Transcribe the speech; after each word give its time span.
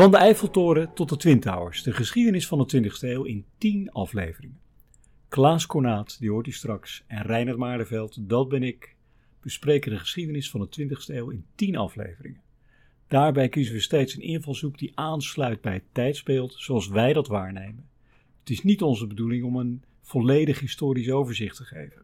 Van 0.00 0.10
de 0.10 0.16
Eiffeltoren 0.16 0.94
tot 0.94 1.08
de 1.08 1.16
Twin 1.16 1.40
Towers, 1.40 1.82
de 1.82 1.92
geschiedenis 1.92 2.46
van 2.46 2.58
de 2.58 2.82
20e 2.82 2.98
eeuw 3.00 3.22
in 3.22 3.44
10 3.58 3.90
afleveringen. 3.90 4.60
Klaas 5.28 5.66
Kornaat, 5.66 6.16
die 6.18 6.30
hoort 6.30 6.46
u 6.46 6.52
straks, 6.52 7.04
en 7.06 7.22
Reinhard 7.22 7.58
Maardenveld, 7.58 8.28
dat 8.28 8.48
ben 8.48 8.62
ik, 8.62 8.96
bespreken 9.40 9.90
de 9.90 9.98
geschiedenis 9.98 10.50
van 10.50 10.60
de 10.60 10.88
20e 10.88 11.14
eeuw 11.14 11.30
in 11.30 11.44
10 11.54 11.76
afleveringen. 11.76 12.40
Daarbij 13.08 13.48
kiezen 13.48 13.74
we 13.74 13.80
steeds 13.80 14.14
een 14.14 14.22
invalshoek 14.22 14.78
die 14.78 14.92
aansluit 14.94 15.60
bij 15.60 15.72
het 15.72 15.84
tijdsbeeld 15.92 16.54
zoals 16.58 16.88
wij 16.88 17.12
dat 17.12 17.26
waarnemen. 17.26 17.88
Het 18.40 18.50
is 18.50 18.62
niet 18.62 18.82
onze 18.82 19.06
bedoeling 19.06 19.44
om 19.44 19.56
een 19.56 19.82
volledig 20.02 20.60
historisch 20.60 21.10
overzicht 21.10 21.56
te 21.56 21.64
geven. 21.64 22.02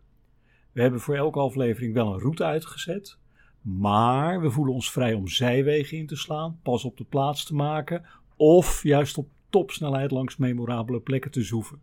We 0.73 0.81
hebben 0.81 1.01
voor 1.01 1.17
elke 1.17 1.39
aflevering 1.39 1.95
wel 1.95 2.13
een 2.13 2.21
route 2.21 2.45
uitgezet, 2.45 3.19
maar 3.67 4.41
we 4.41 4.51
voelen 4.51 4.75
ons 4.75 4.93
vrij 4.93 5.15
om 5.15 5.29
zijwegen 5.29 5.99
in 5.99 6.07
te 6.07 6.17
slaan, 6.17 6.59
pas 6.63 6.85
op 6.85 6.97
de 6.97 7.05
plaats 7.05 7.45
te 7.45 7.55
maken 7.55 8.05
of 8.37 8.83
juist 8.83 9.19
op 9.19 9.29
topsnelheid 9.51 10.11
langs 10.11 10.37
memorabele 10.37 11.01
plekken 11.01 11.31
te 11.31 11.43
zoeven. 11.43 11.81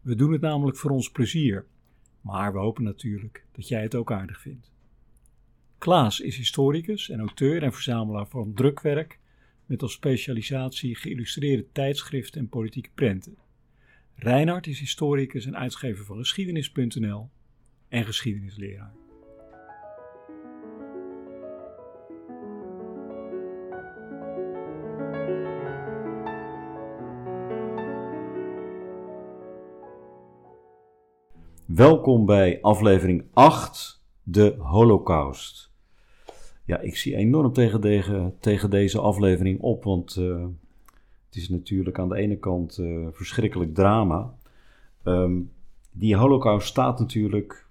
We 0.00 0.14
doen 0.14 0.32
het 0.32 0.40
namelijk 0.40 0.76
voor 0.76 0.90
ons 0.90 1.10
plezier, 1.10 1.66
maar 2.20 2.52
we 2.52 2.58
hopen 2.58 2.84
natuurlijk 2.84 3.44
dat 3.52 3.68
jij 3.68 3.82
het 3.82 3.94
ook 3.94 4.12
aardig 4.12 4.40
vindt. 4.40 4.70
Klaas 5.78 6.20
is 6.20 6.36
historicus 6.36 7.10
en 7.10 7.20
auteur 7.20 7.62
en 7.62 7.72
verzamelaar 7.72 8.28
van 8.28 8.54
drukwerk 8.54 9.18
met 9.66 9.82
als 9.82 9.92
specialisatie 9.92 10.96
geïllustreerde 10.96 11.66
tijdschriften 11.72 12.40
en 12.40 12.48
politieke 12.48 12.90
prenten. 12.94 13.36
Reinhard 14.14 14.66
is 14.66 14.80
historicus 14.80 15.46
en 15.46 15.56
uitgever 15.56 16.04
van 16.04 16.16
geschiedenis.nl 16.16 17.30
en 17.88 18.04
geschiedenisleraar. 18.04 19.07
Welkom 31.78 32.26
bij 32.26 32.58
aflevering 32.62 33.24
8, 33.32 34.04
de 34.22 34.54
Holocaust. 34.58 35.70
Ja, 36.64 36.80
ik 36.80 36.96
zie 36.96 37.16
enorm 37.16 37.52
tegen, 38.40 38.70
deze 38.70 39.00
aflevering 39.00 39.60
op, 39.60 39.84
want 39.84 40.16
uh, 40.16 40.46
het 41.26 41.36
is 41.36 41.48
natuurlijk 41.48 41.98
aan 41.98 42.08
de 42.08 42.16
ene 42.16 42.36
kant 42.36 42.78
uh, 42.78 43.06
verschrikkelijk 43.10 43.74
drama. 43.74 44.34
Um, 45.04 45.50
die 45.90 46.16
Holocaust 46.16 46.68
staat 46.68 46.98
natuurlijk 46.98 47.66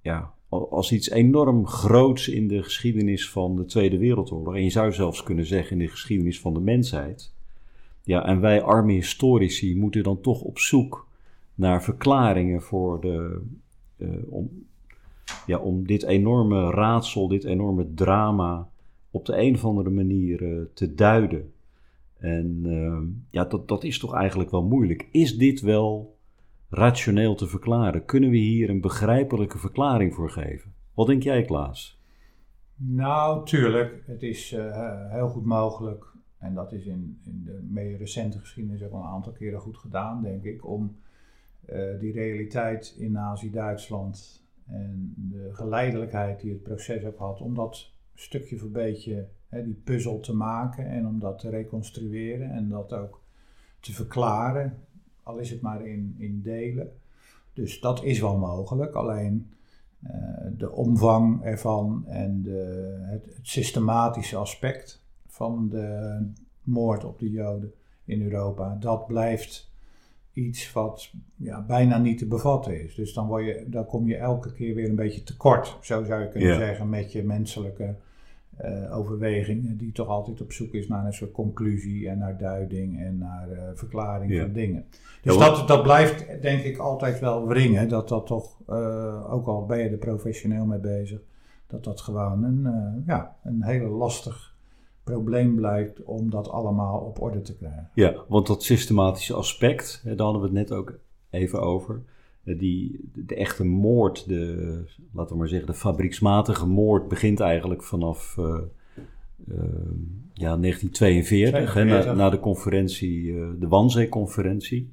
ja, 0.00 0.34
als 0.48 0.92
iets 0.92 1.10
enorm 1.10 1.66
groots 1.66 2.28
in 2.28 2.48
de 2.48 2.62
geschiedenis 2.62 3.30
van 3.30 3.56
de 3.56 3.64
Tweede 3.64 3.98
Wereldoorlog. 3.98 4.54
En 4.54 4.64
je 4.64 4.70
zou 4.70 4.92
zelfs 4.92 5.22
kunnen 5.22 5.46
zeggen 5.46 5.72
in 5.72 5.84
de 5.84 5.90
geschiedenis 5.90 6.40
van 6.40 6.54
de 6.54 6.60
mensheid. 6.60 7.34
Ja, 8.02 8.26
en 8.26 8.40
wij 8.40 8.62
arme 8.62 8.92
historici 8.92 9.76
moeten 9.76 10.02
dan 10.02 10.20
toch 10.20 10.40
op 10.40 10.58
zoek 10.58 11.08
naar 11.60 11.82
verklaringen 11.82 12.62
voor 12.62 13.00
de, 13.00 13.42
uh, 13.96 14.32
om, 14.32 14.66
ja, 15.46 15.58
om 15.58 15.86
dit 15.86 16.02
enorme 16.02 16.70
raadsel, 16.70 17.28
dit 17.28 17.44
enorme 17.44 17.94
drama 17.94 18.68
op 19.10 19.26
de 19.26 19.38
een 19.38 19.54
of 19.54 19.64
andere 19.64 19.90
manier 19.90 20.42
uh, 20.42 20.62
te 20.74 20.94
duiden. 20.94 21.52
En 22.18 22.60
uh, 22.64 22.98
ja, 23.30 23.44
dat, 23.44 23.68
dat 23.68 23.84
is 23.84 23.98
toch 23.98 24.14
eigenlijk 24.14 24.50
wel 24.50 24.62
moeilijk. 24.62 25.08
Is 25.10 25.36
dit 25.36 25.60
wel 25.60 26.16
rationeel 26.68 27.34
te 27.34 27.46
verklaren? 27.46 28.04
Kunnen 28.04 28.30
we 28.30 28.36
hier 28.36 28.70
een 28.70 28.80
begrijpelijke 28.80 29.58
verklaring 29.58 30.14
voor 30.14 30.30
geven? 30.30 30.72
Wat 30.94 31.06
denk 31.06 31.22
jij, 31.22 31.42
Klaas? 31.42 32.00
Nou, 32.76 33.44
tuurlijk. 33.44 34.02
Het 34.06 34.22
is 34.22 34.52
uh, 34.52 35.12
heel 35.12 35.28
goed 35.28 35.44
mogelijk. 35.44 36.04
En 36.38 36.54
dat 36.54 36.72
is 36.72 36.86
in, 36.86 37.18
in 37.24 37.42
de 37.44 37.66
meer 37.70 37.98
recente 37.98 38.38
geschiedenis 38.38 38.82
ook 38.82 38.92
al 38.92 39.00
een 39.00 39.06
aantal 39.06 39.32
keren 39.32 39.60
goed 39.60 39.76
gedaan, 39.76 40.22
denk 40.22 40.44
ik. 40.44 40.66
Om 40.66 40.96
die 42.00 42.12
realiteit 42.12 42.94
in 42.98 43.12
Nazi-Duitsland 43.12 44.44
en 44.66 45.14
de 45.16 45.48
geleidelijkheid 45.52 46.40
die 46.40 46.52
het 46.52 46.62
proces 46.62 47.04
ook 47.04 47.18
had, 47.18 47.40
om 47.40 47.54
dat 47.54 47.90
stukje 48.14 48.58
voor 48.58 48.70
beetje, 48.70 49.28
hè, 49.48 49.64
die 49.64 49.80
puzzel 49.84 50.20
te 50.20 50.34
maken 50.34 50.86
en 50.86 51.06
om 51.06 51.18
dat 51.18 51.38
te 51.38 51.50
reconstrueren 51.50 52.50
en 52.50 52.68
dat 52.68 52.92
ook 52.92 53.22
te 53.80 53.92
verklaren, 53.92 54.78
al 55.22 55.38
is 55.38 55.50
het 55.50 55.60
maar 55.60 55.86
in, 55.86 56.14
in 56.18 56.42
delen. 56.42 56.92
Dus 57.52 57.80
dat 57.80 58.04
is 58.04 58.20
wel 58.20 58.38
mogelijk, 58.38 58.94
alleen 58.94 59.50
uh, 60.04 60.10
de 60.56 60.72
omvang 60.72 61.44
ervan 61.44 62.04
en 62.06 62.42
de, 62.42 62.98
het, 63.02 63.24
het 63.34 63.48
systematische 63.48 64.36
aspect 64.36 65.04
van 65.26 65.68
de 65.68 66.18
moord 66.62 67.04
op 67.04 67.18
de 67.18 67.30
Joden 67.30 67.72
in 68.04 68.22
Europa, 68.22 68.76
dat 68.80 69.06
blijft 69.06 69.69
iets 70.32 70.72
wat 70.72 71.10
ja, 71.36 71.64
bijna 71.66 71.98
niet 71.98 72.18
te 72.18 72.26
bevatten 72.26 72.82
is. 72.84 72.94
Dus 72.94 73.12
dan, 73.12 73.26
word 73.26 73.44
je, 73.44 73.64
dan 73.66 73.86
kom 73.86 74.08
je 74.08 74.16
elke 74.16 74.52
keer 74.52 74.74
weer 74.74 74.88
een 74.88 74.94
beetje 74.94 75.22
tekort, 75.22 75.78
zo 75.80 76.04
zou 76.04 76.22
je 76.22 76.28
kunnen 76.28 76.54
zeggen, 76.54 76.88
met 76.88 77.12
je 77.12 77.22
menselijke 77.22 77.94
uh, 78.64 78.96
overwegingen, 78.96 79.76
die 79.76 79.92
toch 79.92 80.08
altijd 80.08 80.40
op 80.40 80.52
zoek 80.52 80.72
is 80.72 80.88
naar 80.88 81.06
een 81.06 81.12
soort 81.12 81.32
conclusie 81.32 82.08
en 82.08 82.18
naar 82.18 82.38
duiding 82.38 83.00
en 83.00 83.18
naar 83.18 83.48
uh, 83.52 83.62
verklaring 83.74 84.40
van 84.40 84.52
dingen. 84.52 84.84
Dus 85.22 85.34
ja, 85.34 85.40
dat, 85.40 85.68
dat 85.68 85.82
blijft 85.82 86.42
denk 86.42 86.62
ik 86.62 86.78
altijd 86.78 87.20
wel 87.20 87.48
wringen, 87.48 87.88
dat 87.88 88.08
dat 88.08 88.26
toch, 88.26 88.58
uh, 88.70 89.32
ook 89.32 89.46
al 89.46 89.66
ben 89.66 89.78
je 89.78 89.88
er 89.88 89.96
professioneel 89.96 90.64
mee 90.64 90.78
bezig, 90.78 91.20
dat 91.66 91.84
dat 91.84 92.00
gewoon 92.00 92.44
een, 92.44 93.02
ja, 93.06 93.36
een 93.42 93.62
hele 93.62 93.88
lastig 93.88 94.49
probleem 95.04 95.54
blijkt 95.54 96.02
om 96.02 96.30
dat 96.30 96.48
allemaal 96.48 97.00
op 97.00 97.20
orde 97.20 97.40
te 97.40 97.56
krijgen. 97.56 97.90
Ja, 97.94 98.24
want 98.28 98.46
dat 98.46 98.62
systematische 98.62 99.34
aspect, 99.34 100.02
daar 100.04 100.16
hadden 100.16 100.40
we 100.40 100.46
het 100.46 100.56
net 100.56 100.72
ook 100.72 100.98
even 101.30 101.60
over. 101.60 102.02
Die, 102.44 103.10
de, 103.14 103.34
echte 103.34 103.64
moord, 103.64 104.28
de, 104.28 104.84
laten 105.12 105.32
we 105.32 105.38
maar 105.38 105.48
zeggen, 105.48 105.66
de 105.66 105.74
fabrieksmatige 105.74 106.66
moord 106.66 107.08
begint 107.08 107.40
eigenlijk 107.40 107.82
vanaf 107.82 108.36
uh, 108.38 108.46
uh, 109.48 109.58
ja, 110.34 110.56
1942, 110.56 111.74
hè, 111.74 111.84
na, 111.84 112.12
na, 112.12 112.30
de 112.30 112.40
conferentie, 112.40 113.22
uh, 113.22 113.48
de 113.58 113.68
Wannsee-conferentie. 113.68 114.92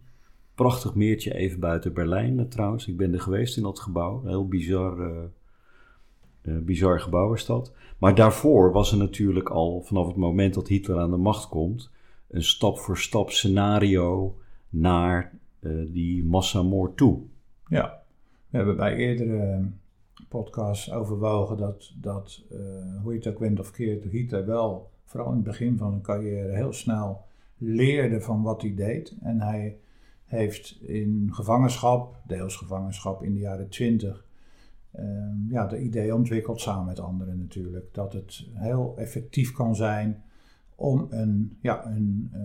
Prachtig 0.55 0.95
meertje 0.95 1.33
even 1.33 1.59
buiten 1.59 1.93
Berlijn 1.93 2.49
trouwens. 2.49 2.87
Ik 2.87 2.97
ben 2.97 3.13
er 3.13 3.21
geweest 3.21 3.57
in 3.57 3.63
dat 3.63 3.79
gebouw. 3.79 4.21
Een 4.21 4.29
heel 4.29 4.47
bizar, 4.47 5.29
bizar 6.47 6.99
gebouw. 6.99 7.35
Maar 7.97 8.15
daarvoor 8.15 8.71
was 8.71 8.91
er 8.91 8.97
natuurlijk 8.97 9.49
al 9.49 9.81
vanaf 9.81 10.07
het 10.07 10.15
moment 10.15 10.53
dat 10.53 10.67
Hitler 10.67 10.99
aan 10.99 11.11
de 11.11 11.17
macht 11.17 11.47
komt, 11.47 11.91
een 12.29 12.43
stap 12.43 12.79
voor 12.79 12.97
stap 12.97 13.31
scenario 13.31 14.37
naar 14.69 15.33
uh, 15.59 15.93
die 15.93 16.23
massamoord 16.23 16.97
toe. 16.97 17.19
Ja, 17.67 18.01
we 18.49 18.57
hebben 18.57 18.75
bij 18.75 18.95
eerdere 18.95 19.69
podcasts 20.27 20.91
overwogen 20.91 21.57
dat, 21.57 21.93
dat 22.01 22.43
uh, 22.51 22.59
hoe 23.01 23.11
je 23.11 23.17
het 23.17 23.27
ook 23.27 23.39
went 23.39 23.59
of 23.59 23.71
keert, 23.71 24.03
Hitler 24.03 24.45
wel, 24.45 24.89
vooral 25.05 25.29
in 25.29 25.35
het 25.35 25.43
begin 25.43 25.77
van 25.77 25.89
zijn 25.89 26.01
carrière, 26.01 26.55
heel 26.55 26.73
snel 26.73 27.25
leerde 27.57 28.21
van 28.21 28.41
wat 28.41 28.61
hij 28.61 28.75
deed. 28.75 29.15
En 29.21 29.41
hij 29.41 29.77
heeft 30.25 30.77
in 30.81 31.29
gevangenschap, 31.31 32.15
deels 32.27 32.55
gevangenschap 32.55 33.23
in 33.23 33.33
de 33.33 33.39
jaren 33.39 33.69
twintig, 33.69 34.26
Ehm, 34.26 34.26
ja, 35.49 35.67
de 35.67 35.79
idee 35.79 36.15
ontwikkeld 36.15 36.61
samen 36.61 36.85
met 36.85 36.99
anderen 36.99 37.37
natuurlijk. 37.37 37.93
Dat 37.93 38.13
het 38.13 38.47
heel 38.53 38.93
effectief 38.97 39.51
kan 39.51 39.75
zijn 39.75 40.23
om 40.75 41.07
een, 41.09 41.57
ja, 41.61 41.85
een, 41.85 42.31
uh, 42.33 42.39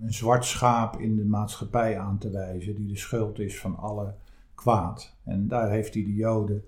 een 0.00 0.12
zwart 0.12 0.44
schaap 0.44 1.00
in 1.00 1.16
de 1.16 1.24
maatschappij 1.24 1.98
aan 1.98 2.18
te 2.18 2.30
wijzen 2.30 2.74
die 2.74 2.86
de 2.86 2.96
schuld 2.96 3.38
is 3.38 3.60
van 3.60 3.76
alle 3.76 4.14
kwaad. 4.54 5.16
En 5.24 5.48
daar 5.48 5.70
heeft 5.70 5.94
hij 5.94 6.02
de 6.02 6.14
Joden, 6.14 6.64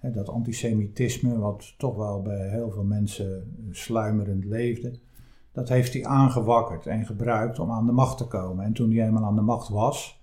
dat 0.00 0.28
antisemitisme, 0.28 1.38
wat 1.38 1.74
toch 1.78 1.96
wel 1.96 2.22
bij 2.22 2.48
heel 2.48 2.70
veel 2.70 2.84
mensen 2.84 3.56
sluimerend 3.70 4.44
leefde, 4.44 4.98
dat 5.52 5.68
heeft 5.68 5.92
hij 5.92 6.06
aangewakkerd 6.06 6.86
en 6.86 7.06
gebruikt 7.06 7.58
om 7.58 7.70
aan 7.70 7.86
de 7.86 7.92
macht 7.92 8.18
te 8.18 8.26
komen. 8.26 8.64
En 8.64 8.72
toen 8.72 8.92
hij 8.92 9.06
eenmaal 9.06 9.24
aan 9.24 9.34
de 9.34 9.40
macht 9.40 9.68
was, 9.68 10.17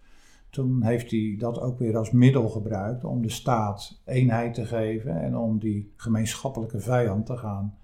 toen 0.55 0.83
heeft 0.83 1.11
hij 1.11 1.35
dat 1.37 1.59
ook 1.59 1.79
weer 1.79 1.97
als 1.97 2.11
middel 2.11 2.49
gebruikt 2.49 3.03
om 3.03 3.21
de 3.21 3.29
staat 3.29 4.01
eenheid 4.05 4.53
te 4.53 4.65
geven 4.65 5.21
en 5.21 5.37
om 5.37 5.59
die 5.59 5.93
gemeenschappelijke 5.95 6.79
vijand 6.79 7.25
te 7.25 7.37
gaan 7.37 7.77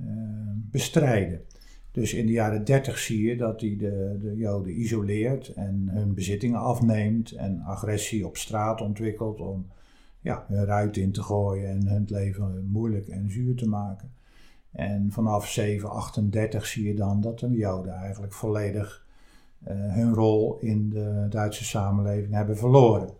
uh, 0.00 0.08
bestrijden. 0.54 1.40
Dus 1.90 2.14
in 2.14 2.26
de 2.26 2.32
jaren 2.32 2.64
30 2.64 2.98
zie 2.98 3.26
je 3.26 3.36
dat 3.36 3.60
hij 3.60 3.76
de, 3.78 4.18
de 4.20 4.36
Joden 4.36 4.80
isoleert 4.80 5.48
en 5.48 5.88
hun 5.90 6.14
bezittingen 6.14 6.60
afneemt 6.60 7.32
en 7.32 7.60
agressie 7.60 8.26
op 8.26 8.36
straat 8.36 8.80
ontwikkelt 8.80 9.40
om 9.40 9.66
ja, 10.20 10.44
hun 10.48 10.64
ruit 10.64 10.96
in 10.96 11.12
te 11.12 11.22
gooien 11.22 11.68
en 11.68 11.86
hun 11.86 12.04
leven 12.08 12.68
moeilijk 12.70 13.08
en 13.08 13.30
zuur 13.30 13.56
te 13.56 13.68
maken. 13.68 14.10
En 14.72 15.12
vanaf 15.12 15.48
738 15.48 16.66
zie 16.66 16.86
je 16.86 16.94
dan 16.94 17.20
dat 17.20 17.38
de 17.38 17.50
Joden 17.50 17.94
eigenlijk 17.94 18.32
volledig 18.32 19.05
hun 19.64 20.14
rol 20.14 20.58
in 20.60 20.88
de 20.90 21.26
Duitse 21.30 21.64
samenleving 21.64 22.34
hebben 22.34 22.56
verloren. 22.56 23.10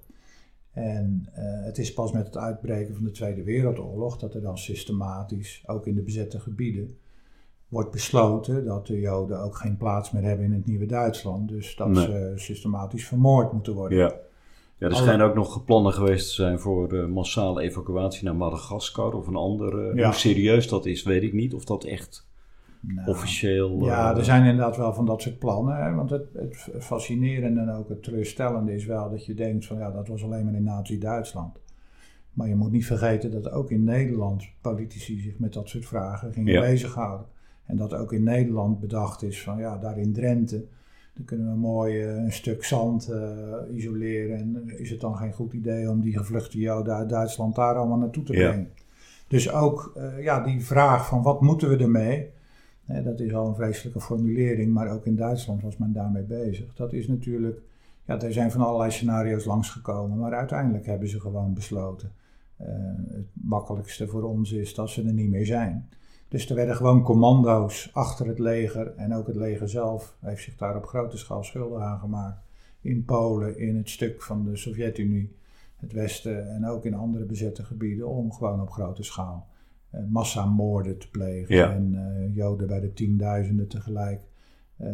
En 0.72 1.28
uh, 1.28 1.64
het 1.64 1.78
is 1.78 1.92
pas 1.94 2.12
met 2.12 2.26
het 2.26 2.36
uitbreken 2.36 2.94
van 2.94 3.04
de 3.04 3.10
Tweede 3.10 3.42
Wereldoorlog 3.42 4.18
dat 4.18 4.34
er 4.34 4.42
dan 4.42 4.58
systematisch, 4.58 5.62
ook 5.66 5.86
in 5.86 5.94
de 5.94 6.02
bezette 6.02 6.40
gebieden, 6.40 6.96
wordt 7.68 7.90
besloten 7.90 8.64
dat 8.64 8.86
de 8.86 9.00
Joden 9.00 9.40
ook 9.42 9.56
geen 9.56 9.76
plaats 9.76 10.10
meer 10.10 10.22
hebben 10.22 10.46
in 10.46 10.52
het 10.52 10.66
nieuwe 10.66 10.86
Duitsland. 10.86 11.48
Dus 11.48 11.76
dat 11.76 11.88
Nee. 11.88 12.04
ze 12.04 12.32
systematisch 12.36 13.06
vermoord 13.06 13.52
moeten 13.52 13.74
worden. 13.74 13.98
Ja. 13.98 14.12
Ja, 14.78 14.86
er 14.86 14.92
Alle- 14.92 15.02
schijnen 15.02 15.26
ook 15.26 15.34
nog 15.34 15.64
plannen 15.64 15.92
geweest 15.92 16.28
te 16.28 16.34
zijn 16.34 16.58
voor 16.58 16.92
eh, 16.92 17.06
massale 17.06 17.62
evacuatie 17.62 18.24
naar 18.24 18.36
Madagaskar 18.36 19.12
of 19.12 19.26
een 19.26 19.36
andere. 19.36 19.94
Ja. 19.94 20.04
Hoe 20.04 20.14
serieus 20.14 20.68
dat 20.68 20.86
is, 20.86 21.02
weet 21.02 21.22
ik 21.22 21.32
niet. 21.32 21.54
Of 21.54 21.64
dat 21.64 21.84
echt 21.84 22.26
Nou, 22.81 23.08
officieel. 23.08 23.84
Ja, 23.84 24.11
eh, 24.12 24.19
er 24.19 24.25
zijn 24.25 24.44
inderdaad 24.44 24.76
wel 24.76 24.94
van 24.94 25.06
dat 25.06 25.23
soort 25.23 25.38
plannen. 25.38 25.76
Hè? 25.84 25.94
Want 25.94 26.11
het, 26.11 26.26
het 26.32 26.69
fascinerende 26.84 27.61
en 27.61 27.70
ook 27.70 27.88
het 27.88 28.02
teleurstellende 28.02 28.75
is 28.75 28.84
wel 28.84 29.11
dat 29.11 29.26
je 29.26 29.34
denkt 29.34 29.67
van 29.67 29.78
ja, 29.78 29.90
dat 29.90 30.08
was 30.08 30.25
alleen 30.25 30.44
maar 30.44 30.55
in 30.55 30.64
Nazi-Duitsland. 30.64 31.58
Maar 32.32 32.49
je 32.49 32.55
moet 32.56 32.73
niet 32.73 32.87
vergeten 32.87 33.31
dat 33.31 33.50
ook 33.50 33.70
in 33.70 33.84
Nederland 33.84 34.44
politici 34.61 35.19
zich 35.20 35.38
met 35.38 35.52
dat 35.52 35.69
soort 35.69 35.87
vragen 35.87 36.32
gingen 36.32 36.52
Ja. 36.52 36.61
bezighouden. 36.61 37.26
En 37.64 37.76
dat 37.76 37.94
ook 37.94 38.12
in 38.12 38.23
Nederland 38.23 38.81
bedacht 38.81 39.22
is 39.22 39.43
van 39.43 39.58
ja, 39.58 39.79
daar 39.79 39.99
in 39.99 40.12
Drenthe, 40.12 40.64
dan 41.14 41.25
kunnen 41.25 41.46
we 41.52 41.56
mooi 41.58 42.02
eh, 42.02 42.17
een 42.17 42.32
stuk 42.32 42.64
zand 42.64 43.08
eh, 43.08 43.20
isoleren. 43.75 44.37
En 44.38 44.62
is 44.79 44.90
het 44.90 45.00
dan 45.00 45.17
geen 45.17 45.32
goed 45.32 45.52
idee 45.52 45.90
om 45.90 46.00
die 46.00 46.17
gevluchte 46.19 46.58
Joden 46.58 46.94
uit 46.94 47.08
Duitsland 47.08 47.55
daar 47.55 47.75
allemaal 47.75 47.99
naartoe 47.99 48.22
te 48.22 48.32
Ja. 48.32 48.49
brengen? 48.49 48.69
Dus 49.29 49.52
ook 49.52 49.99
ja, 50.20 50.40
die 50.40 50.64
vraag 50.64 51.06
van 51.06 51.22
wat 51.22 51.40
moeten 51.40 51.69
we 51.69 51.76
ermee? 51.76 52.31
Dat 52.86 53.20
is 53.20 53.34
al 53.34 53.48
een 53.48 53.54
vreselijke 53.54 54.00
formulering, 54.00 54.72
maar 54.72 54.88
ook 54.90 55.06
in 55.06 55.16
Duitsland 55.16 55.62
was 55.62 55.76
men 55.76 55.92
daarmee 55.92 56.22
bezig. 56.22 56.74
Dat 56.74 56.92
is 56.92 57.08
natuurlijk, 57.08 57.60
ja, 58.04 58.20
er 58.20 58.32
zijn 58.32 58.50
van 58.50 58.60
allerlei 58.60 58.90
scenario's 58.90 59.44
langsgekomen, 59.44 60.18
maar 60.18 60.34
uiteindelijk 60.34 60.86
hebben 60.86 61.08
ze 61.08 61.20
gewoon 61.20 61.54
besloten. 61.54 62.12
eh, 62.56 62.66
het 63.10 63.26
makkelijkste 63.32 64.06
voor 64.08 64.22
ons 64.22 64.52
is 64.52 64.74
dat 64.74 64.90
ze 64.90 65.02
er 65.02 65.12
niet 65.12 65.30
meer 65.30 65.46
zijn. 65.46 65.88
Dus 66.28 66.48
er 66.48 66.56
werden 66.56 66.76
gewoon 66.76 67.02
commando's 67.02 67.90
achter 67.92 68.26
het 68.26 68.38
leger 68.38 68.94
en 68.96 69.14
ook 69.14 69.26
het 69.26 69.36
leger 69.36 69.68
zelf 69.68 70.16
heeft 70.20 70.42
zich 70.42 70.56
daar 70.56 70.76
op 70.76 70.86
grote 70.86 71.16
schaal 71.16 71.44
schuldig 71.44 71.82
aan 71.82 71.98
gemaakt. 71.98 72.40
In 72.80 73.04
Polen, 73.04 73.58
in 73.58 73.76
het 73.76 73.90
stuk 73.90 74.22
van 74.22 74.44
de 74.44 74.56
Sovjet-Unie, 74.56 75.36
het 75.76 75.92
Westen 75.92 76.54
en 76.54 76.66
ook 76.66 76.84
in 76.84 76.94
andere 76.94 77.24
bezette 77.24 77.64
gebieden 77.64 78.08
om 78.08 78.32
gewoon 78.32 78.60
op 78.60 78.70
grote 78.70 79.02
schaal 79.02 79.48
massamoorden 80.08 80.98
te 80.98 81.10
plegen 81.10 81.54
Ja. 81.56 81.72
en 81.72 81.94
eh, 81.94 82.34
Joden 82.34 82.66
bij 82.66 82.81
de 82.81 82.93
tienduizenden 82.93 83.69
tegelijk 83.69 84.20
eh, 84.76 84.88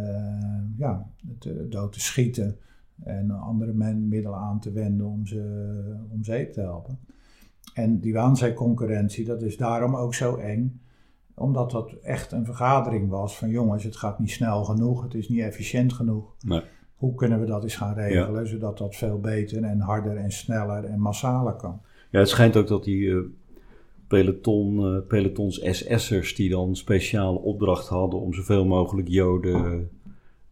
ja, 0.76 1.10
te, 1.38 1.69
dood 1.69 1.93
te 1.93 2.00
schieten 2.00 2.56
en 3.02 3.31
andere 3.31 3.72
men, 3.72 4.08
middelen 4.08 4.38
aan 4.38 4.60
te 4.60 4.72
wenden 4.72 5.06
om 5.06 5.26
ze 5.26 6.04
om 6.10 6.25
zeep 6.25 6.52
te 6.52 6.60
helpen. 6.60 6.99
En 7.75 8.00
die 8.00 8.12
waanzeeconcurrentie, 8.12 9.25
dat 9.25 9.43
is 9.43 9.56
daarom 9.56 9.96
ook 9.96 10.14
zo 10.14 10.37
eng, 10.37 10.81
omdat 11.34 11.70
dat 11.70 11.93
echt 12.02 12.32
een 12.32 12.44
vergadering 12.44 13.08
was 13.08 13.38
van 13.38 13.49
jongens, 13.50 13.84
het 13.84 13.96
gaat 13.96 14.19
niet 14.19 14.31
snel 14.31 14.64
genoeg, 14.64 15.02
het 15.02 15.14
is 15.14 15.28
niet 15.28 15.40
efficiënt 15.40 15.93
genoeg. 15.93 16.34
Nee. 16.40 16.62
Hoe 16.94 17.14
kunnen 17.14 17.40
we 17.40 17.46
dat 17.46 17.62
eens 17.62 17.76
gaan 17.76 17.94
regelen, 17.94 18.46
zodat 18.46 18.78
dat 18.78 18.96
veel 18.96 19.20
beter 19.20 19.62
en 19.64 19.81
harder 19.81 20.16
en 20.16 20.32
sneller 20.32 20.84
en 20.84 21.00
massaler 21.00 21.54
kan? 21.54 21.81
Ja, 22.10 22.19
het 22.19 22.28
schijnt 22.28 22.56
ook 22.56 22.66
dat 22.66 22.84
die 22.84 23.10
eh, 23.10 23.16
peloton, 24.12 24.79
eh, 24.79 25.06
pelotons 25.09 25.61
SS'ers 25.62 26.35
die 26.35 26.50
dan 26.50 26.76
speciale 26.76 27.38
opdracht 27.38 27.88
hadden 27.88 28.20
om 28.20 28.35
zoveel 28.35 28.64
mogelijk 28.64 29.09
Joden 29.09 29.91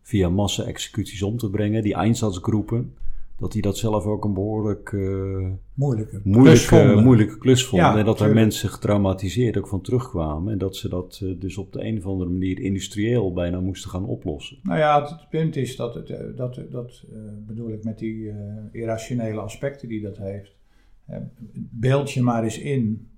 via 0.02 0.28
massa-executies 0.28 1.22
om 1.22 1.36
te 1.36 1.50
brengen, 1.50 1.82
die 1.82 1.94
Einsatzgroepen, 1.94 2.94
dat 3.38 3.52
die 3.52 3.62
dat 3.62 3.78
zelf 3.78 4.04
ook 4.04 4.24
een 4.24 4.34
behoorlijk 4.34 4.92
eh, 4.92 5.48
Moeilijke 5.74 6.20
klus 6.20 6.34
moeilijke, 6.34 6.66
vonden. 6.66 7.04
moeilijke 7.04 7.38
klus 7.38 7.64
vonden. 7.64 7.88
Ja, 7.88 7.98
en 7.98 8.04
dat 8.04 8.20
er 8.20 8.34
mensen 8.34 8.68
getraumatiseerd 8.68 9.56
ook 9.58 9.68
van 9.68 9.80
terugkwamen. 9.80 10.52
En 10.52 10.58
dat 10.58 10.76
ze 10.76 10.88
dat 10.88 11.20
eh, 11.22 11.30
dus 11.38 11.56
op 11.56 11.72
de 11.72 11.84
een 11.84 11.98
of 11.98 12.06
andere 12.06 12.30
manier 12.30 12.60
industrieel 12.60 13.32
bijna 13.32 13.60
moesten 13.60 13.90
gaan 13.90 14.04
oplossen. 14.06 14.58
Nou 14.62 14.78
ja, 14.78 15.02
het, 15.02 15.28
punt 15.30 15.56
is 15.56 15.76
dat, 15.76 15.94
het, 15.94 16.36
dat, 16.36 16.60
dat 16.70 17.04
bedoel 17.46 17.70
ik 17.70 17.84
met 17.84 17.98
die 17.98 18.32
irrationele 18.72 19.40
aspecten 19.40 19.88
die 19.88 20.02
dat 20.02 20.16
heeft. 20.18 20.52
Beeld 21.70 22.12
je 22.12 22.22
maar 22.22 22.44
eens 22.44 22.58
in, 22.58 23.09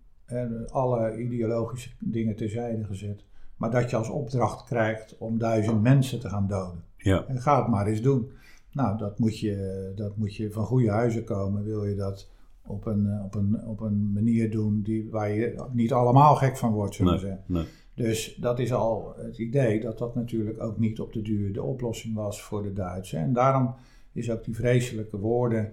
alle 0.70 1.18
ideologische 1.18 1.90
dingen 1.98 2.36
terzijde 2.36 2.84
gezet, 2.84 3.24
maar 3.56 3.70
dat 3.70 3.90
je 3.90 3.96
als 3.96 4.08
opdracht 4.08 4.64
krijgt 4.64 5.18
om 5.18 5.38
duizend 5.38 5.82
mensen 5.82 6.20
te 6.20 6.28
gaan 6.28 6.46
doden. 6.46 6.84
Ja, 6.96 7.24
En 7.26 7.40
ga 7.40 7.58
het 7.58 7.68
maar 7.68 7.86
eens 7.86 8.02
doen. 8.02 8.30
Nou, 8.72 8.98
dat 8.98 9.18
moet 9.18 9.38
je, 9.38 9.92
dat 9.96 10.16
moet 10.16 10.36
je 10.36 10.52
van 10.52 10.64
goede 10.64 10.90
huizen 10.90 11.24
komen. 11.24 11.64
Wil 11.64 11.84
je 11.84 11.94
dat 11.94 12.30
op 12.66 12.86
een, 12.86 13.06
eh, 13.06 13.24
op 13.24 13.34
een, 13.34 13.66
op 13.66 13.80
een 13.80 14.12
manier 14.12 14.50
doen 14.50 14.82
die, 14.82 15.10
waar 15.10 15.30
je 15.30 15.64
niet 15.72 15.92
allemaal 15.92 16.34
gek 16.34 16.56
van 16.56 16.72
wordt, 16.72 16.94
zullen 16.94 17.12
we 17.12 17.18
nee, 17.18 17.28
zeggen. 17.28 17.44
nee. 17.46 17.64
Dus 17.94 18.36
dat 18.40 18.58
is 18.58 18.72
al 18.72 19.14
het 19.16 19.38
idee 19.38 19.80
dat 19.80 19.98
dat 19.98 20.14
natuurlijk 20.14 20.62
ook 20.62 20.78
niet 20.78 21.00
op 21.00 21.12
de 21.12 21.22
duur 21.22 21.52
de 21.52 21.62
oplossing 21.62 22.14
was 22.14 22.42
voor 22.42 22.62
de 22.62 22.72
Duitsers. 22.72 23.22
En 23.22 23.32
daarom 23.32 23.74
is 24.12 24.30
ook 24.30 24.44
die 24.44 24.54
vreselijke 24.54 25.18
woorden. 25.18 25.72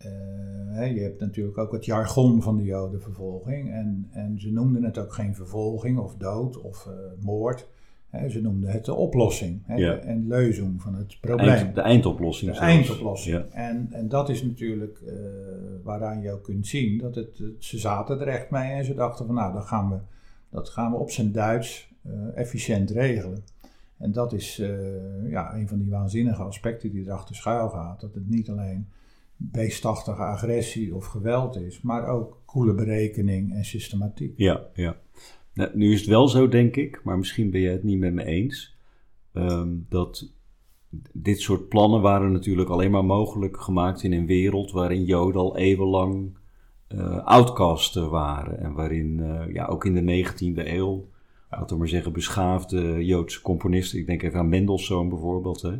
Eh, 0.00 0.10
hè, 0.66 0.84
je 0.84 1.00
hebt 1.00 1.20
natuurlijk 1.20 1.58
ook 1.58 1.72
het 1.72 1.84
jargon 1.84 2.42
van 2.42 2.56
de 2.56 2.64
Jodenvervolging. 2.64 3.72
En, 3.72 4.08
en 4.10 4.40
ze 4.40 4.52
noemden 4.52 4.84
het 4.84 4.98
ook 4.98 5.12
geen 5.12 5.34
vervolging 5.34 5.98
of 5.98 6.14
dood 6.16 6.60
of 6.60 6.86
eh, 6.86 6.92
moord. 7.24 7.68
Hè, 8.08 8.28
ze 8.30 8.40
noemden 8.40 8.70
het 8.70 8.84
de 8.84 8.94
oplossing 8.94 9.60
hè, 9.66 9.74
Ja. 9.76 9.96
en 9.98 10.26
leuzing 10.28 10.82
van 10.82 10.94
het 10.94 11.16
probleem. 11.20 11.48
Eind- 11.48 11.74
de 11.74 11.80
eindoplossing. 11.80 12.50
De 12.50 12.56
zelfs. 12.56 12.72
eindoplossing. 12.72 13.36
Ja. 13.36 13.46
En, 13.68 13.88
en 13.92 14.08
dat 14.08 14.28
is 14.28 14.42
natuurlijk 14.42 15.00
eh, 15.06 15.14
waaraan 15.82 16.20
je 16.20 16.32
ook 16.32 16.42
kunt 16.44 16.66
zien 16.66 16.98
dat 16.98 17.14
het, 17.14 17.42
ze 17.58 17.78
zaten 17.78 18.20
er 18.20 18.28
echt 18.28 18.50
mee 18.50 18.72
en 18.72 18.84
ze 18.84 18.94
dachten 18.94 19.26
van 19.26 19.34
nou, 19.34 19.52
dat 19.52 19.64
gaan 19.64 19.90
we, 19.90 19.96
dat 20.50 20.68
gaan 20.68 20.90
we 20.90 20.96
op 20.98 21.10
zijn 21.10 21.32
Duits 21.32 21.88
efficiënt 22.34 22.90
regelen. 22.90 23.42
En 23.98 24.12
dat 24.12 24.32
is 24.32 24.62
ja, 25.28 25.54
een 25.54 25.68
van 25.68 25.78
die 25.78 25.90
waanzinnige 25.90 26.42
aspecten 26.42 26.90
die 26.90 27.04
erachter 27.04 27.34
schuil 27.34 27.68
gaat. 27.68 28.00
Dat 28.00 28.14
het 28.14 28.28
niet 28.28 28.50
alleen 28.50 28.86
beestachtige 29.42 30.22
agressie 30.22 30.94
of 30.94 31.06
geweld 31.06 31.56
is, 31.56 31.80
maar 31.80 32.06
ook 32.06 32.42
koele 32.44 32.74
berekening 32.74 33.54
en 33.54 33.64
systematiek. 33.64 34.32
Ja, 34.36 34.66
ja. 34.74 34.96
Nou, 35.54 35.70
nu 35.74 35.92
is 35.92 36.00
het 36.00 36.08
wel 36.08 36.28
zo, 36.28 36.48
denk 36.48 36.76
ik, 36.76 37.00
maar 37.04 37.18
misschien 37.18 37.50
ben 37.50 37.60
je 37.60 37.68
het 37.68 37.82
niet 37.82 37.98
met 37.98 38.12
me 38.12 38.24
eens, 38.24 38.76
ehm, 39.32 39.68
dat 39.88 40.32
dit 41.12 41.40
soort 41.40 41.68
plannen 41.68 42.00
waren 42.00 42.32
natuurlijk 42.32 42.68
alleen 42.68 42.90
maar 42.90 43.04
mogelijk 43.04 43.60
gemaakt 43.60 44.02
in 44.02 44.12
een 44.12 44.26
wereld 44.26 44.72
waarin 44.72 45.04
Joden 45.04 45.40
al 45.40 45.56
eeuwenlang 45.56 46.38
eh 46.86 47.24
outcasten 47.24 48.10
waren. 48.10 48.58
En 48.58 48.72
waarin 48.72 49.20
eh, 49.20 49.52
ja, 49.52 49.66
ook 49.66 49.84
in 49.84 49.94
de 49.94 50.24
19e 50.24 50.66
eeuw, 50.68 51.08
laten 51.50 51.68
we 51.68 51.76
maar 51.76 51.88
zeggen, 51.88 52.12
beschaafde 52.12 53.04
Joodse 53.04 53.42
componisten, 53.42 53.98
ik 53.98 54.06
denk 54.06 54.22
even 54.22 54.38
aan 54.38 54.48
Mendelssohn 54.48 55.08
bijvoorbeeld, 55.08 55.62
hè, 55.62 55.78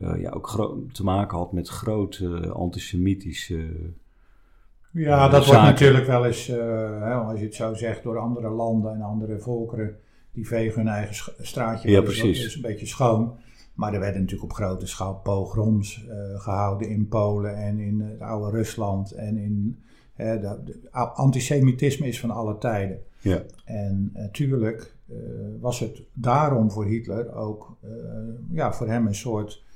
eh, 0.00 0.20
ja, 0.20 0.30
ook 0.30 0.70
te 0.92 1.04
maken 1.04 1.38
had 1.38 1.52
met 1.52 1.68
grote 1.68 2.48
antisemitische 2.52 3.68
Ja, 4.92 5.24
eh, 5.26 5.32
dat 5.32 5.46
wordt 5.46 5.62
natuurlijk 5.62 6.06
wel 6.06 6.26
eens, 6.26 6.48
eh, 6.48 6.56
hè, 7.00 7.12
als 7.14 7.38
je 7.38 7.44
het 7.44 7.54
zo 7.54 7.74
zegt, 7.74 8.02
door 8.02 8.18
andere 8.18 8.48
landen 8.48 8.94
en 8.94 9.00
andere 9.02 9.38
volkeren, 9.38 9.96
die 10.32 10.46
vegen 10.46 10.78
hun 10.82 10.92
eigen 10.92 11.32
straatje 11.40 11.90
Ja, 11.90 12.00
precies. 12.00 12.44
is 12.44 12.54
een 12.54 12.62
beetje 12.62 12.86
schoon. 12.86 13.36
Maar 13.74 13.94
er 13.94 14.00
werden 14.00 14.20
natuurlijk 14.20 14.50
op 14.50 14.56
grote 14.56 14.86
schaal 14.86 15.14
pogroms 15.14 16.06
eh, 16.08 16.40
gehouden 16.40 16.88
in 16.88 17.08
Polen 17.08 17.56
en 17.56 17.78
in 17.78 18.00
het 18.00 18.20
oude 18.20 18.56
Rusland. 18.56 19.12
En 19.12 19.36
in, 19.36 19.78
de, 20.16 20.60
de- 20.64 20.88
antisemitisme 21.14 22.06
is 22.06 22.20
van 22.20 22.30
alle 22.30 22.58
tijden. 22.58 22.98
Ja. 23.20 23.42
En 23.64 24.10
natuurlijk 24.14 24.94
eh, 25.08 25.16
was 25.60 25.80
het 25.80 26.02
daarom 26.12 26.70
voor 26.70 26.84
Hitler 26.84 27.34
ook, 27.34 27.76
eh, 27.80 27.90
ja, 28.50 28.72
voor 28.72 28.86
hem 28.88 29.06
een 29.06 29.14
soort, 29.14 29.62
eh, 29.66 29.69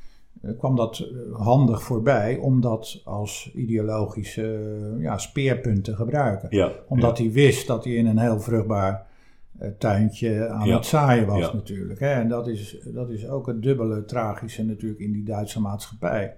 kwam 0.58 0.76
dat 0.76 0.98
eh, 0.98 1.40
handig 1.40 1.82
voorbij 1.82 2.36
om 2.36 2.60
dat 2.60 3.00
als 3.04 3.50
ideologische 3.54 4.42
eh, 4.96 5.02
ja, 5.02 5.18
speerpunt 5.18 5.84
te 5.84 5.96
gebruiken. 5.96 6.48
Ja, 6.50 6.72
Omdat 6.88 7.18
hij 7.18 7.30
wist 7.30 7.66
dat 7.66 7.84
hij 7.84 7.92
in 7.94 8.06
een 8.06 8.18
heel 8.18 8.40
vruchtbaar 8.40 9.06
eh, 9.58 9.68
tuintje 9.78 10.48
aan 10.48 10.70
het 10.70 10.86
zaaien 10.86 11.26
was 11.26 11.52
natuurlijk. 11.52 12.00
Hè? 12.00 12.12
En 12.12 12.28
dat 12.28 12.48
is, 12.48 12.76
dat 12.84 13.10
is 13.10 13.28
ook 13.28 13.46
het 13.46 13.62
dubbele 13.62 14.04
tragische 14.04 14.64
natuurlijk 14.64 15.00
in 15.00 15.12
die 15.12 15.24
Duitse 15.24 15.60
maatschappij. 15.60 16.36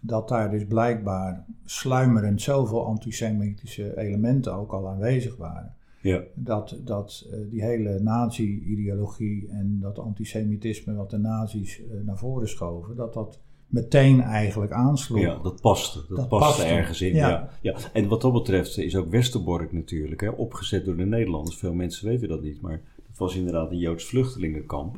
Dat 0.00 0.28
daar 0.28 0.50
dus 0.50 0.66
blijkbaar 0.66 1.44
sluimerend 1.64 2.42
zoveel 2.42 2.86
antisemitische 2.86 3.98
elementen 3.98 4.54
ook 4.54 4.72
al 4.72 4.88
aanwezig 4.88 5.36
waren 5.36 5.74
ja, 6.04 6.22
dat, 6.34 6.80
dat 6.84 7.26
eh, 7.30 7.38
die 7.50 7.62
hele 7.62 8.00
nazi-ideologie 8.00 9.48
en 9.48 9.78
dat 9.80 9.98
antisemitisme 9.98 10.94
wat 10.94 11.10
de 11.10 11.18
nazi's 11.18 11.80
eh, 11.80 12.00
naar 12.04 12.18
voren 12.18 12.48
schoven, 12.48 12.96
dat 12.96 13.14
dat 13.14 13.40
meteen 13.66 14.20
eigenlijk 14.20 14.72
aansloeg. 14.72 15.20
Ja, 15.20 15.38
dat 15.42 15.60
paste. 15.60 15.98
Dat, 16.08 16.16
Dat 16.16 16.28
paste, 16.28 16.62
paste. 16.62 16.74
ergens 16.74 17.00
in. 17.00 17.14
Ja. 17.14 17.28
Ja. 17.28 17.48
Ja. 17.60 17.76
En 17.92 18.08
wat 18.08 18.20
dat 18.20 18.32
betreft 18.32 18.78
is 18.78 18.96
ook 18.96 19.10
Westerbork 19.10 19.72
natuurlijk 19.72 20.20
hè, 20.20 20.28
opgezet 20.28 20.84
door 20.84 20.96
de 20.96 21.06
Nederlanders. 21.06 21.56
Veel 21.56 21.74
mensen 21.74 22.08
weten 22.08 22.28
dat 22.28 22.42
niet, 22.42 22.60
maar 22.60 22.82
het 23.08 23.18
was 23.18 23.36
inderdaad 23.36 23.70
een 23.70 23.78
Joods 23.78 24.04
vluchtelingenkamp. 24.04 24.96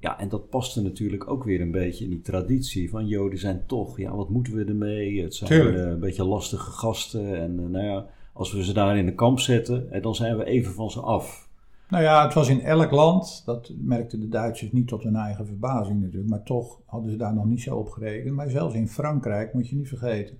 Ja, 0.00 0.20
en 0.20 0.28
dat 0.28 0.48
paste 0.48 0.82
natuurlijk 0.82 1.30
ook 1.30 1.44
weer 1.44 1.60
een 1.60 1.70
beetje 1.70 2.04
in 2.04 2.10
die 2.10 2.20
traditie 2.20 2.90
van 2.90 3.06
Joden 3.06 3.38
zijn 3.38 3.62
toch, 3.66 3.98
ja, 3.98 4.16
wat 4.16 4.28
moeten 4.28 4.54
we 4.54 4.64
ermee? 4.64 5.22
Het 5.22 5.34
zijn 5.34 5.74
eh, 5.74 5.86
een 5.86 6.00
beetje 6.00 6.24
lastige 6.24 6.70
gasten 6.70 7.40
en 7.40 7.70
nou 7.70 7.84
ja, 7.84 8.06
als 8.38 8.52
we 8.52 8.64
ze 8.64 8.72
daar 8.72 8.96
in 8.96 9.06
een 9.06 9.14
kamp 9.14 9.40
zetten, 9.40 9.90
eh, 9.90 10.02
dan 10.02 10.14
zijn 10.14 10.36
we 10.36 10.44
even 10.44 10.72
van 10.72 10.90
ze 10.90 11.00
af. 11.00 11.48
Nou 11.88 12.02
ja, 12.02 12.24
het 12.24 12.34
was 12.34 12.48
in 12.48 12.60
elk 12.60 12.90
land, 12.90 13.42
dat 13.44 13.72
merkten 13.80 14.20
de 14.20 14.28
Duitsers 14.28 14.72
niet 14.72 14.88
tot 14.88 15.02
hun 15.02 15.16
eigen 15.16 15.46
verbazing 15.46 16.00
natuurlijk, 16.00 16.30
maar 16.30 16.42
toch 16.42 16.80
hadden 16.86 17.10
ze 17.10 17.16
daar 17.16 17.34
nog 17.34 17.44
niet 17.44 17.62
zo 17.62 17.76
op 17.76 17.88
gerekend. 17.88 18.34
Maar 18.34 18.50
zelfs 18.50 18.74
in 18.74 18.88
Frankrijk, 18.88 19.54
moet 19.54 19.68
je 19.68 19.76
niet 19.76 19.88
vergeten, 19.88 20.38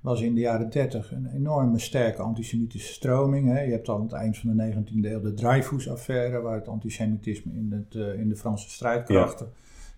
was 0.00 0.20
in 0.20 0.34
de 0.34 0.40
jaren 0.40 0.70
30 0.70 1.12
een 1.12 1.26
enorme 1.34 1.78
sterke 1.78 2.22
antisemitische 2.22 2.92
stroming. 2.92 3.48
Hè. 3.48 3.60
Je 3.60 3.70
hebt 3.70 3.88
al 3.88 3.96
aan 3.96 4.02
het 4.02 4.12
eind 4.12 4.38
van 4.38 4.56
de 4.56 4.72
19e 4.72 5.10
eeuw 5.10 5.20
de 5.20 5.34
Dreyfus-affaire, 5.34 6.40
waar 6.40 6.54
het 6.54 6.68
antisemitisme 6.68 7.52
in, 7.52 7.72
het, 7.72 7.94
uh, 7.94 8.20
in 8.20 8.28
de 8.28 8.36
Franse 8.36 8.70
strijdkrachten 8.70 9.52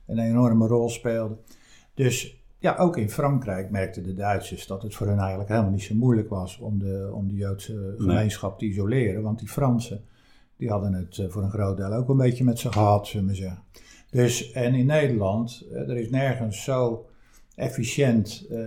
een 0.06 0.18
enorme 0.18 0.66
rol 0.66 0.88
speelde. 0.88 1.36
Dus 1.94 2.43
ja, 2.64 2.76
ook 2.76 2.96
in 2.96 3.10
Frankrijk 3.10 3.70
merkten 3.70 4.02
de 4.02 4.14
Duitsers 4.14 4.66
dat 4.66 4.82
het 4.82 4.94
voor 4.94 5.06
hen 5.06 5.18
eigenlijk 5.18 5.48
helemaal 5.48 5.70
niet 5.70 5.82
zo 5.82 5.94
moeilijk 5.94 6.28
was 6.28 6.58
om 6.58 6.78
de, 6.78 7.10
om 7.12 7.28
de 7.28 7.34
Joodse 7.34 7.94
gemeenschap 7.98 8.58
te 8.58 8.64
isoleren. 8.64 9.22
Want 9.22 9.38
die 9.38 9.48
Fransen, 9.48 10.04
die 10.56 10.70
hadden 10.70 10.92
het 10.92 11.18
eh, 11.18 11.28
voor 11.28 11.42
een 11.42 11.50
groot 11.50 11.76
deel 11.76 11.92
ook 11.92 12.08
een 12.08 12.16
beetje 12.16 12.44
met 12.44 12.58
ze 12.58 12.72
gehad, 12.72 13.06
zullen 13.06 13.26
we 13.26 13.34
zeggen. 13.34 13.62
Dus, 14.10 14.52
en 14.52 14.74
in 14.74 14.86
Nederland, 14.86 15.66
eh, 15.72 15.80
er 15.80 15.96
is 15.96 16.10
nergens 16.10 16.64
zo 16.64 17.06
efficiënt 17.54 18.46
uh, 18.50 18.60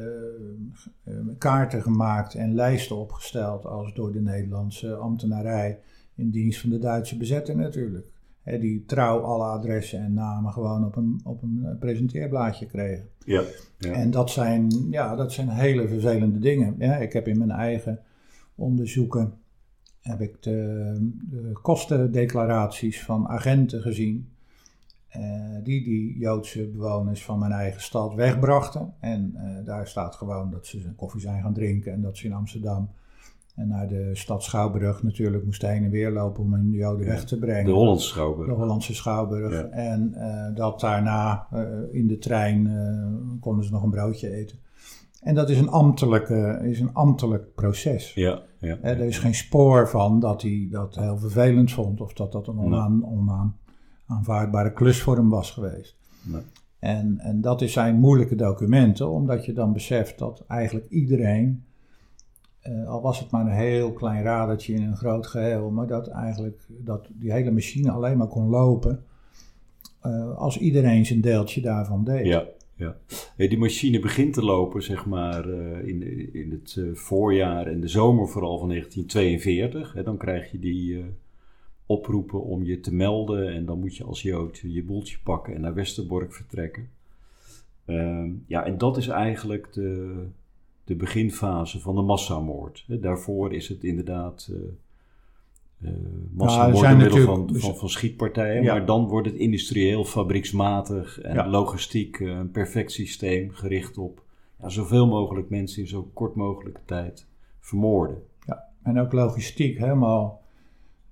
kaarten 1.37 1.81
gemaakt 1.81 2.35
en 2.35 2.55
lijsten 2.55 2.95
opgesteld 2.95 3.65
als 3.65 3.93
door 3.93 4.11
de 4.11 4.21
Nederlandse 4.21 4.95
ambtenarij 4.95 5.79
in 6.15 6.29
dienst 6.29 6.61
van 6.61 6.69
de 6.69 6.79
Duitse 6.79 7.17
bezetter 7.17 7.55
natuurlijk 7.55 8.07
die 8.55 8.85
trouw 8.85 9.19
alle 9.19 9.43
adressen 9.43 9.99
en 9.99 10.13
namen 10.13 10.51
gewoon 10.51 10.85
op 10.85 10.95
een, 10.95 11.21
op 11.23 11.43
een 11.43 11.61
eh, 11.65 11.77
presenteerblaadje 11.79 12.65
kregen. 12.65 13.09
Ja, 13.25 13.43
ja. 13.77 13.91
En 13.91 14.11
dat 14.11 14.29
zijn, 14.29 14.87
ja, 14.89 15.15
dat 15.15 15.31
zijn 15.31 15.49
hele 15.49 15.87
vervelende 15.87 16.39
dingen. 16.39 16.75
Ja, 16.77 16.95
ik 16.97 17.13
heb 17.13 17.27
in 17.27 17.37
mijn 17.37 17.51
eigen 17.51 17.99
onderzoeken 18.55 19.33
heb 20.01 20.21
ik 20.21 20.43
de, 20.43 21.11
de 21.29 21.51
kostendeclaraties 21.61 23.03
van 23.03 23.27
agenten 23.27 23.81
gezien. 23.81 24.29
Uh, 25.17 25.23
die 25.63 25.83
die 25.83 26.17
Joodse 26.17 26.67
bewoners 26.67 27.23
van 27.23 27.39
mijn 27.39 27.51
eigen 27.51 27.81
stad 27.81 28.13
wegbrachten. 28.13 28.93
En 28.99 29.33
uh, 29.35 29.65
daar 29.65 29.87
staat 29.87 30.15
gewoon 30.15 30.51
dat 30.51 30.65
ze 30.65 30.93
koffie 30.95 31.21
zijn 31.21 31.41
gaan 31.41 31.53
drinken 31.53 31.93
en 31.93 32.01
dat 32.01 32.17
ze 32.17 32.25
in 32.25 32.33
Amsterdam 32.33 32.89
en 33.57 33.67
naar 33.67 33.87
de 33.87 34.09
stad 34.13 34.43
Schouwburg 34.43 35.03
natuurlijk 35.03 35.45
moest 35.45 35.61
heen 35.61 35.83
en 35.83 35.89
weer 35.89 36.11
lopen 36.11 36.43
om 36.43 36.53
een 36.53 36.71
Joden 36.71 37.05
weg 37.05 37.25
te 37.25 37.39
brengen. 37.39 37.65
De 37.65 37.71
Hollandse 37.71 38.07
Schouwburg. 38.07 38.49
De 38.49 38.55
Hollandse 38.55 38.95
Schouwburg. 38.95 39.63
En 39.63 40.13
uh, 40.15 40.55
dat 40.55 40.79
daarna 40.79 41.47
uh, 41.53 41.61
in 41.91 42.07
de 42.07 42.17
trein 42.17 42.65
uh, 42.65 43.39
konden 43.39 43.65
ze 43.65 43.71
nog 43.71 43.83
een 43.83 43.89
broodje 43.89 44.33
eten. 44.33 44.59
En 45.21 45.35
dat 45.35 45.49
is 45.49 45.59
een, 45.59 45.69
ambtelijke, 45.69 46.59
is 46.63 46.79
een 46.79 46.93
ambtelijk 46.93 47.55
proces. 47.55 48.13
Ja, 48.13 48.41
ja, 48.59 48.77
er 48.81 48.99
is 48.99 49.19
geen 49.19 49.35
spoor 49.35 49.89
van 49.89 50.19
dat 50.19 50.41
hij 50.41 50.67
dat 50.71 50.95
heel 50.95 51.17
vervelend 51.17 51.71
vond 51.71 52.01
of 52.01 52.13
dat 52.13 52.31
dat 52.31 52.47
een 52.47 52.59
onaan, 52.59 53.05
onaan, 53.05 53.57
aanvaardbare 54.05 54.73
klus 54.73 55.01
voor 55.01 55.15
hem 55.15 55.29
was 55.29 55.51
geweest. 55.51 55.97
Nee. 56.21 56.41
En, 56.79 57.19
en 57.19 57.41
dat 57.41 57.61
zijn 57.61 57.99
moeilijke 57.99 58.35
documenten, 58.35 59.09
omdat 59.09 59.45
je 59.45 59.53
dan 59.53 59.73
beseft 59.73 60.19
dat 60.19 60.43
eigenlijk 60.47 60.89
iedereen 60.89 61.65
uh, 62.69 62.87
al 62.87 63.01
was 63.01 63.19
het 63.19 63.31
maar 63.31 63.45
een 63.45 63.51
heel 63.51 63.93
klein 63.93 64.23
radertje 64.23 64.73
in 64.73 64.83
een 64.83 64.97
groot 64.97 65.27
geheel, 65.27 65.69
maar 65.69 65.87
dat 65.87 66.07
eigenlijk 66.07 66.61
dat 66.67 67.07
die 67.13 67.31
hele 67.31 67.51
machine 67.51 67.91
alleen 67.91 68.17
maar 68.17 68.27
kon 68.27 68.49
lopen 68.49 69.03
uh, 70.05 70.37
als 70.37 70.57
iedereen 70.57 71.05
zijn 71.05 71.21
deeltje 71.21 71.61
daarvan 71.61 72.03
deed. 72.03 72.25
Ja, 72.25 72.45
ja. 72.75 72.95
Die 73.37 73.57
machine 73.57 73.99
begint 73.99 74.33
te 74.33 74.43
lopen, 74.43 74.83
zeg 74.83 75.05
maar, 75.05 75.49
uh, 75.49 75.87
in, 75.87 76.33
in 76.33 76.51
het 76.51 76.79
voorjaar 76.93 77.67
en 77.67 77.79
de 77.79 77.87
zomer 77.87 78.27
vooral 78.27 78.59
van 78.59 78.69
1942. 78.69 79.93
Hè, 79.93 80.03
dan 80.03 80.17
krijg 80.17 80.51
je 80.51 80.59
die 80.59 81.05
oproepen 81.85 82.43
om 82.43 82.63
je 82.63 82.79
te 82.79 82.93
melden 82.93 83.53
en 83.53 83.65
dan 83.65 83.79
moet 83.79 83.95
je 83.95 84.03
als 84.03 84.21
Jood 84.21 84.57
je 84.57 84.83
boeltje 84.83 85.17
pakken 85.23 85.55
en 85.55 85.61
naar 85.61 85.73
Westerbork 85.73 86.33
vertrekken. 86.33 86.89
Ehm, 87.85 88.29
ja, 88.47 88.65
en 88.65 88.77
dat 88.77 88.97
is 88.97 89.07
eigenlijk 89.07 89.73
de, 89.73 90.15
de 90.87 90.95
beginfase 90.95 91.79
van 91.79 91.95
de 91.95 92.01
massamoord. 92.01 92.85
Daarvoor 92.87 93.53
is 93.53 93.67
het 93.67 93.83
inderdaad 93.83 94.51
uh, 95.81 95.89
massamoord 96.33 96.87
door 96.87 96.97
middel 96.97 97.25
van, 97.25 97.55
van, 97.55 97.75
van, 97.75 97.89
schietpartijen. 97.89 98.65
Maar 98.65 98.85
dan 98.85 99.07
wordt 99.07 99.27
het 99.27 99.35
industrieel, 99.35 100.05
fabrieksmatig 100.05 101.21
en 101.21 101.33
ja. 101.33 101.49
logistiek 101.49 102.19
uh, 102.19 102.29
een 102.29 102.51
perfect 102.51 102.91
systeem 102.91 103.51
gericht 103.51 103.97
op 103.97 104.23
ja, 104.59 104.69
zoveel 104.69 105.07
mogelijk 105.07 105.49
mensen 105.49 105.81
in 105.81 105.87
zo 105.87 106.09
kort 106.13 106.35
mogelijke 106.35 106.81
tijd 106.85 107.25
vermoorden. 107.59 108.23
Ja, 108.45 108.63
en 108.83 108.99
ook 108.99 109.13
logistiek 109.13 109.77
helemaal 109.77 110.41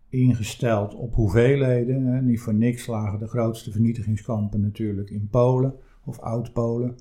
ingesteld 0.10 0.94
op 0.94 1.14
hoeveelheden. 1.14 2.06
Hè. 2.06 2.22
Niet 2.22 2.40
voor 2.40 2.54
niks 2.54 2.88
lagen 2.88 3.20
de 3.20 3.28
grootste 3.28 3.72
vernietigingskampen 3.72 4.62
natuurlijk 4.62 5.10
in 5.10 5.28
Polen 5.32 5.76
of 6.06 6.20
Oud-Polen. 6.20 6.98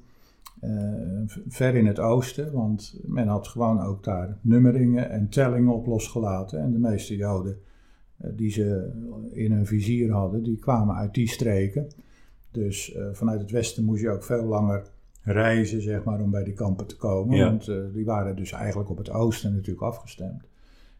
Uh, 0.60 1.22
ver 1.48 1.74
in 1.74 1.86
het 1.86 1.98
oosten, 1.98 2.52
want 2.52 3.00
men 3.06 3.28
had 3.28 3.48
gewoon 3.48 3.80
ook 3.80 4.04
daar 4.04 4.38
nummeringen 4.40 5.10
en 5.10 5.28
tellingen 5.28 5.74
op 5.74 5.86
losgelaten. 5.86 6.60
En 6.60 6.72
de 6.72 6.78
meeste 6.78 7.16
Joden 7.16 7.58
uh, 8.20 8.30
die 8.36 8.50
ze 8.50 8.92
in 9.32 9.52
hun 9.52 9.66
vizier 9.66 10.12
hadden, 10.12 10.42
die 10.42 10.58
kwamen 10.58 10.94
uit 10.94 11.14
die 11.14 11.28
streken. 11.28 11.88
Dus 12.50 12.94
uh, 12.94 13.06
vanuit 13.12 13.40
het 13.40 13.50
westen 13.50 13.84
moest 13.84 14.02
je 14.02 14.10
ook 14.10 14.24
veel 14.24 14.44
langer 14.44 14.86
reizen, 15.22 15.82
zeg 15.82 16.04
maar, 16.04 16.20
om 16.20 16.30
bij 16.30 16.44
die 16.44 16.54
kampen 16.54 16.86
te 16.86 16.96
komen. 16.96 17.36
Ja. 17.36 17.44
Want 17.44 17.70
die 17.92 18.04
waren 18.04 18.36
dus 18.36 18.52
eigenlijk 18.52 18.90
op 18.90 18.98
het 18.98 19.10
oosten 19.10 19.52
natuurlijk 19.52 19.86
afgestemd. 19.86 20.48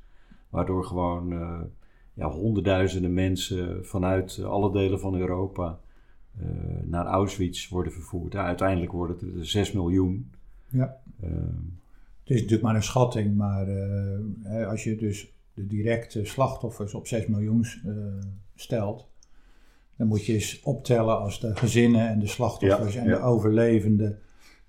Waardoor 0.50 0.84
gewoon 0.84 1.30
ja, 2.14 2.30
honderdduizenden 2.30 3.14
mensen 3.14 3.86
vanuit 3.86 4.44
alle 4.44 4.72
delen 4.72 5.00
van 5.00 5.16
Europa 5.16 5.68
uh, 5.68 5.85
naar 6.84 7.06
Auschwitz 7.06 7.70
worden 7.70 7.94
vervoerd. 7.94 8.34
Ja, 8.34 8.46
uiteindelijk 8.46 8.92
worden 8.92 9.16
het 9.16 9.36
er 9.36 9.46
6 9.46 9.72
miljoen. 9.72 10.32
Ja. 10.70 10.98
Uh, 11.24 11.30
het 12.20 12.36
is 12.36 12.36
natuurlijk 12.36 12.62
maar 12.62 12.76
een 12.76 12.84
schatting, 12.84 13.36
maar 13.36 13.70
uh, 13.70 14.68
als 14.68 14.84
je 14.84 14.96
dus 14.96 15.34
de 15.54 15.68
directe 15.68 16.26
slachtoffers 16.26 16.94
op 16.94 17.08
6 17.08 17.28
miljoen 17.28 17.66
stelt, 18.56 19.08
dan 19.98 20.08
moet 20.08 20.26
je 20.26 20.34
eens 20.34 20.62
optellen 20.64 21.20
als 21.20 21.40
de 21.40 21.56
gezinnen 21.56 22.08
en 22.08 22.20
de 22.20 22.28
slachtoffers 22.28 22.94
ja, 22.94 23.02
en 23.02 23.08
ja. 23.08 23.16
de 23.16 23.24
overlevenden, 23.24 24.20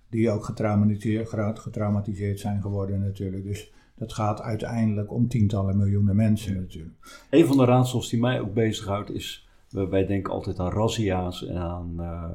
die 0.08 0.30
ook 0.30 0.44
getraumatiseerd, 0.44 1.28
getraumatiseerd 1.58 2.40
zijn 2.40 2.62
geworden 2.62 3.00
natuurlijk. 3.00 3.44
Dus 3.44 3.73
dat 3.96 4.12
gaat 4.12 4.40
uiteindelijk 4.40 5.12
om 5.12 5.28
tientallen 5.28 5.76
miljoenen 5.76 6.16
mensen 6.16 6.54
natuurlijk. 6.54 7.26
Een 7.30 7.46
van 7.46 7.56
de 7.56 7.64
raadsels 7.64 8.11
die 8.11 8.20
mij 8.20 8.40
ook 8.40 8.54
bezighoudt 8.54 9.11
is 9.11 9.46
wij 9.85 10.06
denken 10.06 10.33
altijd 10.33 10.59
aan 10.59 10.73
razzia's 10.73 11.47
en 11.47 11.56
aan 11.56 11.95
uh, 11.99 12.30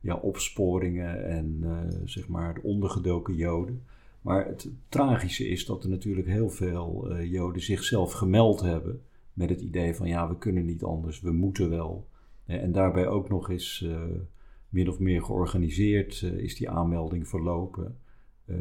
ja, 0.00 0.14
opsporingen 0.14 1.24
en 1.24 1.60
uh, 1.62 1.78
zeg 2.04 2.28
maar 2.28 2.58
ondergedoken 2.62 3.34
Joden. 3.34 3.82
Maar 4.20 4.46
het 4.46 4.68
tragische 4.88 5.48
is 5.48 5.66
dat 5.66 5.84
er 5.84 5.90
natuurlijk 5.90 6.26
heel 6.26 6.50
veel 6.50 7.10
uh, 7.10 7.30
Joden 7.30 7.62
zichzelf 7.62 8.12
gemeld 8.12 8.60
hebben 8.60 9.02
met 9.32 9.50
het 9.50 9.60
idee 9.60 9.94
van 9.94 10.08
ja, 10.08 10.28
we 10.28 10.38
kunnen 10.38 10.64
niet 10.64 10.82
anders, 10.82 11.20
we 11.20 11.32
moeten 11.32 11.70
wel. 11.70 12.06
En 12.44 12.72
daarbij 12.72 13.06
ook 13.06 13.28
nog 13.28 13.50
eens 13.50 13.88
min 14.68 14.88
of 14.88 14.98
meer 14.98 15.22
georganiseerd 15.22 16.22
is 16.22 16.56
die 16.56 16.70
aanmelding 16.70 17.28
verlopen 17.28 17.96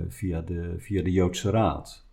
via, 0.07 0.41
de, 0.41 0.73
via 0.77 1.03
de 1.03 1.11
Joodse 1.11 1.49
Raad. 1.49 2.05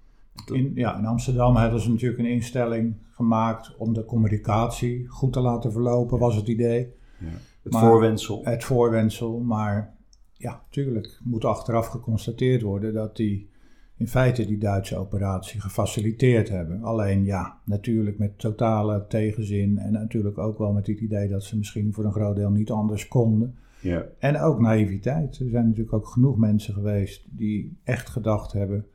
In, 0.53 0.73
ja, 0.75 0.99
in 0.99 1.07
Amsterdam 1.07 1.57
hebben 1.57 1.81
ze 1.81 1.91
natuurlijk 1.91 2.21
een 2.21 2.31
instelling 2.31 2.95
gemaakt 3.11 3.77
om 3.77 3.95
de 3.95 4.05
communicatie 4.05 5.09
goed 5.09 5.33
te 5.33 5.41
laten 5.41 5.73
verlopen, 5.73 6.19
was 6.19 6.37
het 6.37 6.49
idee. 6.49 6.93
Ja, 7.19 7.27
het 7.63 7.73
maar, 7.73 7.83
voorwensel. 7.83 8.41
Het 8.45 8.65
voorwensel, 8.65 9.39
maar 9.39 9.95
ja, 10.33 10.63
natuurlijk 10.65 11.21
moet 11.25 11.45
achteraf 11.45 11.87
geconstateerd 11.87 12.63
worden 12.63 12.95
dat 12.95 13.17
die 13.17 13.51
in 13.97 14.09
feite 14.09 14.47
die 14.47 14.59
Duitse 14.59 14.97
operatie 14.97 15.61
gefaciliteerd 15.61 16.49
hebben. 16.49 16.83
Alleen 16.83 17.25
ja, 17.25 17.59
natuurlijk 17.65 18.19
met 18.19 18.39
totale 18.39 19.07
tegenzin 19.09 19.79
en 19.79 19.93
natuurlijk 19.93 20.39
ook 20.39 20.59
wel 20.59 20.73
met 20.73 20.87
het 20.87 21.01
idee 21.01 21.29
dat 21.29 21.45
ze 21.45 21.57
misschien 21.57 21.93
voor 21.93 22.05
een 22.05 22.13
groot 22.13 22.37
deel 22.37 22.51
niet 22.51 22.71
anders 22.71 23.09
konden. 23.09 23.59
Ja. 23.81 24.07
En 24.19 24.41
ook 24.41 24.61
naïviteit. 24.61 25.39
Er 25.39 25.49
zijn 25.49 25.67
natuurlijk 25.67 25.93
ook 25.93 26.07
genoeg 26.07 26.37
mensen 26.37 26.75
geweest 26.75 27.27
die 27.31 27.79
echt 27.85 28.09
gedacht 28.09 28.53
hebben 28.53 28.87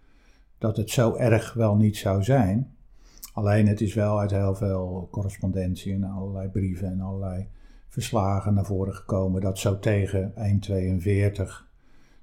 dat 0.65 0.77
het 0.77 0.89
zo 0.89 1.15
erg 1.15 1.53
wel 1.53 1.75
niet 1.75 1.97
zou 1.97 2.23
zijn. 2.23 2.73
Alleen 3.33 3.67
het 3.67 3.81
is 3.81 3.93
wel 3.93 4.19
uit 4.19 4.31
heel 4.31 4.55
veel 4.55 5.07
correspondentie 5.11 5.93
en 5.93 6.03
allerlei 6.03 6.47
brieven 6.47 6.87
en 6.87 7.01
allerlei 7.01 7.47
verslagen 7.89 8.53
naar 8.53 8.65
voren 8.65 8.93
gekomen 8.95 9.41
dat 9.41 9.57
zo 9.59 9.79
tegen 9.79 10.31
eind 10.35 10.61
42, 10.61 11.67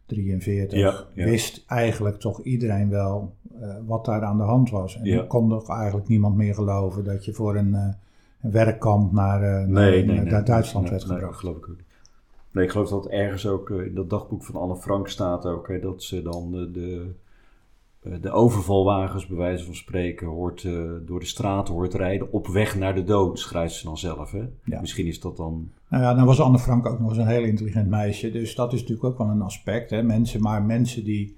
43 0.07 0.79
Ja, 0.79 0.95
ja. 1.15 1.25
wist 1.25 1.65
eigenlijk 1.67 2.19
toch 2.21 2.43
iedereen 2.43 2.89
wel 2.89 3.35
eh, 3.61 3.75
wat 3.87 4.05
daar 4.05 4.23
aan 4.23 4.37
de 4.37 4.43
hand 4.45 4.71
was. 4.71 4.97
En 4.97 5.05
Ja. 5.05 5.17
er 5.19 5.27
kon 5.27 5.49
toch 5.49 5.71
eigenlijk 5.71 6.09
niemand 6.09 6.37
meer 6.37 6.55
geloven 6.55 7.05
dat 7.05 7.25
je 7.25 7.33
voor 7.33 7.57
een, 7.57 7.75
eh, 7.75 7.89
een 8.41 8.51
werkkamp 8.51 9.13
naar, 9.13 9.43
eh, 9.43 9.51
naar, 9.51 9.67
Nee, 9.91 10.05
nee, 10.05 10.17
naar 10.17 10.33
nee. 10.33 10.43
Duitsland 10.43 10.91
werd 10.91 11.07
nee, 11.07 11.17
gebracht. 11.17 11.39
geloof 11.39 11.57
ik 11.57 11.69
ook 11.69 11.77
niet. 11.77 11.87
Nee, 12.51 12.65
ik 12.65 12.71
geloof 12.71 12.89
dat 12.89 13.07
ergens 13.07 13.47
ook 13.47 13.71
in 13.71 13.95
dat 13.95 14.11
dagboek 14.11 14.45
van 14.45 14.61
Anne 14.61 14.77
Frank 14.77 15.09
staat 15.09 15.47
ook 15.47 15.69
hè, 15.69 15.81
dat 15.81 16.03
ze 16.03 16.23
dan 16.23 16.51
de, 16.73 17.15
de 18.03 18.31
overvalwagens, 18.31 19.27
bij 19.27 19.37
wijze 19.37 19.65
van 19.65 19.75
spreken, 19.75 20.27
hoort, 20.27 20.65
eh, 20.65 20.91
door 21.07 21.21
de 21.21 21.27
straten 21.27 21.75
hoort 21.75 21.95
rijden 21.95 22.33
op 22.33 22.47
weg 22.47 22.79
naar 22.79 22.95
de 22.95 23.05
dood, 23.05 23.39
schrijft 23.39 23.75
ze 23.75 23.85
dan 23.85 23.99
zelf. 23.99 24.31
Hè? 24.31 24.45
Ja. 24.65 24.81
Misschien 24.81 25.07
is 25.07 25.21
dat 25.21 25.37
dan. 25.37 25.71
Nou 25.89 26.03
ja, 26.03 26.15
dan 26.15 26.25
was 26.25 26.41
Anne 26.41 26.59
Frank 26.59 26.87
ook 26.87 26.99
nog 26.99 27.09
eens 27.09 27.19
een 27.19 27.27
heel 27.27 27.45
intelligent 27.45 27.89
meisje. 27.89 28.31
Dus 28.31 28.55
dat 28.55 28.73
is 28.73 28.81
natuurlijk 28.81 29.07
ook 29.09 29.19
wel 29.19 29.29
een 29.29 29.43
aspect. 29.43 29.91
Hè? 29.91 30.03
Mensen, 30.03 30.41
maar 30.41 30.63
mensen 30.63 31.05
die 31.05 31.37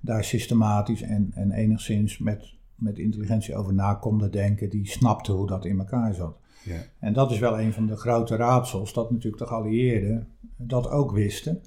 daar 0.00 0.24
systematisch 0.24 1.02
en, 1.02 1.30
en 1.34 1.52
enigszins 1.52 2.18
met, 2.18 2.54
met 2.74 2.98
intelligentie 2.98 3.56
over 3.56 3.74
na 3.74 3.94
konden 3.94 4.30
denken, 4.30 4.70
die 4.70 4.88
snapten 4.88 5.34
hoe 5.34 5.46
dat 5.46 5.64
in 5.64 5.78
elkaar 5.78 6.14
zat. 6.14 6.36
Ja. 6.64 6.82
En 6.98 7.12
dat 7.12 7.30
is 7.30 7.38
wel 7.38 7.60
een 7.60 7.72
van 7.72 7.86
de 7.86 7.96
grote 7.96 8.36
raadsels, 8.36 8.92
dat 8.92 9.10
natuurlijk 9.10 9.42
de 9.42 9.48
geallieerden 9.48 10.28
dat 10.56 10.90
ook 10.90 11.12
wisten. 11.12 11.62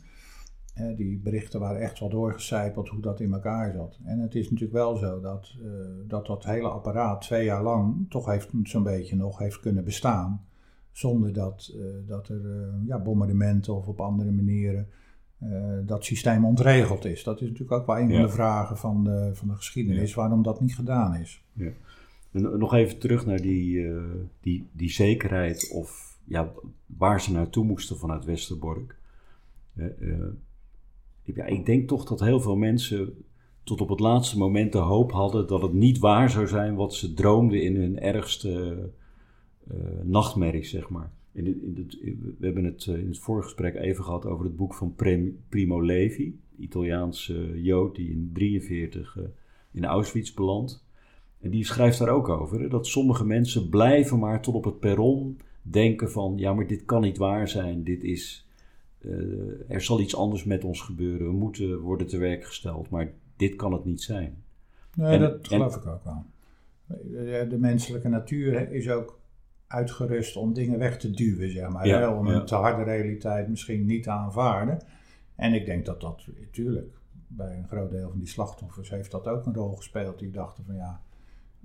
Die 0.96 1.20
berichten 1.20 1.60
waren 1.60 1.82
echt 1.82 2.00
wel 2.00 2.10
doorgecijpeld 2.10 2.90
hoe 2.90 3.02
dat 3.02 3.20
in 3.20 3.34
elkaar 3.34 3.74
zat. 3.74 4.00
En 4.04 4.20
het 4.20 4.36
is 4.36 4.44
natuurlijk 4.50 4.74
wel 4.74 4.96
zo 4.96 5.20
dat 5.20 5.56
eh, 5.64 5.70
dat, 6.08 6.26
dat 6.26 6.44
hele 6.44 6.68
apparaat 6.68 7.22
twee 7.22 7.46
jaar 7.46 7.64
lang 7.64 8.06
toch 8.10 8.26
heeft 8.26 8.50
zo'n 8.64 8.84
beetje 8.84 9.16
nog 9.16 9.38
heeft 9.38 9.60
kunnen 9.60 9.84
bestaan. 9.84 10.46
Zonder 10.92 11.34
dat, 11.34 11.74
eh, 11.76 11.86
dat 12.08 12.28
er 12.30 12.46
eh, 12.46 12.88
ja, 12.88 13.00
bombardementen 13.00 13.76
of 13.76 13.88
op 13.88 14.02
andere 14.02 14.32
manieren 14.32 14.88
dat 15.86 16.06
systeem 16.06 16.46
ontregeld 16.46 17.06
is. 17.06 17.24
Dat 17.24 17.42
is 17.42 17.48
natuurlijk 17.48 17.72
ook 17.72 17.86
wel 17.86 17.98
een 17.98 18.10
Ja. 18.10 18.14
van 18.16 18.26
de 18.26 18.32
vragen 18.32 18.78
van 18.78 19.04
de, 19.04 19.30
van 19.34 19.48
de 19.48 19.56
geschiedenis, 19.56 20.14
waarom 20.14 20.44
dat 20.44 20.62
niet 20.62 20.76
gedaan 20.76 21.16
is. 21.16 21.44
En 22.32 22.58
nog 22.58 22.74
even 22.74 23.00
terug 23.00 23.26
naar 23.26 23.42
die, 23.42 23.90
die, 24.40 24.68
die 24.72 24.92
zekerheid 24.92 25.72
of 25.74 26.18
ja, 26.24 26.52
waar 26.86 27.22
ze 27.22 27.32
naartoe 27.32 27.66
moesten 27.66 27.98
vanuit 27.98 28.26
Westerbork. 28.26 28.98
Ja, 31.24 31.46
ik 31.46 31.66
denk 31.66 31.88
toch 31.88 32.06
dat 32.06 32.20
heel 32.20 32.40
veel 32.40 32.56
mensen 32.56 33.14
tot 33.64 33.82
op 33.82 33.90
het 33.90 34.00
laatste 34.00 34.38
moment 34.38 34.72
de 34.72 34.78
hoop 34.78 35.12
hadden 35.12 35.48
dat 35.48 35.62
het 35.62 35.74
niet 35.74 36.00
waar 36.00 36.30
zou 36.30 36.48
zijn 36.48 36.76
wat 36.76 36.94
ze 36.94 37.14
droomden 37.14 37.64
in 37.64 37.76
hun 37.76 38.00
ergste 38.00 38.78
eh, 39.68 39.78
nachtmerrie, 40.04 40.64
zeg 40.64 40.90
maar. 40.90 41.12
In 41.32 41.46
in 41.46 41.76
het, 41.78 41.98
we 42.40 42.46
hebben 42.46 42.64
het 42.64 42.86
eh, 42.88 42.98
in 42.98 43.08
het 43.08 43.20
vorige 43.20 43.48
gesprek 43.48 43.76
even 43.76 44.04
gehad 44.04 44.26
over 44.26 44.46
het 44.46 44.56
boek 44.56 44.74
van 44.74 44.96
Primo 45.50 45.82
Levi, 45.82 46.40
Italiaanse 46.60 47.62
Jood 47.62 47.96
die 47.96 48.10
in 48.10 48.30
1943 48.34 49.18
in 49.72 49.86
Auschwitz 49.86 50.34
belandt. 50.34 50.86
En 51.40 51.50
die 51.50 51.66
schrijft 51.66 52.00
daar 52.00 52.10
ook 52.10 52.30
over, 52.30 52.70
dat 52.70 52.88
sommige 52.88 53.26
mensen 53.26 53.70
blijven 53.70 54.20
maar 54.20 54.42
tot 54.42 54.56
op 54.56 54.64
het 54.64 54.80
perron 54.80 55.38
denken 55.62 56.12
van, 56.12 56.34
ja, 56.38 56.54
maar 56.54 56.68
dit 56.68 56.86
kan 56.86 57.02
niet 57.02 57.18
waar 57.18 57.48
zijn, 57.48 57.84
dit 57.84 58.04
is, 58.04 58.43
eh, 58.43 58.43
er 59.68 59.82
zal 59.82 60.00
iets 60.00 60.16
anders 60.16 60.44
met 60.44 60.64
ons 60.64 60.82
gebeuren, 60.82 61.28
we 61.28 61.34
moeten 61.34 61.80
worden 61.80 62.08
te 62.08 62.18
werk 62.18 62.44
gesteld, 62.46 62.90
maar 62.90 63.12
dit 63.36 63.56
kan 63.56 63.74
het 63.74 63.86
niet 63.86 64.02
zijn. 64.02 64.44
Nee, 64.96 65.14
En- 65.14 65.20
dat 65.20 65.34
en- 65.34 65.46
geloof 65.46 65.76
ik 65.76 65.86
ook 65.86 66.04
wel. 66.04 66.24
De, 66.86 67.46
de 67.50 67.58
menselijke 67.58 68.08
natuur 68.10 68.72
is 68.72 68.90
ook 68.90 69.20
uitgerust 69.68 70.36
om 70.36 70.54
dingen 70.54 70.80
weg 70.80 70.98
te 71.00 71.12
duwen, 71.12 71.52
zeg 71.52 71.70
maar. 71.70 71.88
Ja, 71.88 72.18
om 72.18 72.28
ja. 72.28 72.34
een 72.34 72.46
te 72.46 72.56
harde 72.56 72.84
realiteit 72.84 73.50
misschien 73.50 73.86
niet 73.86 74.04
te 74.04 74.10
aanvaarden. 74.10 74.80
En 75.36 75.54
ik 75.54 75.66
denk 75.66 75.86
dat 75.86 76.02
dat, 76.02 76.28
natuurlijk, 76.40 76.96
bij 77.28 77.58
een 77.58 77.68
groot 77.68 77.92
deel 77.92 78.10
van 78.10 78.20
die 78.20 78.28
slachtoffers 78.28 78.90
heeft 78.90 79.12
dat 79.12 79.28
ook 79.28 79.46
een 79.46 79.54
rol 79.54 79.72
gespeeld. 79.76 80.20
Die 80.20 80.32
dachten 80.32 80.64
van 80.66 80.76
ja, 80.76 81.02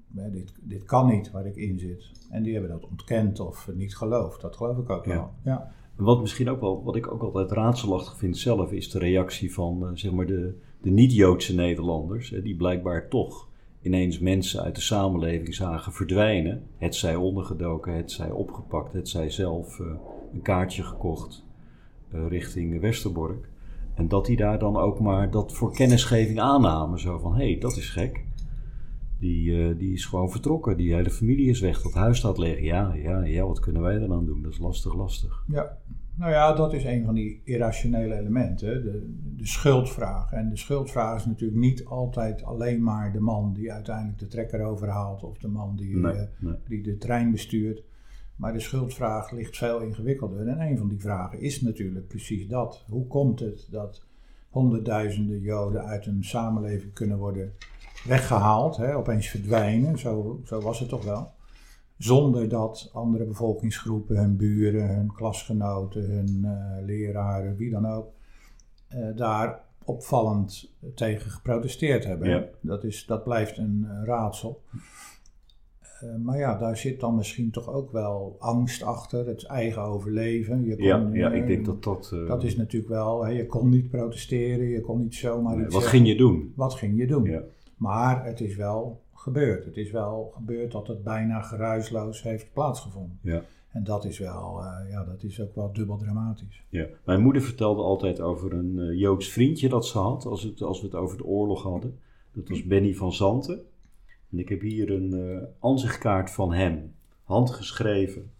dit, 0.08 0.52
dit 0.60 0.84
kan 0.84 1.06
niet 1.06 1.30
waar 1.30 1.46
ik 1.46 1.56
in 1.56 1.78
zit. 1.78 2.10
En 2.30 2.42
die 2.42 2.52
hebben 2.52 2.70
dat 2.70 2.84
ontkend 2.90 3.40
of 3.40 3.70
niet 3.74 3.96
geloofd. 3.96 4.40
Dat 4.40 4.56
geloof 4.56 4.78
ik 4.78 4.90
ook 4.90 5.04
Ja. 5.04 5.14
wel. 5.14 5.32
Ja. 5.42 5.72
Wat 5.98 6.20
misschien 6.20 6.50
ook 6.50 6.60
wel, 6.60 6.82
wat 6.84 6.96
ik 6.96 7.12
ook 7.12 7.22
altijd 7.22 7.50
raadselachtig 7.50 8.16
vind 8.16 8.38
zelf, 8.38 8.72
is 8.72 8.90
de 8.90 8.98
reactie 8.98 9.52
van 9.54 9.86
eh, 9.86 9.90
zeg 9.94 10.12
maar 10.12 10.26
de, 10.26 10.54
de 10.80 10.90
niet-Joodse 10.90 11.54
Nederlanders, 11.54 12.34
die 12.42 12.56
blijkbaar 12.56 13.08
toch 13.08 13.48
ineens 13.82 14.18
mensen 14.18 14.62
uit 14.62 14.74
de 14.74 14.80
samenleving 14.80 15.54
zagen 15.54 15.92
verdwijnen. 15.92 16.62
Het 16.76 16.94
zij 16.94 17.14
ondergedoken, 17.14 17.94
het 17.94 18.10
zij 18.10 18.30
opgepakt, 18.30 18.92
het 18.92 19.08
zij 19.08 19.30
zelf 19.30 19.80
eh, 19.80 19.86
een 20.32 20.42
kaartje 20.42 20.82
gekocht 20.82 21.44
eh, 22.10 22.28
richting 22.28 22.80
Westerbork. 22.80 23.48
En 23.94 24.08
dat 24.08 24.26
die 24.26 24.36
daar 24.36 24.58
dan 24.58 24.76
ook 24.76 25.00
maar 25.00 25.30
dat 25.30 25.52
voor 25.52 25.72
kennisgeving 25.72 26.40
aannamen. 26.40 27.00
Zo 27.00 27.18
van, 27.18 27.34
hé, 27.34 27.50
hey, 27.50 27.58
dat 27.60 27.76
is 27.76 27.90
gek. 27.90 28.24
Die, 29.18 29.68
eh, 29.68 29.78
die 29.78 29.92
is 29.92 30.04
gewoon 30.06 30.30
vertrokken. 30.30 30.76
Die 30.76 30.94
hele 30.94 31.10
familie 31.10 31.50
is 31.50 31.60
weg. 31.60 31.82
Dat 31.82 31.94
huis 31.94 32.18
staat 32.18 32.38
leeg. 32.38 32.60
Ja, 32.60 32.94
ja, 32.94 33.24
ja, 33.24 33.46
wat 33.46 33.60
kunnen 33.60 33.82
wij 33.82 33.96
eraan 33.96 34.26
doen? 34.26 34.42
Dat 34.42 34.52
is 34.52 34.58
lastig, 34.58 34.94
lastig. 34.94 35.44
Ja, 35.46 35.78
nou 36.18 36.32
ja, 36.32 36.52
dat 36.52 36.72
is 36.72 36.84
een 36.84 37.04
van 37.04 37.14
die 37.14 37.40
irrationele 37.44 38.14
elementen, 38.14 38.82
de, 38.82 39.14
de 39.36 39.46
schuldvraag. 39.46 40.32
En 40.32 40.48
de 40.48 40.56
schuldvraag 40.56 41.16
is 41.16 41.26
natuurlijk 41.26 41.60
niet 41.60 41.84
altijd 41.84 42.44
alleen 42.44 42.82
maar 42.82 43.12
de 43.12 43.20
man 43.20 43.52
die 43.52 43.72
uiteindelijk 43.72 44.18
de 44.18 44.26
trekker 44.26 44.62
overhaalt 44.62 45.22
of 45.22 45.38
de 45.38 45.48
man 45.48 45.76
die, 45.76 45.96
Nee, 45.96 46.12
eh, 46.12 46.22
nee. 46.38 46.54
die 46.68 46.82
de 46.82 46.96
trein 46.96 47.30
bestuurt. 47.30 47.82
Maar 48.36 48.52
de 48.52 48.60
schuldvraag 48.60 49.30
ligt 49.30 49.56
veel 49.56 49.80
ingewikkelder. 49.80 50.46
En 50.46 50.60
een 50.60 50.78
van 50.78 50.88
die 50.88 51.00
vragen 51.00 51.40
is 51.40 51.60
natuurlijk 51.60 52.08
precies 52.08 52.48
dat. 52.48 52.84
Hoe 52.88 53.06
komt 53.06 53.40
het 53.40 53.68
dat 53.70 54.06
honderdduizenden 54.48 55.40
Joden 55.40 55.84
uit 55.84 56.06
een 56.06 56.24
samenleving 56.24 56.92
kunnen 56.92 57.18
worden 57.18 57.52
weggehaald, 58.04 58.76
hè, 58.76 58.96
opeens 58.96 59.28
verdwijnen, 59.28 59.98
zo, 59.98 60.40
zo 60.44 60.60
was 60.60 60.78
het 60.78 60.88
toch 60.88 61.04
wel. 61.04 61.30
Zonder 61.98 62.48
dat 62.48 62.90
andere 62.92 63.24
bevolkingsgroepen, 63.24 64.16
hun 64.16 64.36
buren, 64.36 64.94
hun 64.94 65.12
klasgenoten, 65.12 66.10
hun 66.10 66.44
eh, 66.44 66.84
leraren, 66.86 67.56
wie 67.56 67.70
dan 67.70 67.86
ook, 67.86 68.12
eh, 68.88 69.16
daar 69.16 69.60
opvallend 69.84 70.72
tegen 70.94 71.30
geprotesteerd 71.30 72.04
hebben. 72.04 72.28
Ja. 72.28 72.44
Dat, 72.60 72.84
is, 72.84 73.06
dat 73.06 73.24
blijft 73.24 73.58
een 73.58 73.86
raadsel. 74.04 74.62
Eh, 76.00 76.16
maar 76.22 76.38
ja, 76.38 76.58
daar 76.58 76.76
zit 76.76 77.00
dan 77.00 77.14
misschien 77.14 77.50
toch 77.50 77.68
ook 77.72 77.92
wel 77.92 78.36
angst 78.38 78.82
achter, 78.82 79.26
het 79.26 79.44
eigen 79.44 79.82
overleven. 79.82 80.64
Je 80.64 80.76
kon, 80.76 80.84
Ja, 80.84 81.08
ja, 81.12 81.30
ik 81.32 81.46
denk 81.46 81.64
dat 81.64 81.82
dat... 81.82 82.16
dat 82.26 82.44
is 82.44 82.56
natuurlijk 82.56 82.92
wel, 82.92 83.24
hè, 83.24 83.30
je 83.30 83.46
kon 83.46 83.68
niet 83.68 83.88
protesteren, 83.88 84.68
je 84.68 84.80
kon 84.80 84.98
niet 84.98 85.14
zomaar 85.14 85.56
nee, 85.56 85.64
iets 85.64 85.74
wat 85.74 85.82
zeggen. 85.82 85.98
ging 85.98 86.10
je 86.10 86.16
doen? 86.16 86.52
Wat 86.56 86.74
ging 86.74 86.98
je 86.98 87.06
doen? 87.06 87.24
Ja. 87.24 87.42
Maar 87.78 88.24
het 88.24 88.40
is 88.40 88.56
wel 88.56 89.02
gebeurd. 89.14 89.64
Het 89.64 89.76
is 89.76 89.90
wel 89.90 90.32
gebeurd 90.34 90.72
dat 90.72 90.86
het 90.86 91.02
bijna 91.02 91.40
geruisloos 91.40 92.22
heeft 92.22 92.52
plaatsgevonden. 92.52 93.18
Ja. 93.22 93.42
En 93.68 93.84
dat 93.84 94.04
is 94.04 94.18
wel, 94.18 94.62
eh, 94.62 94.90
ja, 94.90 95.04
dat 95.04 95.22
is 95.22 95.40
ook 95.40 95.54
wel 95.54 95.72
dubbel 95.72 95.96
dramatisch. 95.96 96.64
Ja. 96.68 96.86
Mijn 97.04 97.22
moeder 97.22 97.42
vertelde 97.42 97.82
altijd 97.82 98.20
over 98.20 98.52
een 98.52 98.78
eh, 98.78 98.98
Joods 98.98 99.28
vriendje 99.28 99.68
dat 99.68 99.86
ze 99.86 99.98
had, 99.98 100.24
als, 100.24 100.42
het, 100.42 100.62
als 100.62 100.80
we 100.80 100.86
het 100.86 100.94
over 100.94 101.16
de 101.16 101.24
oorlog 101.24 101.62
hadden. 101.62 101.98
Dat 102.32 102.48
was 102.48 102.64
Benny 102.64 102.94
van 102.94 103.12
Zanten. 103.12 103.60
En 104.30 104.38
ik 104.38 104.48
heb 104.48 104.60
hier 104.60 104.90
een 104.90 105.12
eh 105.12 105.46
ansichtkaart 105.58 106.30
van 106.30 106.52
hem, 106.52 106.94
handgeschreven, 107.22 108.32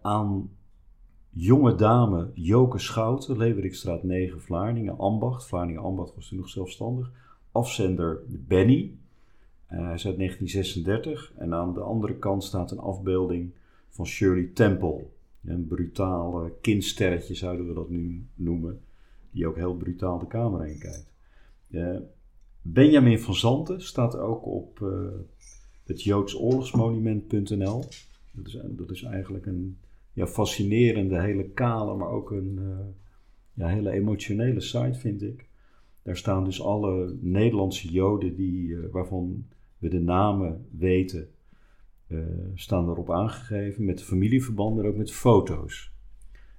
aan 0.00 0.50
jonge 1.30 1.74
dame 1.74 2.30
Joke 2.34 2.78
Schouten, 2.78 3.36
Leverikstraat 3.36 4.02
9, 4.02 4.40
Vlaardingen, 4.40 4.98
Ambacht. 4.98 5.46
Vlaardingen 5.46 5.82
Ambacht 5.82 6.14
was 6.14 6.28
toen 6.28 6.38
nog 6.38 6.48
zelfstandig. 6.48 7.12
Afzender 7.56 8.20
Benny, 8.28 8.90
eh, 9.66 9.78
hij 9.78 9.94
is 9.94 10.06
uit 10.06 10.16
1936. 10.16 11.32
En 11.36 11.54
aan 11.54 11.74
de 11.74 11.80
andere 11.80 12.16
kant 12.16 12.44
staat 12.44 12.70
een 12.70 12.78
afbeelding 12.78 13.50
van 13.90 14.06
Shirley 14.06 14.50
Temple. 14.54 15.04
Een 15.44 15.66
brutaal 15.66 16.44
eh, 16.44 16.50
kindsterretje 16.60 17.34
zouden 17.34 17.68
we 17.68 17.74
dat 17.74 17.90
nu 17.90 18.26
noemen. 18.34 18.80
Die 19.30 19.46
ook 19.46 19.56
heel 19.56 19.76
brutaal 19.76 20.18
de 20.18 20.26
kamer 20.26 20.66
in 20.66 20.78
kijkt. 20.78 21.14
Benjamin 22.72 23.18
van 23.18 23.34
Zanten 23.34 23.82
staat 23.82 24.16
ook 24.16 24.46
op 24.46 24.82
eh, 24.82 24.88
het 25.84 26.02
joodsoorlogsmonument.nl. 26.02 27.84
Dat 28.30 28.46
is, 28.46 28.58
dat 28.64 28.90
is 28.90 29.02
eigenlijk 29.02 29.46
een 29.46 29.78
ja, 30.12 30.26
fascinerende, 30.26 31.20
hele 31.20 31.44
kale, 31.44 31.94
maar 31.94 32.08
ook 32.08 32.30
een 32.30 32.58
eh, 32.58 32.86
ja, 33.52 33.68
hele 33.68 33.90
emotionele 33.90 34.60
site, 34.60 34.98
vind 34.98 35.22
ik. 35.22 35.44
Daar 36.06 36.16
staan 36.16 36.44
dus 36.44 36.62
alle 36.62 37.16
Nederlandse 37.20 37.88
Joden 37.88 38.34
die, 38.34 38.76
eh, 38.76 38.90
waarvan 38.90 39.46
we 39.78 39.88
de 39.88 40.00
namen 40.00 40.66
weten, 40.70 41.28
eh, 42.06 42.18
staan 42.54 42.86
daarop 42.86 43.10
aangegeven 43.10 43.84
met 43.84 44.02
familieverbanden 44.02 44.84
en 44.84 44.90
ook 44.90 44.96
met 44.96 45.12
foto's. 45.12 45.92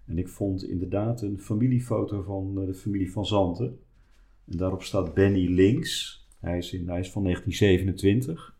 En 0.06 0.18
ik 0.18 0.28
vond 0.28 0.64
inderdaad 0.64 1.22
een 1.22 1.40
familiefoto 1.40 2.22
van 2.22 2.60
eh, 2.60 2.66
de 2.66 2.74
familie 2.74 3.12
van 3.12 3.26
Zanten. 3.26 3.80
En 4.46 4.58
daarop 4.58 4.84
staat 4.84 5.14
Benny 5.14 5.46
links. 5.46 6.26
Hij 6.40 6.58
is, 6.58 6.72
hij 6.72 7.00
is 7.00 7.12
van 7.12 7.24
1927. 7.24 8.56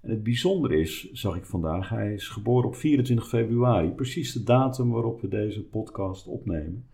En 0.00 0.10
het 0.10 0.22
bijzondere 0.22 0.80
is, 0.80 1.12
zag 1.12 1.36
ik 1.36 1.44
vandaag, 1.44 1.88
hij 1.88 2.14
is 2.14 2.28
geboren 2.28 2.68
op 2.68 2.74
24 2.74 3.28
februari, 3.28 3.90
precies 3.90 4.32
de 4.32 4.42
datum 4.42 4.90
waarop 4.90 5.20
we 5.20 5.28
deze 5.28 5.64
podcast 5.64 6.26
opnemen. 6.26 6.86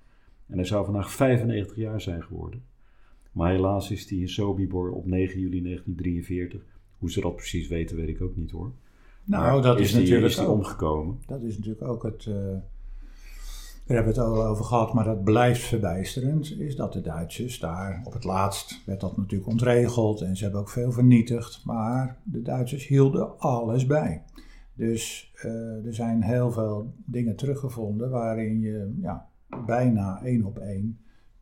En 0.47 0.57
hij 0.57 0.67
zou 0.67 0.85
vandaag 0.85 1.11
95 1.11 1.77
jaar 1.77 2.01
zijn 2.01 2.23
geworden. 2.23 2.68
Maar 3.39 3.51
helaas 3.53 3.91
is 3.91 4.09
hij 4.11 4.19
in 4.19 4.29
Sobibor 4.29 4.91
op 4.91 5.07
9 5.07 5.41
juli 5.41 5.63
1943. 5.63 6.61
Hoe 6.99 7.11
ze 7.11 7.21
dat 7.21 7.37
precies 7.37 7.69
weten, 7.69 7.97
weet 7.97 8.09
ik 8.09 8.21
ook 8.23 8.37
niet 8.37 8.51
hoor. 8.51 8.73
Nou, 9.25 9.43
Maar 9.53 9.63
dat 9.63 9.79
is, 9.79 9.85
is 9.87 9.91
die- 9.93 10.01
natuurlijk 10.01 10.29
is 10.31 10.37
die 10.37 10.47
ook- 10.47 10.53
omgekomen. 10.55 11.19
Dat 11.27 11.43
is 11.43 11.57
natuurlijk 11.57 11.89
ook 11.89 12.03
het. 12.03 12.27
eh, 12.27 12.35
daar 12.35 13.97
hebben 13.97 14.15
we 14.15 14.21
het 14.21 14.29
al 14.31 14.47
over 14.47 14.65
gehad, 14.65 14.93
maar 14.95 15.05
dat 15.05 15.25
blijft 15.25 15.63
verbijsterend. 15.63 16.59
Is 16.61 16.77
dat 16.77 16.93
de 16.93 17.01
Duitsers 17.01 17.59
daar. 17.59 18.03
Op 18.05 18.13
het 18.13 18.25
laatst 18.25 18.83
werd 18.87 19.01
dat 19.01 19.17
natuurlijk 19.17 19.51
ontregeld 19.51 20.21
en 20.21 20.37
ze 20.37 20.43
hebben 20.43 20.61
ook 20.61 20.69
veel 20.71 20.93
vernietigd. 20.93 21.65
Maar 21.65 22.19
de 22.23 22.43
Duitsers 22.43 22.87
hielden 22.87 23.39
alles 23.39 23.87
bij. 23.87 24.23
Dus 24.75 25.33
eh, 25.35 25.87
er 25.87 25.95
zijn 25.95 26.23
heel 26.23 26.53
veel 26.53 26.93
dingen 27.05 27.37
teruggevonden 27.37 28.11
waarin 28.11 28.61
je 28.61 28.95
ja, 29.01 29.29
bijna 29.67 30.23
één 30.25 30.45
op 30.45 30.59
één 30.59 30.99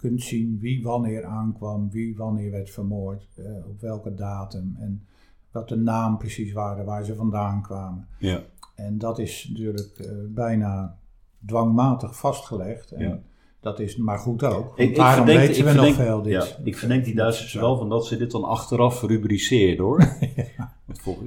kunt 0.06 0.22
zien 0.22 0.58
wie 0.60 0.82
wanneer 0.82 1.24
aankwam, 1.24 1.90
wie 1.90 2.16
wanneer 2.16 2.50
werd 2.50 2.70
vermoord, 2.70 3.26
eh, 3.36 3.44
op 3.68 3.80
welke 3.80 4.14
datum 4.14 4.76
en 4.78 5.06
wat 5.50 5.68
de 5.68 5.76
naam 5.76 6.18
precies 6.18 6.52
waren 6.52 6.84
waar 6.84 7.04
ze 7.04 7.14
vandaan 7.14 7.62
kwamen. 7.62 8.06
Ja. 8.18 8.42
En 8.74 8.98
dat 8.98 9.18
is 9.18 9.46
natuurlijk 9.48 9.98
eh, 9.98 10.10
bijna 10.28 10.98
dwangmatig 11.46 12.16
vastgelegd. 12.18 12.90
En 12.92 13.08
Ja. 13.08 13.18
dat 13.60 13.80
is 13.80 13.96
maar 13.96 14.18
goed 14.18 14.42
ook. 14.42 14.78
Ik, 14.78 14.88
ik 14.88 14.96
daarom 14.96 15.14
verdenk, 15.24 15.38
weten 15.38 15.56
ik 15.58 15.64
we 15.64 15.70
verdenk- 15.70 15.96
nog 15.96 16.06
veel 16.06 16.22
dit. 16.22 16.32
Ja, 16.32 16.44
ik 16.64 16.76
verdenk 16.76 17.04
die 17.04 17.14
Duitsers 17.14 17.54
wel 17.54 17.76
van 17.76 17.88
dat 17.88 18.06
ze 18.06 18.16
dit 18.16 18.30
dan 18.30 18.44
achteraf 18.44 19.02
rubriceerden 19.02 19.84
hoor. 19.84 20.04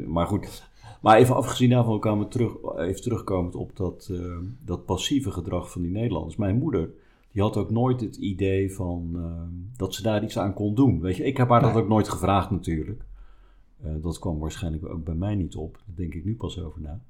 Maar 0.08 0.28
goed. 0.28 0.68
Maar 1.02 1.18
even 1.18 1.36
afgezien 1.36 1.70
daarvan, 1.70 1.94
we 1.94 2.00
kwamen 2.00 2.28
terug, 2.30 2.52
even 2.78 3.02
terugkomend 3.02 3.56
op 3.56 3.76
dat, 3.76 4.10
eh, 4.12 4.20
dat 4.66 4.86
passieve 4.86 5.32
gedrag 5.32 5.72
van 5.72 5.82
die 5.82 5.92
Nederlanders. 5.92 6.36
Mijn 6.36 6.58
moeder, 6.58 6.90
die 7.32 7.42
had 7.42 7.58
ook 7.58 7.70
nooit 7.70 8.02
het 8.02 8.16
idee 8.16 8.74
van 8.74 9.12
eh, 9.16 9.78
dat 9.78 9.94
ze 9.94 10.02
daar 10.02 10.24
iets 10.24 10.38
aan 10.38 10.54
kon 10.54 10.76
doen. 10.76 11.02
Weet 11.02 11.16
je, 11.16 11.24
ik 11.24 11.38
heb 11.38 11.50
haar 11.50 11.62
dat 11.62 11.76
ook 11.76 11.88
nooit 11.88 12.10
gevraagd 12.10 12.52
natuurlijk. 12.52 13.06
Eh, 13.82 13.92
dat 14.02 14.20
kwam 14.20 14.40
waarschijnlijk 14.40 14.86
ook 14.90 15.04
bij 15.04 15.16
mij 15.16 15.36
niet 15.36 15.56
op. 15.56 15.74
Daar 15.74 15.96
denk 15.96 16.14
ik 16.14 16.26
nu 16.26 16.36
pas 16.36 16.60
over 16.60 16.82
na. 16.82 17.02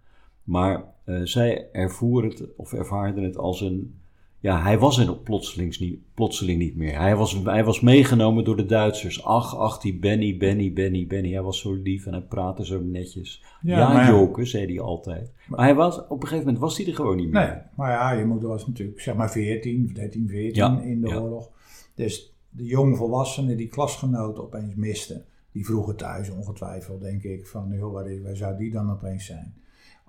Maar 0.44 0.84
eh, 1.04 1.22
zij 1.24 1.72
ervoer 1.72 2.24
het, 2.24 2.44
of 2.56 2.74
ervaarde 2.74 3.22
het 3.22 3.38
als 3.38 3.62
een... 3.62 4.00
Ja, 4.42 4.62
hij 4.62 4.80
was 4.80 4.98
er 4.98 5.18
plotseling 5.18 5.80
niet, 5.80 6.00
plotseling 6.14 6.60
niet 6.60 6.76
meer. 6.76 7.00
Hij 7.00 7.16
was, 7.16 7.42
hij 7.44 7.64
was 7.64 7.80
meegenomen 7.80 8.44
door 8.44 8.56
de 8.56 8.66
Duitsers. 8.66 9.24
Ach, 9.24 9.56
ach, 9.56 9.80
die 9.80 10.00
Benny, 10.00 10.38
Benny, 10.38 10.74
Benny, 10.74 11.08
Benny. 11.08 11.32
Hij 11.32 11.42
was 11.42 11.60
zo 11.60 11.74
lief 11.74 12.06
en 12.06 12.14
hij 12.14 12.22
praatte 12.22 12.66
zo 12.66 12.82
netjes. 12.82 13.44
Ja, 13.62 13.78
ja. 13.78 14.46
Zei 14.46 14.66
hij 14.66 14.80
altijd. 14.80 15.32
Maar 15.48 15.60
hij 15.60 15.76
was, 15.76 15.98
op 16.08 16.12
een 16.12 16.28
gegeven 16.28 16.46
moment 16.46 16.60
was 16.60 16.78
hij 16.78 16.88
er 16.88 16.96
gewoon 16.96 17.16
niet 17.16 17.32
meer. 17.32 17.48
Nee, 17.48 17.58
maar 17.76 17.92
ja, 17.92 18.12
je 18.12 18.26
moeder 18.26 18.50
was 18.50 18.68
natuurlijk 18.68 19.00
zeg 19.00 19.16
maar 19.16 19.32
14, 19.32 19.92
13, 19.94 20.28
14 20.28 20.54
Ja, 20.54 20.82
in 20.82 21.02
de 21.02 21.08
ja. 21.08 21.18
oorlog. 21.18 21.50
Dus 21.96 22.34
de 22.50 22.66
jongvolwassenen 22.66 23.58
die 23.58 23.68
klasgenoten 23.68 24.44
opeens 24.44 24.76
misten, 24.76 25.26
die 25.52 25.66
vroegen 25.66 25.96
thuis 25.96 26.30
ongetwijfeld, 26.30 27.02
denk 27.02 27.24
ik, 27.24 27.48
van 27.48 27.72
joh, 27.72 27.94
waar, 27.94 28.22
waar 28.22 28.36
zou 28.36 28.58
die 28.58 28.72
dan 28.72 28.92
opeens 28.92 29.26
zijn? 29.26 29.54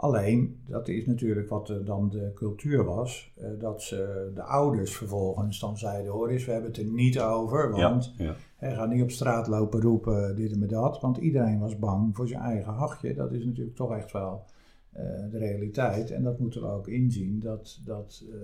Alleen, 0.01 0.61
dat 0.67 0.89
is 0.89 1.07
natuurlijk 1.07 1.49
wat 1.49 1.75
dan 1.85 2.09
de 2.09 2.31
cultuur 2.35 2.85
was, 2.85 3.33
eh, 3.37 3.49
dat 3.59 3.83
ze 3.83 4.31
de 4.35 4.43
ouders 4.43 4.97
vervolgens 4.97 5.61
dan 5.61 5.79
zeiden, 5.79 6.13
hoor 6.13 6.29
eens, 6.29 6.45
we 6.45 6.53
hebben 6.53 6.71
het 6.71 6.81
er 6.81 6.87
niet 6.87 7.21
over, 7.21 7.71
want 7.71 8.15
ja. 8.17 8.35
hij 8.57 8.75
gaat 8.75 8.91
niet 8.91 9.03
op 9.03 9.11
straat 9.11 9.47
lopen 9.47 9.81
roepen 9.81 10.37
dit 10.37 10.53
en 10.53 10.59
met 10.59 10.69
dat, 10.69 11.01
want 11.01 11.17
iedereen 11.17 11.59
was 11.59 11.79
bang 11.79 12.17
voor 12.17 12.29
zijn 12.29 12.41
eigen 12.41 12.73
hachje. 12.73 13.15
Dat 13.15 13.33
is 13.33 13.45
natuurlijk 13.45 13.77
toch 13.77 13.97
echt 13.97 14.13
wel 14.13 14.45
eh, 14.93 15.05
de 15.31 15.39
realiteit. 15.39 16.11
En 16.11 16.23
dat 16.23 16.39
moeten 16.39 16.61
we 16.61 16.69
ook 16.69 16.89
inzien. 16.89 17.41
Dat, 17.41 17.81
dat, 17.85 18.25
eh, 18.31 18.37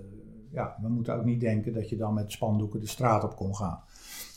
ja, 0.51 0.79
we 0.83 0.89
moeten 0.89 1.15
ook 1.15 1.25
niet 1.25 1.41
denken 1.41 1.73
dat 1.73 1.89
je 1.89 1.97
dan 1.97 2.15
met 2.15 2.33
spandoeken 2.33 2.81
de 2.81 2.87
straat 2.87 3.25
op 3.25 3.37
kon 3.37 3.57
gaan. 3.57 3.81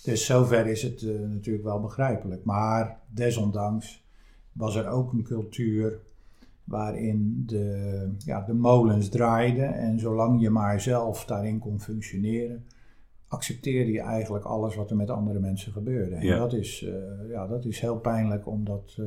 Dus 0.03 0.25
zover 0.25 0.67
is 0.67 0.81
het 0.81 1.01
natuurlijk 1.29 1.65
wel 1.65 1.79
begrijpelijk. 1.79 2.43
Maar 2.43 2.99
desondanks 3.07 4.07
was 4.51 4.75
er 4.75 4.87
ook 4.87 5.13
een 5.13 5.23
cultuur 5.23 6.07
waarin 6.69 7.43
de, 7.45 8.09
ja, 8.17 8.41
de 8.41 8.53
molens 8.53 9.09
draaiden. 9.09 9.73
En 9.73 9.99
zolang 9.99 10.41
je 10.41 10.49
maar 10.49 10.81
zelf 10.81 11.25
daarin 11.25 11.59
kon 11.59 11.79
functioneren, 11.79 12.65
accepteerde 13.27 13.91
je 13.91 14.01
eigenlijk 14.01 14.45
alles 14.45 14.75
wat 14.75 14.89
er 14.89 14.95
met 14.95 15.09
andere 15.09 15.39
mensen 15.39 15.71
gebeurde. 15.71 16.15
En 16.15 16.25
Ja. 16.25 16.37
dat, 16.37 16.53
is, 16.53 16.83
eh, 16.83 17.29
ja, 17.29 17.47
dat 17.47 17.65
is 17.65 17.79
heel 17.79 17.97
pijnlijk 17.99 18.47
om 18.47 18.65
dat, 18.65 18.95
eh, 18.99 19.05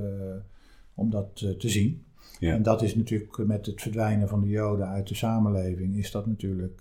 om 0.95 1.11
dat 1.11 1.41
eh, 1.45 1.51
te 1.51 1.69
zien. 1.69 2.05
Ja. 2.39 2.55
En 2.55 2.63
dat 2.63 2.83
is 2.83 2.95
natuurlijk 2.95 3.39
met 3.39 3.67
het 3.67 3.81
verdwijnen 3.81 4.29
van 4.29 4.41
de 4.41 4.49
Joden 4.49 4.89
uit 4.89 5.09
de 5.09 5.15
samenleving, 5.15 5.97
is 5.97 6.11
dat 6.11 6.27
natuurlijk 6.27 6.81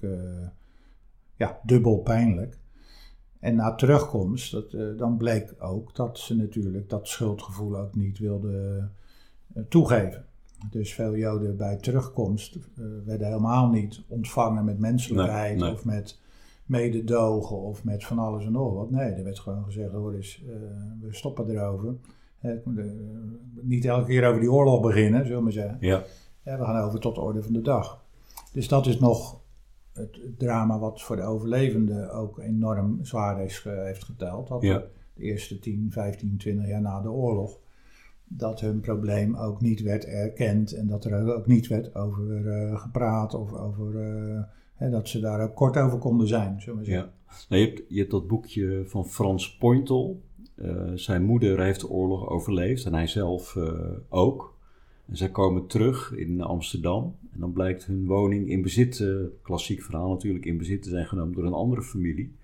ja, 1.35 1.59
dubbel 1.63 1.97
pijnlijk. 1.97 2.57
En 3.39 3.55
na 3.55 3.75
terugkomst, 3.75 4.51
dat, 4.51 4.97
dan 4.97 5.17
bleek 5.17 5.55
ook 5.59 5.95
dat 5.95 6.19
ze 6.19 6.35
natuurlijk 6.35 6.89
dat 6.89 7.07
schuldgevoel 7.07 7.77
ook 7.77 7.95
niet 7.95 8.19
wilden 8.19 8.91
toegeven. 9.69 10.25
Dus 10.69 10.93
veel 10.93 11.15
Joden 11.15 11.57
bij 11.57 11.75
terugkomst 11.75 12.55
eh, 12.55 12.83
werden 13.05 13.27
helemaal 13.27 13.69
niet 13.69 14.03
ontvangen 14.07 14.65
met 14.65 14.79
menselijkheid 14.79 15.55
Nee, 15.57 15.63
nee. 15.63 15.73
of 15.73 15.85
met 15.85 16.19
mededogen 16.65 17.57
of 17.57 17.83
met 17.83 18.03
van 18.05 18.19
alles 18.19 18.45
en 18.45 18.51
nog 18.51 18.73
wat. 18.73 18.91
Nee, 18.91 19.11
er 19.11 19.23
werd 19.23 19.39
gewoon 19.39 19.63
gezegd, 19.63 19.91
hoor 19.91 20.13
eens, 20.13 20.43
eh, 20.47 20.53
we 21.01 21.13
stoppen 21.13 21.49
erover. 21.49 21.95
Eh, 22.39 22.51
de- 22.65 23.39
niet 23.61 23.85
elke 23.85 24.05
keer 24.07 24.27
over 24.27 24.39
die 24.39 24.51
oorlog 24.51 24.81
beginnen, 24.81 25.21
zullen 25.21 25.37
we 25.37 25.43
maar 25.43 25.51
zeggen. 25.51 25.77
Ja. 25.79 26.03
Ja, 26.45 26.57
we 26.57 26.65
gaan 26.65 26.83
over 26.83 26.99
tot 26.99 27.15
de 27.15 27.21
orde 27.21 27.43
van 27.43 27.53
de 27.53 27.61
dag. 27.61 28.03
Dus 28.53 28.67
dat 28.67 28.85
is 28.85 28.99
nog 28.99 29.39
het 29.93 30.19
drama 30.37 30.79
wat 30.79 31.01
voor 31.01 31.15
de 31.15 31.21
overlevenden 31.21 32.11
ook 32.13 32.39
enorm 32.39 32.99
zwaar 33.05 33.43
is, 33.43 33.63
heeft 33.63 34.03
geteld. 34.03 34.47
Dat 34.47 34.61
Ja. 34.61 34.83
de 35.13 35.23
eerste 35.23 35.59
10, 35.59 35.87
15, 35.91 36.37
20 36.37 36.67
jaar 36.67 36.81
na 36.81 37.01
de 37.01 37.11
oorlog, 37.11 37.59
dat 38.37 38.59
hun 38.59 38.79
probleem 38.79 39.35
ook 39.35 39.61
niet 39.61 39.81
werd 39.81 40.05
erkend 40.05 40.73
en 40.73 40.87
dat 40.87 41.05
er 41.05 41.35
ook 41.35 41.47
niet 41.47 41.67
werd 41.67 41.95
over 41.95 42.47
eh, 42.47 42.81
gepraat 42.81 43.33
of 43.33 43.53
over, 43.53 43.99
eh, 43.99 44.41
hè, 44.75 44.89
dat 44.89 45.07
ze 45.07 45.19
daar 45.19 45.43
ook 45.43 45.55
kort 45.55 45.77
over 45.77 45.97
konden 45.97 46.27
zijn, 46.27 46.61
Ja. 46.81 47.11
Nou, 47.49 47.61
je, 47.61 47.67
hebt, 47.67 47.83
je 47.87 47.99
hebt 47.99 48.11
dat 48.11 48.27
boekje 48.27 48.83
van 48.85 49.05
Frans 49.05 49.57
Pointel. 49.57 50.21
Eh, 50.55 50.91
zijn 50.93 51.23
moeder 51.23 51.63
heeft 51.63 51.79
de 51.79 51.89
oorlog 51.89 52.29
overleefd 52.29 52.85
en 52.85 52.93
hij 52.93 53.07
zelf 53.07 53.57
ook. 54.09 54.59
En 55.05 55.17
zij 55.17 55.29
komen 55.29 55.67
terug 55.67 56.13
in 56.13 56.41
Amsterdam. 56.41 57.15
En 57.33 57.39
dan 57.39 57.53
blijkt 57.53 57.85
hun 57.85 58.05
woning 58.05 58.49
in 58.49 58.61
bezit, 58.61 59.05
klassiek 59.41 59.81
verhaal 59.81 60.09
natuurlijk, 60.09 60.45
in 60.45 60.57
bezit 60.57 60.83
te 60.83 60.89
zijn 60.89 61.05
genomen 61.05 61.33
door 61.33 61.45
een 61.45 61.53
andere 61.53 61.81
familie. 61.81 62.35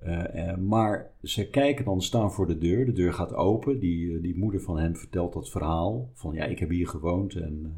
Eh, 0.00 0.48
eh, 0.50 0.56
maar 0.56 1.10
ze 1.22 1.46
kijken 1.50 1.84
dan 1.84 2.02
staan 2.02 2.32
voor 2.32 2.46
de 2.46 2.58
deur. 2.58 2.86
De 2.86 2.92
deur 2.92 3.12
gaat 3.12 3.34
open. 3.34 3.78
Die, 3.78 4.14
eh, 4.16 4.22
die 4.22 4.36
moeder 4.38 4.60
van 4.60 4.78
hem 4.78 4.96
vertelt 4.96 5.32
dat 5.32 5.50
verhaal. 5.50 6.10
Van 6.14 6.34
ja, 6.34 6.44
ik 6.44 6.58
heb 6.58 6.68
hier 6.70 6.88
gewoond. 6.88 7.34
En, 7.34 7.76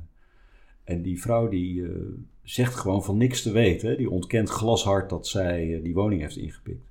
en 0.84 1.02
die 1.02 1.20
vrouw 1.20 1.48
die 1.48 1.84
zegt 2.42 2.74
gewoon 2.74 3.04
van 3.04 3.16
niks 3.16 3.42
te 3.42 3.52
weten. 3.52 3.88
hè. 3.88 3.96
Die 3.96 4.10
ontkent 4.10 4.48
glashard 4.50 5.10
dat 5.10 5.26
zij 5.26 5.80
die 5.82 5.94
woning 5.94 6.20
heeft 6.20 6.36
ingepikt. 6.36 6.84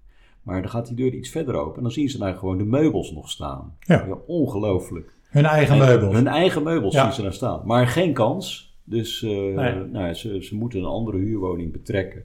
Maar 0.44 0.62
dan 0.62 0.72
gaat 0.72 0.88
die 0.88 0.96
deur 0.96 1.13
iets 1.13 1.30
verder 1.30 1.56
open. 1.56 1.76
En 1.78 1.82
dan 1.84 1.91
zien 1.91 2.10
ze 2.10 2.17
daar 2.17 2.36
gewoon 2.36 2.58
de 2.58 2.63
meubels 2.65 3.12
nog 3.12 3.30
staan. 3.30 3.76
Ja. 3.80 4.17
ongelooflijk. 4.26 5.13
Hun 5.30 5.46
eigen 5.46 5.74
En 5.76 5.80
meubels. 5.88 6.13
Hun 6.13 6.28
eigen 6.28 6.63
meubels 6.63 6.94
Ja. 6.94 7.04
zien 7.04 7.13
ze 7.13 7.22
daar 7.22 7.34
staan. 7.34 7.62
Maar 7.65 7.88
geen 7.88 8.13
kans. 8.13 8.76
Dus 8.84 9.22
Nee. 9.22 9.54
nou, 9.76 10.13
ze, 10.13 10.44
ze 10.44 10.56
moeten 10.56 10.80
een 10.80 10.86
andere 10.86 11.17
huurwoning 11.17 11.72
betrekken. 11.72 12.24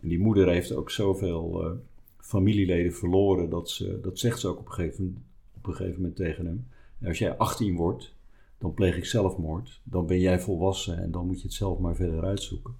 En 0.00 0.08
die 0.08 0.18
moeder 0.18 0.48
heeft 0.48 0.72
ook 0.74 0.90
zoveel 0.90 1.76
familieleden 2.28 2.94
verloren. 2.94 3.50
Dat, 3.50 3.70
ze, 3.70 4.00
dat 4.02 4.18
zegt 4.18 4.40
ze 4.40 4.48
ook 4.48 4.58
op 4.58 4.66
een, 4.66 4.72
gegeven, 4.72 5.24
op 5.56 5.66
een 5.66 5.74
gegeven 5.74 6.00
moment 6.00 6.16
tegen 6.16 6.46
hem. 6.46 6.66
Als 7.04 7.18
jij 7.18 7.36
18 7.36 7.76
wordt, 7.76 8.14
dan 8.58 8.74
pleeg 8.74 8.96
ik 8.96 9.04
zelfmoord. 9.04 9.80
Dan 9.84 10.06
ben 10.06 10.20
jij 10.20 10.40
volwassen 10.40 10.98
en 10.98 11.10
dan 11.10 11.26
moet 11.26 11.40
je 11.40 11.46
het 11.46 11.56
zelf 11.56 11.78
maar 11.78 11.94
verder 11.94 12.24
uitzoeken. 12.24 12.74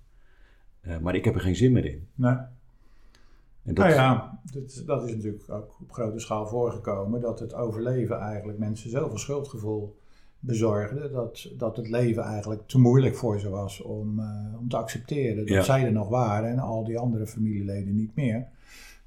Eh, 0.80 0.98
maar 0.98 1.14
ik 1.14 1.24
heb 1.24 1.34
er 1.34 1.40
geen 1.40 1.56
zin 1.56 1.72
meer 1.72 1.84
in. 1.84 2.06
Nee. 2.14 2.32
En 2.32 3.74
dat, 3.74 3.76
Nou 3.76 3.90
ja, 3.90 4.40
dat, 4.52 4.82
dat 4.86 5.08
is 5.08 5.14
natuurlijk 5.14 5.50
ook 5.50 5.76
op 5.80 5.92
grote 5.92 6.18
schaal 6.18 6.46
voorgekomen. 6.46 7.20
Dat 7.20 7.38
het 7.40 7.54
overleven 7.54 8.18
eigenlijk 8.18 8.58
mensen 8.58 8.90
zoveel 8.90 9.18
schuldgevoel 9.18 9.96
bezorgde. 10.40 11.10
Dat, 11.10 11.50
dat 11.56 11.76
het 11.76 11.88
leven 11.88 12.22
eigenlijk 12.22 12.62
te 12.66 12.78
moeilijk 12.78 13.16
voor 13.16 13.40
ze 13.40 13.48
was 13.48 13.80
om, 13.80 14.18
eh, 14.18 14.60
om 14.60 14.68
te 14.68 14.76
accepteren. 14.76 15.36
Dat 15.36 15.48
Ja. 15.48 15.62
zij 15.62 15.84
er 15.84 15.92
nog 15.92 16.08
waren 16.08 16.50
en 16.50 16.58
al 16.58 16.84
die 16.84 16.98
andere 16.98 17.26
familieleden 17.26 17.96
niet 17.96 18.14
meer. 18.16 18.46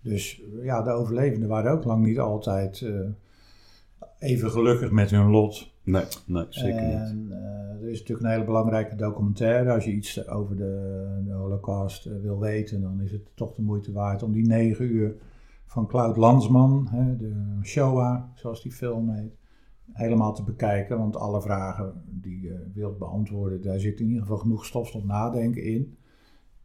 Dus 0.02 0.42
ja, 0.62 0.82
de 0.82 0.92
overlevenden 0.92 1.50
waren 1.50 1.72
ook 1.72 1.84
lang 1.84 2.06
niet 2.06 2.20
altijd 2.20 2.82
eh, 2.82 3.10
even 4.20 4.52
gelukkig 4.52 4.92
met 4.92 5.10
hun 5.10 5.30
lot. 5.30 5.72
Nee, 5.84 6.04
nee 6.26 6.46
zeker 6.50 6.84
niet. 6.84 6.94
En 6.94 7.28
eh, 7.30 7.82
er 7.82 7.90
is 7.90 8.00
natuurlijk 8.00 8.28
een 8.28 8.34
hele 8.34 8.46
belangrijke 8.46 8.96
documentaire. 8.96 9.72
Als 9.72 9.86
je 9.86 9.92
iets 9.92 10.28
over 10.28 10.56
de, 10.56 11.22
de 11.26 11.34
Holocaust 11.34 12.06
eh, 12.06 12.14
wil 12.22 12.40
weten, 12.40 12.82
dan 12.82 13.02
is 13.02 13.12
het 13.12 13.36
toch 13.36 13.56
de 13.56 13.62
moeite 13.62 13.92
waard 13.92 14.24
om 14.24 14.32
die 14.32 14.48
negen 14.48 14.86
uur 14.86 15.16
van 15.66 15.88
Cloud 15.88 16.18
Landsman, 16.18 16.88
hè, 16.90 17.18
de 17.18 17.60
Shoah, 17.64 18.24
zoals 18.36 18.62
die 18.62 18.72
film 18.72 19.10
heet, 19.10 19.38
helemaal 19.92 20.34
te 20.34 20.44
bekijken, 20.44 20.98
want 20.98 21.16
alle 21.16 21.42
vragen 21.42 22.04
die 22.06 22.42
je 22.42 22.66
wilt 22.74 22.98
beantwoorden, 22.98 23.62
daar 23.62 23.80
zit 23.80 24.00
in 24.00 24.08
ieder 24.08 24.22
geval 24.22 24.38
genoeg 24.38 24.66
stof 24.66 24.92
tot 24.92 25.06
nadenken 25.06 25.64
in. 25.64 25.98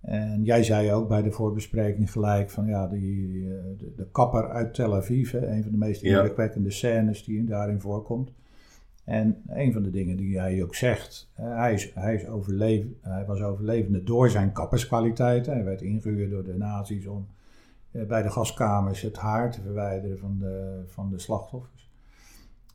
En 0.07 0.45
jij 0.45 0.63
zei 0.63 0.93
ook 0.93 1.09
bij 1.09 1.23
de 1.23 1.31
voorbespreking 1.31 2.13
gelijk 2.13 2.51
van 2.51 2.67
ja, 2.67 2.87
die, 2.87 3.45
eh, 3.45 3.63
de, 3.79 3.93
de 3.97 4.07
kapper 4.13 4.49
uit 4.51 4.75
Tel 4.75 4.95
Aviv, 4.95 5.31
hè, 5.31 5.47
een 5.47 5.63
van 5.63 5.73
de 5.73 5.79
meest 5.79 6.01
Ja. 6.01 6.17
indrukwekkende 6.17 6.71
scènes 6.71 7.25
die 7.25 7.45
daarin 7.45 7.81
voorkomt. 7.81 8.33
En 9.05 9.43
een 9.49 9.73
van 9.73 9.83
de 9.83 9.91
dingen 9.91 10.17
die 10.17 10.39
hij 10.39 10.63
ook 10.63 10.75
zegt, 10.75 11.31
eh, 11.35 11.57
hij, 11.57 11.73
is, 11.75 11.91
hij, 11.95 12.15
is 12.15 12.23
hij 13.01 13.25
was 13.27 13.41
overlevende 13.43 14.03
door 14.03 14.31
zijn 14.31 14.53
kapperskwaliteiten. 14.53 15.53
Hij 15.53 15.65
werd 15.65 15.83
ingehuurd 15.83 16.31
door 16.31 16.45
de 16.45 16.57
nazi's 16.57 17.07
om 17.07 17.27
eh, 17.91 18.07
bij 18.07 18.23
de 18.23 18.31
gaskamers 18.31 19.01
het 19.01 19.17
haar 19.17 19.51
te 19.51 19.61
verwijderen 19.63 20.19
van 20.19 20.37
de, 20.39 20.83
van 20.87 21.11
de 21.11 21.19
slachtoffers. 21.19 21.76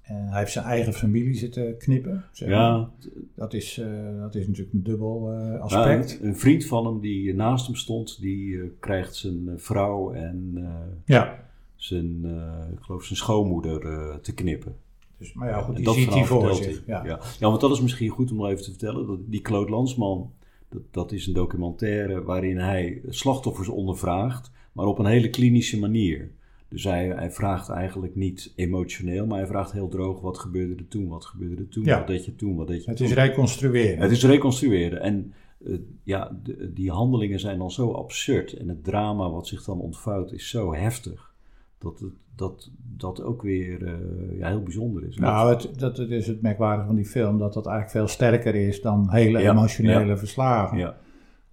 En 0.01 0.27
hij 0.27 0.39
heeft 0.39 0.51
zijn 0.51 0.65
eigen 0.65 0.93
familie 0.93 1.35
zitten 1.35 1.77
knippen. 1.77 2.23
zeg 2.31 2.49
maar. 2.49 2.57
Ja, 2.57 2.91
Dat, 3.35 3.53
is, 3.53 3.77
eh, 3.77 4.19
dat 4.19 4.35
is 4.35 4.47
natuurlijk 4.47 4.73
een 4.73 4.83
dubbel 4.83 5.31
eh, 5.31 5.37
nou, 5.37 5.59
aspect. 5.59 6.19
een, 6.21 6.27
een 6.27 6.35
vriend 6.35 6.65
van 6.65 6.85
hem 6.85 6.99
die 6.99 7.33
naast 7.33 7.65
hem 7.65 7.75
stond, 7.75 8.21
die 8.21 8.61
eh, 8.61 8.67
krijgt 8.79 9.15
zijn 9.15 9.49
vrouw 9.55 10.11
en 10.11 10.69
ja, 11.05 11.43
zijn, 11.75 12.25
ik 12.73 12.79
geloof 12.79 13.03
zijn 13.03 13.17
schoonmoeder 13.19 13.79
te 14.21 14.33
knippen. 14.33 14.75
dus, 15.17 15.33
maar 15.33 15.49
ja, 15.49 15.61
goed, 15.61 15.75
die 15.75 15.89
ziet 15.93 16.13
hij 16.13 16.25
voor 16.25 16.55
zich. 16.55 16.83
Ja. 16.85 17.05
Ja. 17.05 17.19
want 17.49 17.61
dat 17.61 17.71
is 17.71 17.81
misschien 17.81 18.09
goed 18.09 18.31
om 18.31 18.37
nog 18.37 18.47
even 18.47 18.63
te 18.63 18.69
vertellen. 18.69 19.07
Dat 19.07 19.19
die 19.25 19.41
Claude 19.41 19.71
Landsman, 19.71 20.31
dat, 20.69 20.81
dat 20.91 21.11
is 21.11 21.27
een 21.27 21.33
documentaire 21.33 22.23
waarin 22.23 22.57
hij 22.57 23.01
slachtoffers 23.09 23.67
ondervraagt, 23.67 24.51
maar 24.71 24.85
op 24.85 24.99
een 24.99 25.05
hele 25.05 25.29
klinische 25.29 25.79
manier. 25.79 26.31
Dus 26.71 26.84
hij, 26.84 27.07
hij 27.07 27.31
vraagt 27.31 27.69
eigenlijk 27.69 28.15
niet 28.15 28.53
emotioneel, 28.55 29.25
maar 29.25 29.38
hij 29.38 29.47
vraagt 29.47 29.71
heel 29.71 29.88
droog: 29.88 30.21
wat 30.21 30.38
gebeurde 30.38 30.75
er 30.75 30.88
toen? 30.88 31.07
Wat 31.07 31.25
gebeurde 31.25 31.55
er 31.62 31.67
toen? 31.69 31.84
Ja. 31.84 31.97
Wat 31.97 32.07
deed 32.07 32.25
je 32.25 32.36
toen? 32.36 32.55
Wat 32.55 32.67
deed 32.67 32.84
je 32.84 32.89
Het 32.89 32.97
toen? 32.99 33.07
is 33.07 33.13
reconstrueren. 33.13 33.99
Het 34.01 34.12
is 34.12 34.23
reconstrueren. 34.25 35.01
En 35.01 35.34
eh, 35.65 35.73
ja, 36.03 36.38
de- 36.43 36.73
die 36.73 36.91
handelingen 36.91 37.39
zijn 37.39 37.57
dan 37.57 37.71
zo 37.71 37.91
absurd. 37.91 38.53
En 38.53 38.67
het 38.67 38.84
drama 38.84 39.29
wat 39.29 39.47
zich 39.47 39.63
dan 39.63 39.79
ontvouwt 39.79 40.31
is 40.31 40.49
zo 40.49 40.73
heftig. 40.73 41.34
Dat 41.77 41.99
het, 41.99 42.13
dat, 42.36 42.69
dat 42.97 43.21
ook 43.23 43.41
weer 43.41 43.84
eh, 43.86 43.93
ja, 44.39 44.47
heel 44.47 44.63
bijzonder 44.63 45.03
is. 45.07 45.15
Nou, 45.17 45.49
het, 45.49 45.79
dat, 45.79 45.97
het 45.97 46.12
is 46.12 46.27
het 46.27 46.41
merkwaardige 46.41 46.88
van 46.88 46.95
die 46.95 47.05
film, 47.05 47.38
dat 47.38 47.53
dat 47.53 47.65
eigenlijk 47.67 47.97
veel 47.97 48.07
sterker 48.15 48.55
is 48.55 48.81
dan 48.81 49.07
hele 49.10 49.39
Ja, 49.39 49.51
emotionele 49.51 50.17
verslagen. 50.17 50.77
ja, 50.77 50.97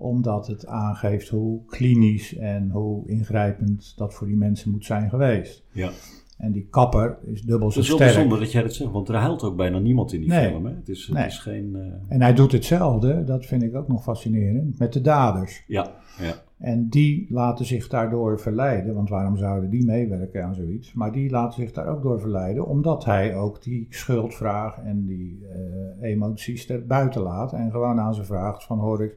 Omdat 0.01 0.47
het 0.47 0.67
aangeeft 0.67 1.29
hoe 1.29 1.61
klinisch 1.67 2.37
en 2.37 2.71
hoe 2.71 3.07
ingrijpend 3.09 3.93
dat 3.97 4.15
voor 4.15 4.27
die 4.27 4.37
mensen 4.37 4.71
moet 4.71 4.85
zijn 4.85 5.09
geweest. 5.11 5.65
ja. 5.73 5.91
En 6.39 6.53
die 6.53 6.67
kapper 6.71 7.19
is 7.25 7.43
dubbel 7.43 7.67
Het 7.67 7.75
zo 7.75 7.81
is 7.81 7.89
wel 7.89 7.97
sterk. 7.97 8.13
bijzonder 8.13 8.39
dat 8.41 8.53
jij 8.53 8.63
dat 8.63 8.75
zegt, 8.75 8.91
want 8.91 9.09
er 9.09 9.15
huilt 9.15 9.43
ook 9.43 9.57
bijna 9.57 9.79
niemand 9.79 10.13
in 10.13 10.21
die 10.21 10.29
Nee. 10.29 10.49
film. 10.49 10.67
Hè? 10.67 10.75
Het 10.75 10.89
is, 10.89 11.07
het 11.07 11.17
Nee. 11.17 11.27
is 11.27 11.39
geen... 11.39 11.77
eh, 11.77 12.15
En 12.15 12.23
hij 12.23 12.35
doet 12.35 12.53
hetzelfde, 12.53 13.25
dat 13.25 13.47
vind 13.47 13.63
ik 13.63 13.75
ook 13.75 13.89
nog 13.89 14.03
fascinerend, 14.03 14.79
met 14.79 14.93
de 14.93 15.01
daders. 15.01 15.65
ja, 15.67 15.91
ja, 16.21 16.33
En 16.59 16.89
die 16.89 17.27
laten 17.31 17.65
zich 17.65 17.89
daardoor 17.89 18.41
verleiden, 18.41 18.95
want 18.95 19.09
waarom 19.09 19.37
zouden 19.37 19.71
die 19.71 19.85
meewerken 19.85 20.45
aan 20.45 20.55
zoiets? 20.55 20.93
Maar 20.93 21.13
die 21.13 21.31
laten 21.31 21.61
zich 21.63 21.73
daar 21.73 21.87
ook 21.89 22.03
door 22.03 22.21
verleiden, 22.21 22.67
omdat 22.67 23.05
hij 23.05 23.37
ook 23.37 23.63
die 23.63 23.87
schuldvraag 23.91 24.79
en 24.79 25.07
die 25.07 25.47
eh, 26.01 26.11
emoties 26.11 26.69
er 26.69 26.87
buiten 26.87 27.23
laat. 27.23 27.53
En 27.53 27.71
gewoon 27.71 28.01
aan 28.01 28.15
ze 28.15 28.25
vraagt 28.25 28.65
van, 28.65 28.79
hoor 28.79 29.03
ik, 29.05 29.17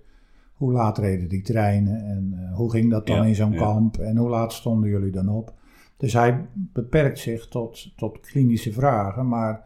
hoe 0.61 0.71
laat 0.71 0.97
reden 0.97 1.29
die 1.29 1.41
treinen 1.41 2.05
en 2.05 2.33
eh, 2.33 2.55
hoe 2.55 2.71
ging 2.71 2.89
dat 2.91 3.07
dan 3.07 3.15
Ja, 3.17 3.23
in 3.23 3.35
zo'n 3.35 3.51
ja. 3.51 3.57
kamp 3.57 3.97
en 3.97 4.17
hoe 4.17 4.29
laat 4.29 4.53
stonden 4.53 4.89
jullie 4.89 5.11
dan 5.11 5.29
op? 5.29 5.53
Dus 5.97 6.13
hij 6.13 6.45
beperkt 6.53 7.19
zich 7.19 7.47
tot, 7.47 7.93
tot 7.97 8.19
klinische 8.19 8.71
vragen, 8.73 9.27
maar 9.27 9.63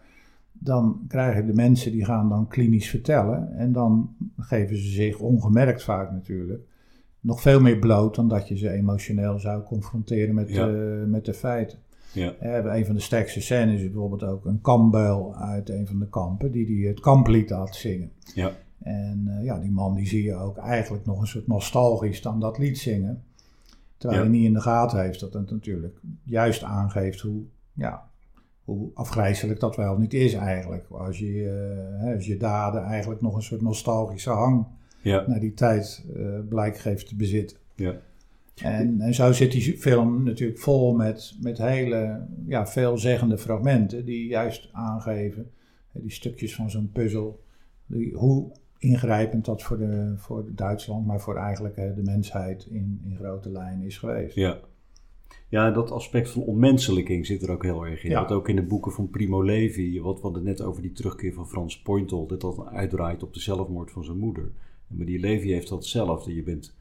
dan 0.51 1.01
krijgen 1.07 1.45
de 1.45 1.53
mensen 1.53 1.91
die 1.91 2.05
gaan 2.05 2.29
dan 2.29 2.47
klinisch 2.47 2.89
vertellen 2.89 3.53
en 3.57 3.71
dan 3.71 4.15
geven 4.37 4.77
ze 4.77 4.89
zich 4.89 5.19
ongemerkt 5.19 5.83
vaak 5.83 6.11
natuurlijk 6.11 6.61
nog 7.19 7.41
veel 7.41 7.61
meer 7.61 7.77
bloot 7.79 8.15
dan 8.15 8.27
dat 8.27 8.47
je 8.47 8.57
ze 8.57 8.69
emotioneel 8.69 9.39
zou 9.39 9.63
confronteren 9.63 10.35
met, 10.35 10.49
Ja. 10.49 10.67
eh, 10.67 11.03
met 11.07 11.25
de 11.25 11.33
feiten. 11.33 11.77
ja, 12.13 12.33
Eh, 12.39 12.77
een 12.77 12.85
van 12.85 12.95
de 12.95 13.01
sterkste 13.01 13.41
scènes 13.41 13.81
is 13.81 13.91
bijvoorbeeld 13.91 14.23
ook 14.23 14.45
een 14.45 14.61
kambuil 14.61 15.35
uit 15.35 15.69
een 15.69 15.87
van 15.87 15.99
de 15.99 16.09
kampen 16.09 16.51
die, 16.51 16.65
die 16.65 16.87
het 16.87 16.99
kamplied 16.99 17.49
laat 17.49 17.75
zingen. 17.75 18.11
ja, 18.33 18.51
En 18.83 19.27
eh, 19.27 19.43
ja, 19.43 19.59
die 19.59 19.71
man 19.71 19.95
die 19.95 20.07
zie 20.07 20.23
je 20.23 20.35
ook 20.35 20.57
eigenlijk 20.57 21.05
nog 21.05 21.21
een 21.21 21.27
soort 21.27 21.47
nostalgisch 21.47 22.21
dan 22.21 22.39
dat 22.39 22.57
lied 22.57 22.77
zingen. 22.77 23.23
Terwijl 23.97 24.21
Ja. 24.21 24.27
hij 24.29 24.37
niet 24.37 24.47
in 24.47 24.53
de 24.53 24.61
gaten 24.61 25.01
heeft 25.01 25.19
dat 25.19 25.33
het 25.33 25.51
natuurlijk 25.51 25.99
juist 26.23 26.63
aangeeft 26.63 27.19
hoe, 27.19 27.43
ja, 27.73 28.09
hoe 28.63 28.89
afgrijzelijk 28.93 29.59
dat 29.59 29.75
wel 29.75 29.97
niet 29.97 30.13
is 30.13 30.33
eigenlijk. 30.33 30.85
Als 30.89 31.19
je, 31.19 31.43
eh, 31.43 32.03
hè, 32.05 32.15
als 32.15 32.25
je 32.25 32.37
daden 32.37 32.83
eigenlijk 32.83 33.21
nog 33.21 33.35
een 33.35 33.41
soort 33.43 33.61
nostalgische 33.61 34.29
hang 34.29 34.65
ja, 35.01 35.23
naar 35.27 35.39
die 35.39 35.53
tijd 35.53 36.05
eh 36.15 36.39
blijk 36.49 36.77
geeft 36.77 37.07
te 37.07 37.15
bezitten. 37.15 37.57
ja. 37.75 37.95
En, 38.55 39.01
en 39.01 39.13
zo 39.13 39.31
zit 39.31 39.51
die 39.51 39.77
film 39.77 40.23
natuurlijk 40.23 40.59
vol 40.59 40.93
met, 40.95 41.35
met 41.41 41.57
hele 41.57 42.25
ja, 42.45 42.67
veelzeggende 42.67 43.37
fragmenten 43.37 44.05
die 44.05 44.27
juist 44.27 44.69
aangeven, 44.71 45.51
die 45.91 46.11
stukjes 46.11 46.55
van 46.55 46.69
zo'n 46.69 46.89
puzzel, 46.93 47.43
die, 47.85 48.13
hoe 48.15 48.51
ingrijpend 48.85 49.45
dat 49.45 49.63
voor, 49.63 49.77
de, 49.77 50.13
voor 50.17 50.45
Duitsland, 50.55 51.05
maar 51.05 51.21
voor 51.21 51.35
eigenlijk 51.35 51.75
hè, 51.75 51.93
de 51.93 52.03
mensheid 52.03 52.65
in, 52.65 53.01
in 53.05 53.15
grote 53.15 53.49
lijnen 53.49 53.85
is 53.85 53.97
geweest. 53.97 54.35
Ja. 54.35 54.59
Ja, 55.49 55.71
dat 55.71 55.91
aspect 55.91 56.29
van 56.29 56.41
onmenselijking 56.41 57.25
zit 57.25 57.43
er 57.43 57.51
ook 57.51 57.63
heel 57.63 57.85
erg 57.85 58.03
in. 58.03 58.09
Ja. 58.09 58.21
Wat 58.21 58.31
ook 58.31 58.49
in 58.49 58.55
de 58.55 58.63
boeken 58.63 58.91
van 58.91 59.09
Primo 59.09 59.43
Levi, 59.43 60.01
wat 60.01 60.15
we 60.15 60.21
hadden 60.21 60.43
net 60.43 60.61
over 60.61 60.81
die 60.81 60.91
terugkeer 60.91 61.33
van 61.33 61.47
Frans 61.47 61.81
Pointel, 61.81 62.27
dat 62.27 62.41
dat 62.41 62.65
uitdraait 62.65 63.23
op 63.23 63.33
de 63.33 63.39
zelfmoord 63.39 63.91
van 63.91 64.03
zijn 64.03 64.17
moeder. 64.17 64.51
Maar 64.87 65.05
die 65.05 65.19
Levi 65.19 65.51
heeft 65.51 65.69
dat 65.69 65.77
hetzelfde. 65.77 66.35
Je, 66.35 66.43
bent, 66.43 66.75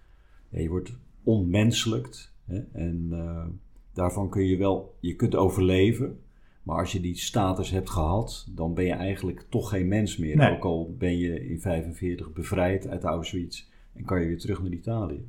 ja, 0.49 0.61
je 0.61 0.69
wordt 0.69 0.97
onmenselijkt 1.23 2.35
hè, 2.45 2.61
en 2.73 3.09
eh, 3.11 3.47
daarvan 3.93 4.29
kun 4.29 4.45
je 4.47 4.57
wel, 4.57 4.95
je 5.01 5.17
kunt 5.17 5.35
overleven. 5.35 6.19
Maar 6.65 6.79
als 6.79 6.93
je 6.93 7.01
die 7.01 7.17
status 7.17 7.71
hebt 7.71 7.91
gehad, 7.91 8.47
dan 8.51 8.75
ben 8.75 8.85
je 8.85 8.93
eigenlijk 8.93 9.47
toch 9.49 9.69
geen 9.69 9.89
mens 9.89 10.17
meer. 10.17 10.37
Nee. 10.37 10.51
Ook 10.51 10.65
al 10.65 10.95
ben 10.99 11.19
je 11.19 11.49
in 11.49 11.61
45 11.61 12.33
bevrijd 12.33 12.89
uit 12.89 13.05
Auschwitz 13.05 13.65
en 13.93 14.05
kan 14.05 14.21
je 14.21 14.27
weer 14.27 14.39
terug 14.39 14.63
naar 14.63 14.73
Italië. 14.73 15.27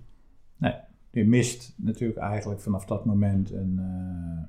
Je 1.11 1.25
mist 1.25 1.73
natuurlijk 1.77 2.19
eigenlijk 2.19 2.61
vanaf 2.61 2.85
dat 2.85 3.05
moment 3.05 3.51
een. 3.51 3.75
eh, 3.79 4.43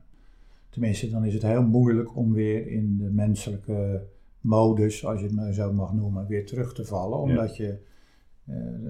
tenminste, 0.70 1.11
dan 1.11 1.25
is 1.25 1.35
het 1.35 1.42
heel 1.42 1.62
moeilijk 1.62 2.16
om 2.16 2.33
weer 2.33 2.66
in 2.66 2.96
de 2.99 3.11
menselijke 3.11 4.07
modus, 4.40 5.07
als 5.07 5.20
je 5.20 5.27
het 5.27 5.35
maar 5.35 5.53
zo 5.53 5.72
mag 5.72 5.92
noemen, 5.92 6.27
weer 6.27 6.46
terug 6.46 6.75
te 6.75 6.85
vallen. 6.85 7.18
Omdat 7.18 7.57
je 7.57 7.79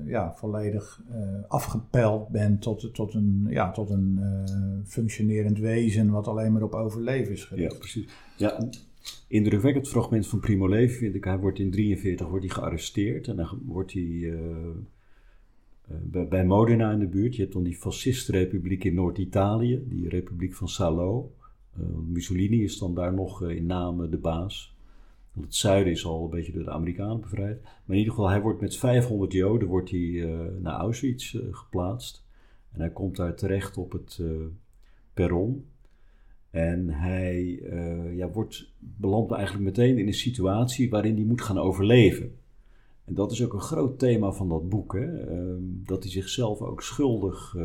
ja, 0.07 0.35
volledig 0.35 1.03
eh, 1.11 1.19
afgepeld 1.49 2.29
bent 2.29 2.63
tot, 2.63 2.95
tot 2.95 3.15
een, 3.15 3.47
ja, 3.49 3.71
tot 3.71 3.91
een 3.91 4.19
eh, 4.21 4.89
functionerend 4.91 5.59
wezen 5.59 6.11
wat 6.11 6.29
alleen 6.29 6.53
maar 6.53 6.63
op 6.63 6.75
overleven 6.75 7.33
is 7.33 7.41
Ja, 7.41 7.47
gericht. 7.47 7.79
precies. 7.79 8.09
Ja, 8.37 8.69
indrukwekkend 9.29 9.89
fragment 9.89 10.27
van 10.27 10.41
Primo 10.41 10.69
Levi 10.69 10.95
vind 10.95 11.15
ik. 11.15 11.25
Hij 11.25 11.39
wordt 11.39 11.59
in 11.59 11.71
43 11.71 12.29
wordt 12.29 12.45
hij 12.45 12.55
gearresteerd 12.55 13.29
en 13.29 13.37
dan 13.37 13.61
wordt 13.67 13.93
hij 13.93 14.03
eh, 14.03 14.31
eh, 15.89 15.97
bij, 16.03 16.29
bij 16.29 16.45
Modena 16.45 16.93
in 16.93 16.99
de 16.99 17.07
buurt. 17.07 17.37
Je 17.37 17.43
hebt 17.43 17.55
dan 17.55 17.63
die 17.63 17.77
fascistenrepubliek 17.77 18.85
in 18.85 18.95
Noord-Italië, 18.95 19.85
die 19.89 20.09
republiek 20.09 20.55
van 20.55 20.69
Salo. 20.69 21.33
Eh, 21.77 21.83
Mussolini 22.09 22.63
is 22.63 22.79
dan 22.79 22.95
daar 22.95 23.15
nog 23.15 23.43
eh, 23.43 23.57
in 23.57 23.67
naam 23.67 24.11
de 24.11 24.19
baas. 24.19 24.76
Want 25.37 25.49
het 25.49 25.57
zuiden 25.57 25.93
is 25.93 26.07
al 26.07 26.25
een 26.25 26.31
beetje 26.31 26.53
door 26.53 26.65
de 26.65 26.71
Amerikanen 26.71 27.21
bevrijd. 27.21 27.63
Maar 27.63 27.97
in 27.97 27.97
ieder 27.97 28.13
geval, 28.13 28.29
hij 28.29 28.41
wordt 28.41 28.61
met 28.61 28.77
500 28.77 29.33
Joden 29.33 29.69
wordt 29.69 29.91
hij, 29.91 30.23
eh, 30.23 30.39
naar 30.61 30.75
Auschwitz 30.75 31.35
eh, 31.35 31.43
geplaatst. 31.51 32.25
En 32.73 32.81
hij 32.81 32.91
komt 32.91 33.17
daar 33.17 33.35
terecht 33.35 33.77
op 33.77 33.93
het 33.93 34.19
eh, 34.21 34.29
perron. 35.15 35.67
En 36.51 36.89
hij 36.89 37.63
ja, 38.15 38.31
wordt, 38.31 38.73
belandt 38.79 39.33
eigenlijk 39.33 39.65
meteen 39.65 39.99
in 39.99 40.07
een 40.07 40.15
situatie 40.15 40.91
waarin 40.91 41.15
hij 41.15 41.25
moet 41.25 41.43
gaan 41.43 41.59
overleven. 41.59 42.39
En 43.05 43.15
dat 43.15 43.33
is 43.33 43.45
ook 43.45 43.53
een 43.53 43.61
groot 43.61 43.99
thema 43.99 44.33
van 44.33 44.49
dat 44.49 44.69
boek. 44.69 44.93
Hè? 44.93 45.21
Ehm, 45.21 45.63
dat 45.85 46.03
hij 46.03 46.13
zichzelf 46.13 46.61
ook 46.61 46.83
schuldig 46.83 47.57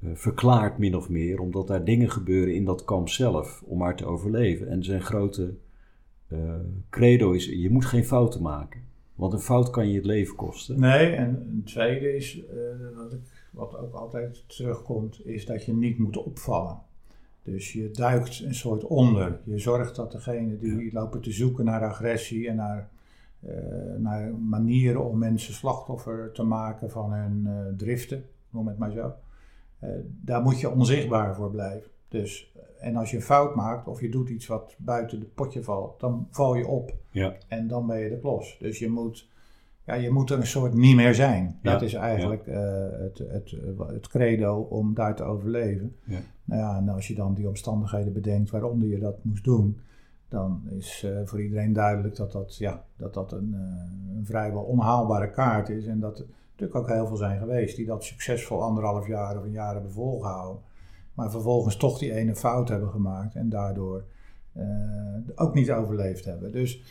verklaart, 0.00 0.78
min 0.78 0.96
of 0.96 1.08
meer, 1.08 1.40
omdat 1.40 1.66
daar 1.66 1.84
dingen 1.84 2.10
gebeuren 2.10 2.54
in 2.54 2.64
dat 2.64 2.84
kamp 2.84 3.08
zelf 3.08 3.62
om 3.66 3.78
maar 3.78 3.96
te 3.96 4.04
overleven. 4.04 4.68
En 4.68 4.84
zijn 4.84 5.02
grote 5.02 5.54
eh, 6.32 6.54
credo 6.90 7.32
is: 7.32 7.46
je 7.46 7.70
moet 7.70 7.84
geen 7.84 8.04
fouten 8.04 8.42
maken. 8.42 8.80
Want 9.14 9.32
een 9.32 9.38
fout 9.38 9.70
kan 9.70 9.88
je 9.88 9.96
het 9.96 10.04
leven 10.04 10.36
kosten. 10.36 10.80
Nee, 10.80 11.12
en 11.12 11.28
een 11.28 11.62
tweede 11.64 12.16
is, 12.16 12.44
eh, 12.46 12.56
wat, 12.96 13.12
ik, 13.12 13.20
wat 13.50 13.78
ook 13.78 13.94
altijd 13.94 14.44
terugkomt, 14.46 15.26
is 15.26 15.46
dat 15.46 15.64
je 15.64 15.74
niet 15.74 15.98
moet 15.98 16.16
opvallen. 16.16 16.78
Dus 17.42 17.72
je 17.72 17.90
duikt 17.90 18.40
een 18.40 18.54
soort 18.54 18.84
onder. 18.84 19.40
Je 19.44 19.58
zorgt 19.58 19.96
dat 19.96 20.12
degene 20.12 20.58
die 20.58 20.92
lopen 20.92 21.20
te 21.20 21.32
zoeken 21.32 21.64
naar 21.64 21.84
agressie 21.84 22.48
en 22.48 22.56
naar, 22.56 22.88
eh, 23.40 23.54
naar 23.98 24.34
manieren 24.34 25.04
om 25.04 25.18
mensen 25.18 25.54
slachtoffer 25.54 26.32
te 26.32 26.42
maken 26.42 26.90
van 26.90 27.12
hun 27.12 27.48
driften, 27.76 28.24
noem 28.50 28.66
het 28.66 28.78
maar 28.78 28.90
zo. 28.90 29.12
Daar 30.20 30.42
moet 30.42 30.60
je 30.60 30.70
onzichtbaar 30.70 31.34
voor 31.34 31.50
blijven. 31.50 31.90
Dus 32.08 32.51
En 32.82 32.96
als 32.96 33.10
je 33.10 33.16
een 33.16 33.22
fout 33.22 33.54
maakt 33.54 33.88
of 33.88 34.00
je 34.00 34.08
doet 34.08 34.28
iets 34.28 34.46
wat 34.46 34.74
buiten 34.78 35.18
het 35.18 35.34
potje 35.34 35.62
valt, 35.62 36.00
dan 36.00 36.26
val 36.30 36.54
je 36.54 36.66
op. 36.66 36.94
Ja. 37.10 37.34
En 37.48 37.68
dan 37.68 37.86
ben 37.86 37.98
je 37.98 38.08
de 38.08 38.18
klos. 38.18 38.56
Dus 38.58 38.78
je 38.78 38.88
moet, 38.90 39.28
ja, 39.84 39.94
je 39.94 40.10
moet 40.10 40.30
er 40.30 40.38
een 40.38 40.46
soort 40.46 40.74
niet 40.74 40.96
meer 40.96 41.14
zijn. 41.14 41.58
Dat 41.62 41.80
Ja, 41.80 41.86
is 41.86 41.94
eigenlijk 41.94 42.46
eh, 42.46 42.60
het, 42.90 43.18
het, 43.18 43.54
het 43.86 44.08
credo 44.08 44.60
om 44.60 44.94
daar 44.94 45.16
te 45.16 45.22
overleven. 45.22 45.96
Ja. 46.04 46.18
Nou 46.44 46.60
ja, 46.60 46.76
en 46.76 46.88
als 46.88 47.08
je 47.08 47.14
dan 47.14 47.34
die 47.34 47.48
omstandigheden 47.48 48.12
bedenkt 48.12 48.50
waaronder 48.50 48.88
je 48.88 48.98
dat 48.98 49.24
moest 49.24 49.44
doen, 49.44 49.80
dan 50.28 50.62
is 50.68 51.02
eh, 51.04 51.20
voor 51.24 51.42
iedereen 51.42 51.72
duidelijk 51.72 52.16
dat 52.16 52.32
dat, 52.32 52.56
ja, 52.56 52.84
dat, 52.96 53.14
dat 53.14 53.32
een, 53.32 53.54
eh, 53.54 54.16
een 54.16 54.26
vrijwel 54.26 54.62
onhaalbare 54.62 55.30
kaart 55.30 55.68
is. 55.68 55.86
En 55.86 56.00
dat 56.00 56.18
er 56.18 56.26
natuurlijk 56.50 56.78
ook 56.78 56.88
heel 56.88 57.06
veel 57.06 57.16
zijn 57.16 57.38
geweest 57.38 57.76
die 57.76 57.86
dat 57.86 58.04
succesvol 58.04 58.62
anderhalf 58.62 59.06
jaar 59.06 59.38
of 59.38 59.44
een 59.44 59.50
jaar 59.50 59.72
hebben 59.72 59.92
volgehouden. 59.92 60.62
Maar 61.14 61.30
vervolgens 61.30 61.76
toch 61.76 61.98
die 61.98 62.12
ene 62.12 62.36
fout 62.36 62.68
hebben 62.68 62.90
gemaakt 62.90 63.34
en 63.34 63.48
daardoor 63.48 64.04
eh, 64.52 64.64
ook 65.34 65.54
niet 65.54 65.70
overleefd 65.70 66.24
hebben. 66.24 66.52
Dus 66.52 66.82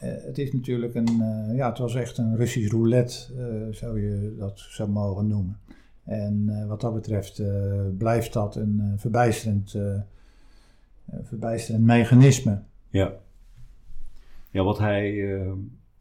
eh, 0.00 0.10
het 0.10 0.38
is 0.38 0.52
natuurlijk 0.52 0.94
een, 0.94 1.20
eh, 1.20 1.56
ja, 1.56 1.68
het 1.68 1.78
was 1.78 1.94
echt 1.94 2.18
een 2.18 2.36
Russisch 2.36 2.72
roulette, 2.72 3.14
zou 3.70 4.00
je 4.00 4.34
dat 4.38 4.58
zou 4.58 4.88
mogen 4.88 5.26
noemen. 5.26 5.58
En 6.04 6.66
wat 6.68 6.80
dat 6.80 6.94
betreft 6.94 7.42
blijft 7.98 8.32
dat 8.32 8.56
een 8.56 8.94
verbijsterend, 8.96 9.78
verbijsterend 11.22 11.84
mechanisme. 11.84 12.62
Ja. 12.88 13.14
Ja, 14.50 14.62
wat 14.64 14.78
hij, 14.78 15.12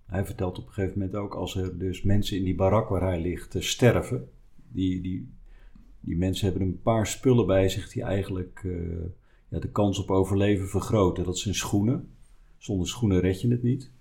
hij 0.05 0.25
vertelt 0.25 0.57
op 0.57 0.67
een 0.67 0.73
gegeven 0.73 0.99
moment 0.99 1.15
ook, 1.15 1.35
als 1.35 1.55
er 1.55 1.77
dus 1.77 2.01
mensen 2.01 2.37
in 2.37 2.43
die 2.43 2.55
barak 2.55 2.89
waar 2.89 3.01
hij 3.01 3.21
ligt 3.21 3.55
sterven, 3.59 4.27
die, 4.67 5.01
die, 5.01 5.29
die 6.05 6.17
mensen 6.17 6.47
hebben 6.47 6.67
een 6.67 6.81
paar 6.81 7.07
spullen 7.07 7.45
bij 7.45 7.69
zich 7.69 7.89
die 7.89 8.03
eigenlijk 8.03 8.61
eh, 8.63 8.71
ja, 9.47 9.59
de 9.59 9.71
kans 9.71 9.99
op 9.99 10.11
overleven 10.11 10.67
vergroten. 10.67 11.23
Dat 11.23 11.37
zijn 11.37 11.55
schoenen. 11.55 12.09
Zonder 12.57 12.87
schoenen 12.87 13.19
red 13.19 13.41
je 13.41 13.47
het 13.47 13.63
niet. 13.63 13.91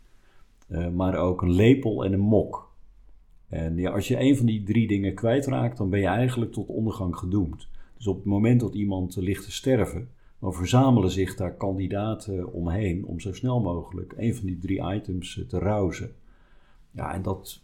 Eh, 0.69 0.89
maar 0.89 1.17
ook 1.17 1.43
een 1.43 1.53
lepel 1.53 2.05
en 2.05 2.13
een 2.13 2.21
mok. 2.21 2.73
En 3.49 3.77
ja, 3.77 3.91
als 3.91 4.09
je 4.09 4.21
een 4.21 4.37
van 4.37 4.47
die 4.47 4.63
drie 4.63 4.87
dingen 4.87 5.15
kwijtraakt, 5.15 5.77
dan 5.77 5.91
ben 5.91 6.01
je 6.01 6.07
eigenlijk 6.07 6.53
tot 6.53 6.69
ondergang 6.69 7.17
gedoemd. 7.17 7.69
Dus 7.97 8.07
op 8.07 8.17
het 8.17 8.25
moment 8.25 8.61
dat 8.61 8.75
iemand 8.75 9.17
ligt 9.17 9.45
te 9.45 9.53
sterven, 9.53 10.09
dan 10.39 10.55
verzamelen 10.55 11.11
zich 11.11 11.37
daar 11.37 11.55
kandidaten 11.55 12.53
omheen 12.53 13.05
om 13.05 13.21
zo 13.21 13.33
snel 13.33 13.61
mogelijk 13.61 14.15
een 14.17 14.35
van 14.35 14.47
die 14.47 14.59
drie 14.59 14.95
items 14.95 15.39
eh, 15.39 15.45
te 15.47 15.59
rousen. 15.59 16.13
Ja, 16.91 17.15
en 17.15 17.23
dat, 17.23 17.61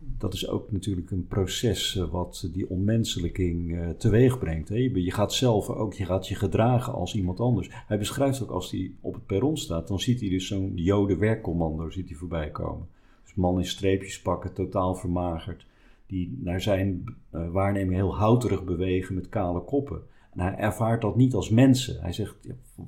dat 0.00 0.34
is 0.34 0.48
ook 0.48 0.72
natuurlijk 0.72 1.10
een 1.10 1.26
proces 1.26 1.96
eh, 1.96 2.10
wat 2.10 2.48
die 2.52 2.70
onmenselijking 2.70 3.78
eh, 3.78 3.88
teweeg 3.88 4.38
brengt. 4.38 4.68
Je, 4.68 5.10
gaat 5.10 5.32
zelf 5.32 5.68
ook, 5.68 5.94
je 5.94 6.04
gaat 6.04 6.28
je 6.28 6.34
gedragen 6.34 6.92
als 6.92 7.14
iemand 7.14 7.40
anders. 7.40 7.68
Hij 7.70 7.98
beschrijft 7.98 8.42
ook 8.42 8.50
als 8.50 8.70
hij 8.70 8.92
op 9.00 9.14
het 9.14 9.26
perron 9.26 9.56
staat, 9.56 9.88
dan 9.88 10.00
ziet 10.00 10.20
hij 10.20 10.28
dus 10.28 10.46
zo'n 10.46 10.72
joden 10.74 11.18
werkcommando 11.18 11.90
ziet 11.90 12.08
hij 12.08 12.18
voorbij 12.18 12.50
komen. 12.50 12.88
Dus 13.24 13.34
man 13.34 13.58
in 13.58 13.66
streepjes 13.66 14.22
pakken, 14.22 14.52
totaal 14.52 14.94
vermagerd, 14.94 15.66
die 16.06 16.38
naar 16.40 16.60
zijn 16.60 17.04
eh, 17.30 17.50
waarneming 17.50 17.94
heel 17.94 18.16
houterig 18.16 18.64
bewegen 18.64 19.14
met 19.14 19.28
kale 19.28 19.60
koppen. 19.60 20.02
En 20.32 20.40
hij 20.40 20.54
ervaart 20.54 21.00
dat 21.00 21.16
niet 21.16 21.34
als 21.34 21.50
mensen. 21.50 22.00
Hij 22.00 22.12
zegt, 22.12 22.36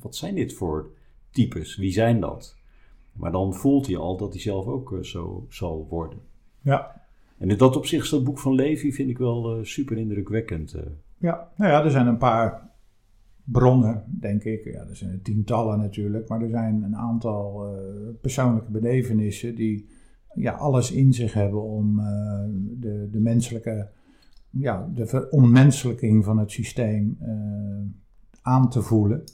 wat 0.01 0.17
zijn 0.17 0.35
dit 0.35 0.53
voor 0.53 0.91
types? 1.31 1.77
Wie 1.77 1.93
zijn 1.93 2.21
dat? 2.21 2.57
Maar 3.13 3.33
dan 3.33 3.55
voelt 3.55 3.87
hij 3.87 3.97
al 3.97 4.17
dat 4.17 4.33
hij 4.33 4.43
zelf 4.43 4.67
ook 4.67 4.99
zo 5.01 5.47
zal 5.49 5.87
worden. 5.91 6.19
Ja. 6.61 7.02
En 7.43 7.51
in 7.51 7.57
dat 7.57 7.77
opzicht 7.77 8.05
is 8.05 8.11
dat 8.11 8.25
boek 8.25 8.39
van 8.39 8.55
Levi 8.55 8.93
vind 8.93 9.11
ik 9.11 9.19
wel 9.19 9.57
eh, 9.57 9.65
super 9.65 9.97
indrukwekkend. 9.97 10.75
eh. 10.75 10.83
Ja, 11.19 11.49
nou 11.57 11.71
ja, 11.73 11.85
er 11.85 11.91
zijn 11.91 12.07
een 12.07 12.17
paar 12.17 12.71
bronnen, 13.45 14.05
denk 14.21 14.45
ik. 14.45 14.65
Ja, 14.65 14.81
er 14.81 14.97
zijn 14.97 15.23
tientallen 15.23 15.79
natuurlijk, 15.79 16.29
maar 16.29 16.43
er 16.43 16.51
zijn 16.51 16.83
een 16.83 16.97
aantal 16.97 17.67
eh, 17.67 17.73
persoonlijke 18.21 18.71
belevenissen 18.71 19.55
die 19.55 19.89
ja, 20.35 20.53
alles 20.53 20.93
in 20.93 21.13
zich 21.13 21.33
hebben 21.33 21.63
om 21.63 21.97
de, 22.81 23.09
de 23.11 23.21
menselijke, 23.21 23.89
ja, 24.51 24.91
de 24.95 25.07
veronmenselijking 25.07 26.25
van 26.25 26.39
het 26.39 26.51
systeem 26.51 27.19
aan 28.43 28.71
te 28.71 28.83
voelen. 28.83 29.25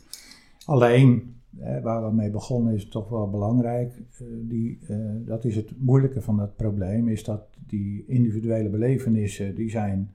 Alleen, 0.64 1.38
waar 1.83 2.05
we 2.05 2.14
mee 2.14 2.31
begonnen 2.31 2.75
is 2.75 2.88
toch 2.88 3.09
wel 3.09 3.31
belangrijk. 3.31 3.92
eh, 4.18 4.27
die, 4.40 4.79
eh, 4.88 4.97
dat 5.27 5.44
is 5.44 5.57
het 5.57 5.73
moeilijke 5.79 6.21
van 6.21 6.37
dat 6.37 6.57
probleem, 6.57 7.09
is 7.09 7.25
dat 7.25 7.42
die 7.66 8.05
individuele 8.07 8.68
belevenissen, 8.68 9.55
die 9.55 9.71
zijn 9.71 10.11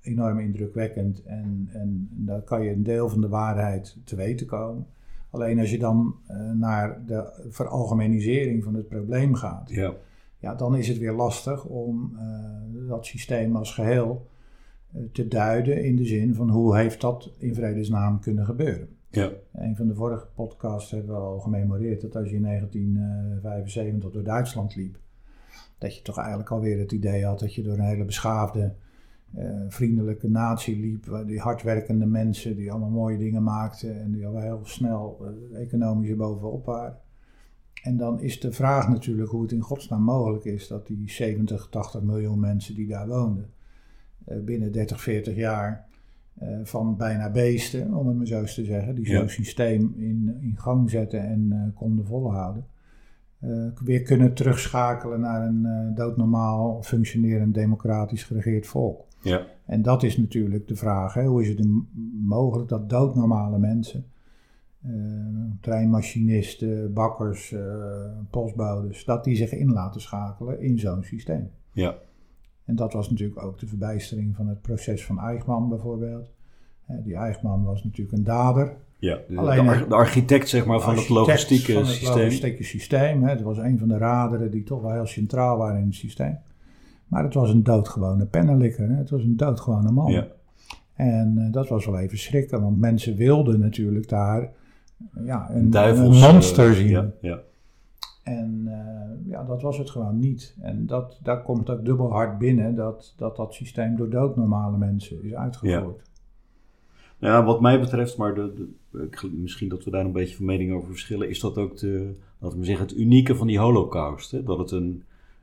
enorm 0.00 0.38
indrukwekkend 0.38 1.22
en, 1.22 1.68
en 1.72 2.08
daar 2.12 2.42
kan 2.42 2.62
je 2.62 2.70
een 2.70 2.82
deel 2.82 3.08
van 3.08 3.20
de 3.20 3.28
waarheid 3.28 3.96
te 4.04 4.16
weten 4.16 4.46
komen. 4.46 4.86
Alleen 5.30 5.58
als 5.58 5.70
je 5.70 5.78
dan 5.78 6.14
eh, 6.26 6.50
naar 6.50 7.06
de 7.06 7.46
veralgemenisering 7.48 8.64
van 8.64 8.74
het 8.74 8.88
probleem 8.88 9.34
gaat, 9.34 9.70
ja. 9.70 9.94
ja, 10.38 10.54
dan 10.54 10.76
is 10.76 10.88
het 10.88 10.98
weer 10.98 11.12
lastig 11.12 11.64
om 11.64 12.16
dat 12.88 13.06
systeem 13.06 13.56
als 13.56 13.74
geheel 13.74 14.26
eh, 14.92 15.02
te 15.12 15.28
duiden 15.28 15.84
in 15.84 15.96
de 15.96 16.04
zin 16.04 16.34
van 16.34 16.50
hoe 16.50 16.76
heeft 16.76 17.00
dat 17.00 17.30
in 17.38 17.54
vredesnaam 17.54 18.20
kunnen 18.20 18.44
gebeuren. 18.44 18.88
Ja. 19.10 19.30
Een 19.52 19.76
van 19.76 19.86
de 19.86 19.94
vorige 19.94 20.26
podcasts 20.34 20.90
hebben 20.90 21.14
we 21.14 21.20
al 21.20 21.38
gememoreerd 21.38 22.00
dat 22.00 22.16
als 22.16 22.28
je 22.28 22.34
in 22.34 22.42
1975 22.42 24.10
door 24.10 24.22
Duitsland 24.22 24.76
liep, 24.76 24.98
dat 25.78 25.96
je 25.96 26.02
toch 26.02 26.18
eigenlijk 26.18 26.50
alweer 26.50 26.78
het 26.78 26.92
idee 26.92 27.24
had 27.24 27.38
dat 27.38 27.54
je 27.54 27.62
door 27.62 27.74
een 27.74 27.84
hele 27.84 28.04
beschaafde, 28.04 28.74
eh, 29.34 29.50
vriendelijke 29.68 30.28
natie 30.28 30.80
liep, 30.80 31.22
die 31.26 31.40
hardwerkende 31.40 32.06
mensen 32.06 32.56
die 32.56 32.70
allemaal 32.70 32.90
mooie 32.90 33.18
dingen 33.18 33.42
maakten 33.42 34.00
en 34.00 34.12
die 34.12 34.26
al 34.26 34.40
heel 34.40 34.60
snel 34.62 35.18
eh, 35.20 35.60
economisch 35.60 36.10
erbovenop 36.10 36.64
waren. 36.64 36.98
En 37.82 37.96
dan 37.96 38.20
is 38.20 38.40
de 38.40 38.52
vraag 38.52 38.88
natuurlijk 38.88 39.30
hoe 39.30 39.42
het 39.42 39.52
in 39.52 39.60
godsnaam 39.60 40.02
mogelijk 40.02 40.44
is 40.44 40.68
dat 40.68 40.86
die 40.86 41.10
70, 41.10 41.68
80 41.68 42.02
miljoen 42.02 42.40
mensen 42.40 42.74
die 42.74 42.86
daar 42.86 43.08
woonden, 43.08 43.50
eh, 44.24 44.40
binnen 44.40 44.72
30, 44.72 45.00
40 45.00 45.36
jaar 45.36 45.70
eh, 45.70 45.87
van 46.62 46.96
bijna 46.96 47.30
beesten, 47.30 47.94
om 47.94 48.06
het 48.08 48.16
maar 48.16 48.26
zo 48.26 48.40
eens 48.40 48.54
te 48.54 48.64
zeggen, 48.64 48.94
die 48.94 49.10
Ja. 49.10 49.18
zo'n 49.18 49.28
systeem 49.28 49.94
in, 49.96 50.36
in 50.40 50.54
gang 50.56 50.90
zetten 50.90 51.20
en 51.20 51.48
eh, 51.52 51.76
konden 51.78 52.06
volhouden. 52.06 52.64
eh, 53.40 53.66
weer 53.84 54.02
kunnen 54.02 54.34
terugschakelen 54.34 55.20
naar 55.20 55.46
een 55.46 55.66
eh, 55.66 55.96
doodnormaal, 55.96 56.82
functionerend, 56.82 57.54
democratisch 57.54 58.24
geregeerd 58.24 58.66
volk. 58.66 59.06
Ja. 59.22 59.46
En 59.66 59.82
dat 59.82 60.02
is 60.02 60.16
natuurlijk 60.16 60.68
de 60.68 60.76
vraag, 60.76 61.14
hè? 61.14 61.24
hoe 61.24 61.42
is 61.42 61.48
het 61.48 61.66
mogelijk 62.22 62.68
dat 62.68 62.90
doodnormale 62.90 63.58
mensen, 63.58 64.04
eh, 64.82 64.90
treinmachinisten, 65.60 66.92
bakkers, 66.92 67.52
eh 67.52 67.60
postbodes, 68.30 69.04
dat 69.04 69.24
die 69.24 69.36
zich 69.36 69.52
in 69.52 69.72
laten 69.72 70.00
schakelen 70.00 70.60
in 70.60 70.78
zo'n 70.78 71.02
systeem. 71.02 71.50
Ja. 71.72 71.94
En 72.68 72.76
dat 72.76 72.92
was 72.92 73.10
natuurlijk 73.10 73.42
ook 73.42 73.58
de 73.58 73.66
verbijstering 73.66 74.36
van 74.36 74.48
het 74.48 74.62
proces 74.62 75.04
van 75.04 75.18
Eichmann 75.20 75.68
bijvoorbeeld. 75.68 76.30
Die 77.04 77.14
Eichmann 77.14 77.64
was 77.64 77.84
natuurlijk 77.84 78.16
een 78.16 78.24
dader. 78.24 78.76
ja. 78.98 79.18
De, 79.28 79.36
Alleen- 79.36 79.64
de, 79.64 79.70
ar- 79.70 79.88
de 79.88 79.94
architect 79.94 80.48
zeg 80.48 80.66
maar, 80.66 80.80
van 80.80 80.96
het 80.96 81.08
logistieke 81.08 81.72
van 81.72 81.82
het 81.82 81.90
systeem. 81.90 82.16
logistieke 82.16 82.62
systeem. 82.64 83.22
Hè. 83.22 83.30
Het 83.30 83.42
was 83.42 83.58
een 83.58 83.78
van 83.78 83.88
de 83.88 83.96
raderen 83.96 84.50
die 84.50 84.62
toch 84.62 84.82
wel 84.82 84.92
heel 84.92 85.06
centraal 85.06 85.56
waren 85.58 85.80
in 85.80 85.86
het 85.86 85.94
systeem. 85.94 86.38
Maar 87.06 87.24
het 87.24 87.34
was 87.34 87.50
een 87.50 87.62
doodgewone 87.62 88.24
pennenlikker. 88.26 88.88
Hè. 88.88 88.94
Het 88.94 89.10
was 89.10 89.22
een 89.22 89.36
doodgewone 89.36 89.90
man. 89.90 90.12
Ja. 90.12 90.26
En 90.94 91.38
eh, 91.38 91.52
dat 91.52 91.68
was 91.68 91.86
wel 91.86 91.98
even 91.98 92.18
schrikken, 92.18 92.60
want 92.62 92.78
mensen 92.78 93.16
wilden 93.16 93.60
natuurlijk 93.60 94.08
daar 94.08 94.50
ja, 95.24 95.50
een, 95.50 95.70
Duivels, 95.70 96.22
een 96.22 96.32
monster 96.32 96.68
eh, 96.68 96.74
zien. 96.76 96.88
Ja, 96.88 97.10
ja. 97.20 97.38
En 98.28 98.62
eh, 98.66 99.30
ja, 99.30 99.44
dat 99.44 99.62
was 99.62 99.78
het 99.78 99.90
gewoon 99.90 100.18
niet. 100.18 100.56
En 100.60 100.86
dat, 100.86 101.18
daar 101.22 101.42
komt 101.42 101.70
ook 101.70 101.84
dubbel 101.84 102.12
hard 102.12 102.38
binnen 102.38 102.74
dat 102.74 103.14
dat, 103.16 103.36
dat 103.36 103.54
systeem 103.54 103.96
door 103.96 104.10
doodnormale 104.10 104.76
mensen 104.76 105.24
is 105.24 105.34
uitgevoerd. 105.34 106.02
Nou 107.18 107.34
ja, 107.34 107.44
wat 107.44 107.60
mij 107.60 107.80
betreft, 107.80 108.16
maar 108.16 108.34
de, 108.34 108.68
misschien 109.32 109.68
dat 109.68 109.84
we 109.84 109.90
daar 109.90 110.04
een 110.04 110.12
beetje 110.12 110.36
van 110.36 110.44
mening 110.44 110.72
over 110.72 110.88
verschillen, 110.88 111.28
is 111.28 111.40
dat 111.40 111.58
ook 111.58 111.76
de, 111.76 112.14
laten 112.38 112.58
we 112.58 112.64
zeggen, 112.64 112.86
het 112.86 112.96
unieke 112.96 113.34
van 113.34 113.46
die 113.46 113.58
holocaust. 113.58 114.30
Hè? 114.30 114.42
Dat 114.42 114.58
het 114.58 114.70
een, 114.70 115.02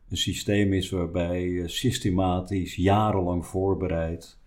een 0.10 0.18
systeem 0.18 0.74
is 0.74 0.90
waarbij 0.90 1.62
eh, 1.62 1.68
systematisch, 1.68 2.76
jarenlang 2.76 3.46
voorbereid, 3.46 4.38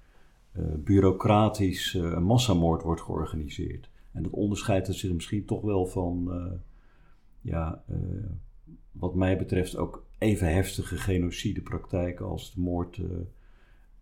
eh, 0.53 0.63
bureaucratisch 0.77 1.95
een 1.95 2.25
massamoord 2.25 2.83
wordt 2.83 3.01
georganiseerd. 3.01 3.91
En 4.13 4.23
dat 4.23 4.33
onderscheidt 4.33 4.95
zich 4.95 5.13
misschien 5.13 5.45
toch 5.45 5.63
wel 5.63 5.87
van, 5.87 6.31
ja, 7.41 7.83
eh, 7.89 7.97
wat 8.93 9.15
mij 9.15 9.39
betreft 9.39 9.77
ook 9.77 10.07
even 10.19 10.55
heftige 10.55 10.97
genocidepraktijken 10.97 12.27
als 12.27 12.55
de 12.55 12.61
moord... 12.61 12.97
eh, 12.97 13.05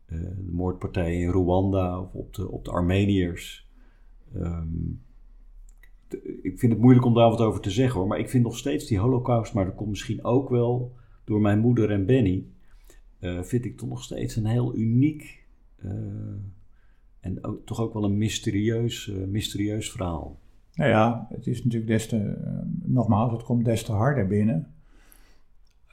eh, 0.06 0.20
de 0.36 0.52
moordpartijen 0.52 1.20
in 1.20 1.30
Rwanda 1.30 2.00
of 2.00 2.14
op 2.14 2.34
de, 2.34 2.50
op 2.50 2.64
de 2.64 2.70
Armeniërs. 2.70 3.70
Ehm, 4.34 4.68
ik 6.42 6.58
vind 6.58 6.72
het 6.72 6.80
moeilijk 6.80 7.06
om 7.06 7.14
daar 7.14 7.30
wat 7.30 7.40
over 7.40 7.60
te 7.60 7.70
zeggen 7.70 7.98
hoor, 8.00 8.08
maar 8.08 8.18
ik 8.18 8.28
vind 8.28 8.44
nog 8.44 8.56
steeds 8.56 8.86
die 8.86 8.98
holocaust, 8.98 9.54
maar 9.54 9.64
dat 9.64 9.74
komt 9.74 9.88
misschien 9.88 10.24
ook 10.24 10.48
wel 10.48 10.94
door 11.24 11.40
mijn 11.40 11.58
moeder 11.58 11.90
en 11.90 12.06
Benny, 12.06 12.46
vind 13.20 13.64
ik 13.64 13.76
toch 13.76 13.88
nog 13.88 14.02
steeds 14.02 14.36
een 14.36 14.46
heel 14.46 14.76
uniek 14.76 15.44
en 17.20 17.44
ook, 17.44 17.66
toch 17.66 17.80
ook 17.80 17.92
wel 17.92 18.04
een 18.04 18.18
mysterieus, 18.18 19.12
mysterieus 19.26 19.90
verhaal. 19.90 20.38
Nou 20.76 20.90
ja, 20.90 21.26
het 21.30 21.46
is 21.46 21.64
natuurlijk 21.64 21.90
des 21.92 22.08
te, 22.08 22.16
uh, 22.16 22.50
nogmaals, 22.82 23.32
het 23.32 23.42
komt 23.42 23.64
des 23.64 23.82
te 23.82 23.92
harder 23.92 24.26
binnen. 24.26 24.66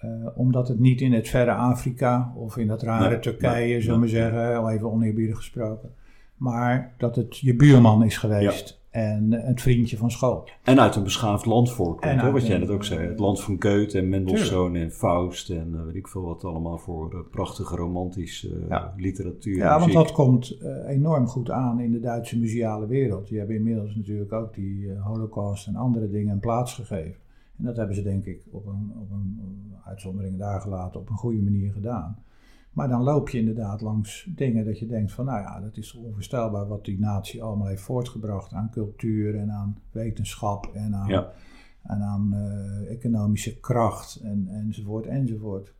Uh, 0.03 0.27
omdat 0.35 0.67
het 0.67 0.79
niet 0.79 1.01
in 1.01 1.13
het 1.13 1.27
verre 1.27 1.51
Afrika 1.51 2.33
of 2.35 2.57
in 2.57 2.67
dat 2.67 2.81
rare 2.81 3.09
nee, 3.09 3.19
Turkije, 3.19 3.67
nee, 3.67 3.81
zullen 3.81 3.99
we 3.99 4.05
nee. 4.05 4.15
zeggen, 4.15 4.57
al 4.57 4.69
even 4.69 4.91
oneerbiedig 4.91 5.37
gesproken. 5.37 5.89
Maar 6.35 6.93
dat 6.97 7.15
het 7.15 7.37
je 7.37 7.55
buurman 7.55 8.03
is 8.03 8.17
geweest. 8.17 8.82
En 8.93 9.31
het 9.31 9.61
vriendje 9.61 9.97
van 9.97 10.11
school. 10.11 10.47
En 10.63 10.79
uit 10.79 10.95
een 10.95 11.03
beschaafd 11.03 11.45
land 11.45 11.71
voorkomt, 11.71 12.21
hoor, 12.21 12.31
wat 12.31 12.47
jij 12.47 12.57
net 12.57 12.69
ook 12.69 12.83
zei. 12.83 13.07
Het 13.07 13.19
land 13.19 13.41
van 13.41 13.55
Goethe 13.59 13.97
en 13.97 14.09
Mendelssohn 14.09 14.75
en 14.75 14.91
Faust 14.91 15.49
en 15.49 15.71
uh, 15.73 15.83
weet 15.85 15.95
ik 15.95 16.07
veel 16.07 16.21
wat 16.21 16.43
allemaal 16.43 16.77
voor 16.77 17.13
uh, 17.13 17.19
prachtige 17.31 17.75
romantische 17.75 18.49
uh, 18.49 18.67
ja. 18.69 18.93
literatuur. 18.97 19.57
Ja, 19.57 19.79
want 19.79 19.93
dat 19.93 20.11
komt 20.11 20.57
enorm 20.87 21.27
goed 21.27 21.51
aan 21.51 21.79
in 21.79 21.91
de 21.91 21.99
Duitse 21.99 22.39
museale 22.39 22.87
wereld. 22.87 23.27
Die 23.27 23.37
hebben 23.37 23.55
inmiddels 23.55 23.95
natuurlijk 23.95 24.31
ook 24.31 24.53
die 24.53 24.91
holocaust 24.99 25.67
en 25.67 25.75
andere 25.75 26.09
dingen 26.09 26.33
een 26.33 26.39
plaats 26.39 26.73
gegeven. 26.73 27.21
En 27.57 27.65
dat 27.65 27.77
hebben 27.77 27.95
ze 27.95 28.03
denk 28.03 28.25
ik 28.25 28.43
op 28.51 28.65
een, 28.65 28.91
op 28.99 29.11
een 29.11 29.39
uitzondering 29.85 30.37
daar 30.37 30.61
gelaten 30.61 30.99
op 30.99 31.09
een 31.09 31.15
goede 31.15 31.41
manier 31.41 31.71
gedaan. 31.71 32.17
Maar 32.73 32.87
dan 32.87 33.03
loop 33.03 33.29
je 33.29 33.37
inderdaad 33.37 33.81
langs 33.81 34.29
dingen 34.35 34.65
dat 34.65 34.79
je 34.79 34.85
denkt 34.85 35.11
van, 35.11 35.25
nou 35.25 35.41
ja, 35.41 35.59
dat 35.59 35.77
is 35.77 35.93
onvoorstelbaar 35.93 36.67
wat 36.67 36.85
die 36.85 36.99
natie 36.99 37.43
allemaal 37.43 37.67
heeft 37.67 37.81
voortgebracht 37.81 38.53
aan 38.53 38.69
cultuur 38.71 39.35
en 39.35 39.51
aan 39.51 39.77
wetenschap 39.91 40.69
en 40.73 40.95
aan, 40.95 41.09
ja. 41.09 41.31
en 41.83 42.01
aan 42.01 42.33
uh, 42.33 42.91
economische 42.91 43.59
kracht 43.59 44.19
en, 44.23 44.47
enzovoort 44.47 45.05
enzovoort. 45.05 45.73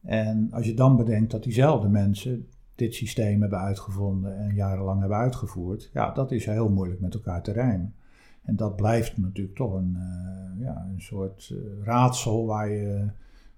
En 0.00 0.48
als 0.52 0.66
je 0.66 0.74
dan 0.74 0.96
bedenkt 0.96 1.30
dat 1.30 1.42
diezelfde 1.42 1.88
mensen 1.88 2.46
dit 2.74 2.94
systeem 2.94 3.40
hebben 3.40 3.58
uitgevonden 3.58 4.36
en 4.36 4.54
jarenlang 4.54 5.00
hebben 5.00 5.18
uitgevoerd, 5.18 5.90
ja, 5.92 6.10
dat 6.10 6.32
is 6.32 6.46
heel 6.46 6.70
moeilijk 6.70 7.00
met 7.00 7.14
elkaar 7.14 7.42
te 7.42 7.52
rijmen. 7.52 7.94
En 8.42 8.56
dat 8.56 8.76
blijft 8.76 9.16
natuurlijk 9.16 9.56
toch 9.56 9.74
een, 9.74 9.96
uh, 9.96 10.64
ja, 10.64 10.86
een 10.92 11.00
soort 11.00 11.50
uh, 11.52 11.84
raadsel 11.84 12.46
waar 12.46 12.70
je 12.70 13.10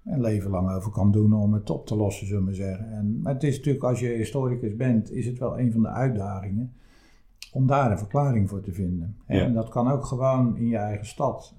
een 0.05 0.21
leven 0.21 0.51
lang 0.51 0.71
over 0.71 0.91
kan 0.91 1.11
doen 1.11 1.33
om 1.33 1.53
het 1.53 1.69
op 1.69 1.87
te 1.87 1.95
lossen, 1.95 2.27
zullen 2.27 2.45
we 2.45 2.53
zeggen. 2.53 2.91
En, 2.91 3.21
maar 3.21 3.33
het 3.33 3.43
is 3.43 3.57
natuurlijk, 3.57 3.85
als 3.85 3.99
je 3.99 4.07
historicus 4.07 4.75
bent, 4.75 5.11
is 5.11 5.25
het 5.25 5.39
wel 5.39 5.59
een 5.59 5.71
van 5.71 5.81
de 5.81 5.87
uitdagingen 5.89 6.73
om 7.51 7.67
daar 7.67 7.91
een 7.91 7.97
verklaring 7.97 8.49
voor 8.49 8.61
te 8.61 8.71
vinden. 8.71 9.15
En 9.25 9.53
dat 9.53 9.69
kan 9.69 9.87
ook 9.87 10.05
gewoon 10.05 10.57
in 10.57 10.67
je 10.67 10.77
eigen 10.77 11.05
stad. 11.05 11.55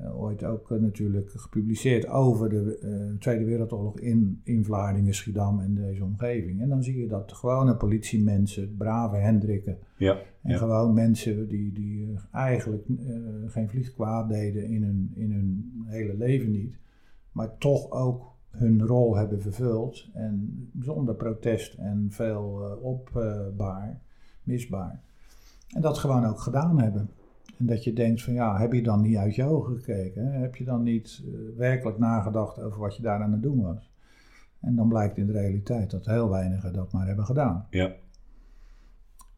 Uh, 0.00 0.20
ooit 0.20 0.44
ook 0.44 0.70
uh, 0.70 0.80
natuurlijk 0.80 1.30
gepubliceerd 1.30 2.06
over 2.06 2.48
de 2.48 2.78
uh, 2.82 3.18
Tweede 3.18 3.44
Wereldoorlog 3.44 3.98
in, 3.98 4.40
in 4.44 4.64
Vlaardingen, 4.64 5.14
Schiedam 5.14 5.60
en 5.60 5.74
deze 5.74 6.04
omgeving. 6.04 6.60
En 6.60 6.68
dan 6.68 6.82
zie 6.82 7.00
je 7.00 7.06
dat 7.06 7.32
gewone 7.32 7.76
politiemensen, 7.76 8.76
brave 8.76 9.16
Hendrikken, 9.16 9.78
ja, 9.96 10.18
en 10.42 10.50
ja. 10.50 10.56
gewoon 10.56 10.94
mensen 10.94 11.48
die, 11.48 11.72
die 11.72 12.14
eigenlijk 12.32 12.86
geen 13.46 13.68
vliegkwaad 13.68 14.28
deden 14.28 14.64
in 14.64 14.82
hun, 14.82 15.12
in 15.14 15.32
hun 15.32 15.72
hele 15.86 16.16
leven 16.16 16.50
niet, 16.50 16.78
maar 17.34 17.58
toch 17.58 17.90
ook 17.90 18.32
hun 18.50 18.86
rol 18.86 19.16
hebben 19.16 19.40
vervuld 19.40 20.08
en 20.12 20.68
zonder 20.80 21.14
protest 21.14 21.74
en 21.74 22.06
veel 22.10 22.60
uh, 22.62 22.84
opbaar, 22.84 24.00
misbaar. 24.42 25.00
En 25.68 25.80
dat 25.80 25.98
gewoon 25.98 26.24
ook 26.24 26.40
gedaan 26.40 26.80
hebben. 26.80 27.10
En 27.58 27.66
dat 27.66 27.84
je 27.84 27.92
denkt 27.92 28.22
van 28.22 28.32
ja, 28.32 28.58
heb 28.58 28.72
je 28.72 28.82
dan 28.82 29.00
niet 29.00 29.16
uit 29.16 29.34
je 29.34 29.44
ogen 29.44 29.76
gekeken? 29.76 30.26
Hè? 30.26 30.38
Heb 30.38 30.56
je 30.56 30.64
dan 30.64 30.82
niet 30.82 31.22
uh, 31.24 31.56
werkelijk 31.56 31.98
nagedacht 31.98 32.60
over 32.60 32.80
wat 32.80 32.96
je 32.96 33.02
daar 33.02 33.22
aan 33.22 33.32
het 33.32 33.42
doen 33.42 33.62
was? 33.62 33.92
En 34.60 34.76
dan 34.76 34.88
blijkt 34.88 35.16
in 35.16 35.26
de 35.26 35.32
realiteit 35.32 35.90
dat 35.90 36.06
heel 36.06 36.30
weinigen 36.30 36.72
dat 36.72 36.92
maar 36.92 37.06
hebben 37.06 37.24
gedaan. 37.24 37.66
Ja. 37.70 37.92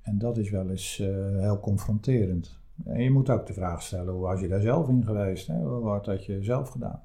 En 0.03 0.19
dat 0.19 0.39
is 0.39 0.51
wel 0.51 0.71
eens 0.71 0.99
uh, 0.99 1.39
heel 1.39 1.61
confronterend. 1.61 2.59
En 2.85 3.03
je 3.03 3.11
moet 3.11 3.31
ook 3.31 3.47
de 3.47 3.53
vraag 3.53 3.83
stellen, 3.83 4.13
hoe 4.13 4.23
was 4.23 4.41
je 4.41 4.49
daar 4.49 4.61
zelf 4.61 4.89
in 4.89 5.05
geweest? 5.05 5.47
Hè? 5.47 5.63
Wat 5.63 6.07
had 6.07 6.25
je 6.25 6.43
zelf 6.43 6.69
gedaan? 6.69 7.01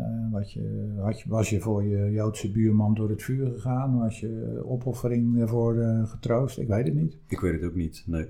Uh, 0.00 0.32
wat 0.32 0.52
je, 0.52 0.94
had 1.00 1.20
je, 1.20 1.28
was 1.28 1.50
je 1.50 1.60
voor 1.60 1.84
je 1.84 2.10
Joodse 2.10 2.50
buurman 2.50 2.94
door 2.94 3.08
het 3.08 3.22
vuur 3.22 3.52
gegaan? 3.52 3.98
Was 3.98 4.20
je 4.20 4.62
opoffering 4.64 5.40
ervoor 5.40 5.76
uh, 5.76 6.08
getroost? 6.08 6.58
Ik 6.58 6.68
weet 6.68 6.86
het 6.86 6.94
niet. 6.94 7.16
Ik 7.26 7.40
weet 7.40 7.52
het 7.52 7.64
ook 7.64 7.74
niet, 7.74 8.02
nee. 8.06 8.26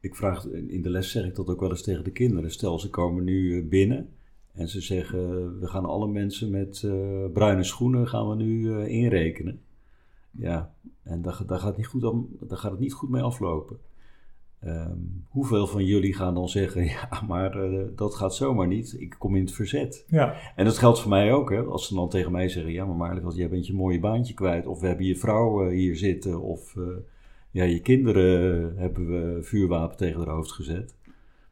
Ik 0.00 0.14
vraag, 0.14 0.46
in 0.46 0.82
de 0.82 0.90
les 0.90 1.10
zeg 1.10 1.24
ik 1.24 1.34
dat 1.34 1.48
ook 1.48 1.60
wel 1.60 1.70
eens 1.70 1.82
tegen 1.82 2.04
de 2.04 2.10
kinderen. 2.10 2.50
Stel, 2.50 2.78
ze 2.78 2.90
komen 2.90 3.24
nu 3.24 3.58
eh, 3.58 3.68
binnen 3.68 4.08
en 4.52 4.68
ze 4.68 4.80
zeggen... 4.80 5.60
we 5.60 5.66
gaan 5.66 5.84
alle 5.84 6.08
mensen 6.08 6.50
met 6.50 6.80
bruine 7.32 7.64
schoenen 7.64 8.08
gaan 8.08 8.28
we 8.28 8.34
nu 8.34 8.84
inrekenen. 8.86 9.60
Ja, 10.30 10.74
en 11.02 11.22
daar, 11.22 11.42
daar, 11.46 11.58
gaat 11.58 11.76
niet 11.76 11.86
goed 11.86 12.04
om, 12.04 12.28
daar 12.40 12.58
gaat 12.58 12.70
het 12.70 12.80
niet 12.80 12.92
goed 12.92 13.10
mee 13.10 13.22
aflopen. 13.22 13.78
Um, 14.64 15.24
hoeveel 15.28 15.66
van 15.66 15.84
jullie 15.84 16.14
gaan 16.14 16.34
dan 16.34 16.48
zeggen, 16.48 16.84
ja, 16.96 17.22
maar 17.26 17.70
uh, 17.70 17.82
dat 17.96 18.14
gaat 18.14 18.34
zomaar 18.34 18.66
niet, 18.66 18.96
ik 18.98 19.14
kom 19.18 19.36
in 19.36 19.42
het 19.42 19.52
verzet. 19.52 20.04
Ja. 20.08 20.34
En 20.56 20.64
dat 20.64 20.78
geldt 20.78 21.00
voor 21.00 21.10
mij 21.10 21.32
ook, 21.32 21.50
hè, 21.50 21.62
als 21.62 21.86
ze 21.86 21.94
dan 21.94 22.08
tegen 22.08 22.32
mij 22.32 22.48
zeggen, 22.48 22.72
ja, 22.72 22.84
maar 22.84 22.96
Maarten, 22.96 23.30
jij 23.34 23.48
bent 23.48 23.66
je 23.66 23.74
mooie 23.74 24.00
baantje 24.00 24.34
kwijt, 24.34 24.66
of 24.66 24.80
we 24.80 24.86
hebben 24.86 25.06
je 25.06 25.16
vrouw 25.16 25.64
uh, 25.64 25.70
hier 25.70 25.96
zitten, 25.96 26.40
of 26.40 26.74
uh, 26.74 26.84
ja, 27.50 27.64
je 27.64 27.80
kinderen 27.80 28.76
hebben 28.76 29.06
we 29.06 29.42
vuurwapen 29.42 29.96
tegen 29.96 30.20
haar 30.20 30.34
hoofd 30.34 30.52
gezet. 30.52 30.94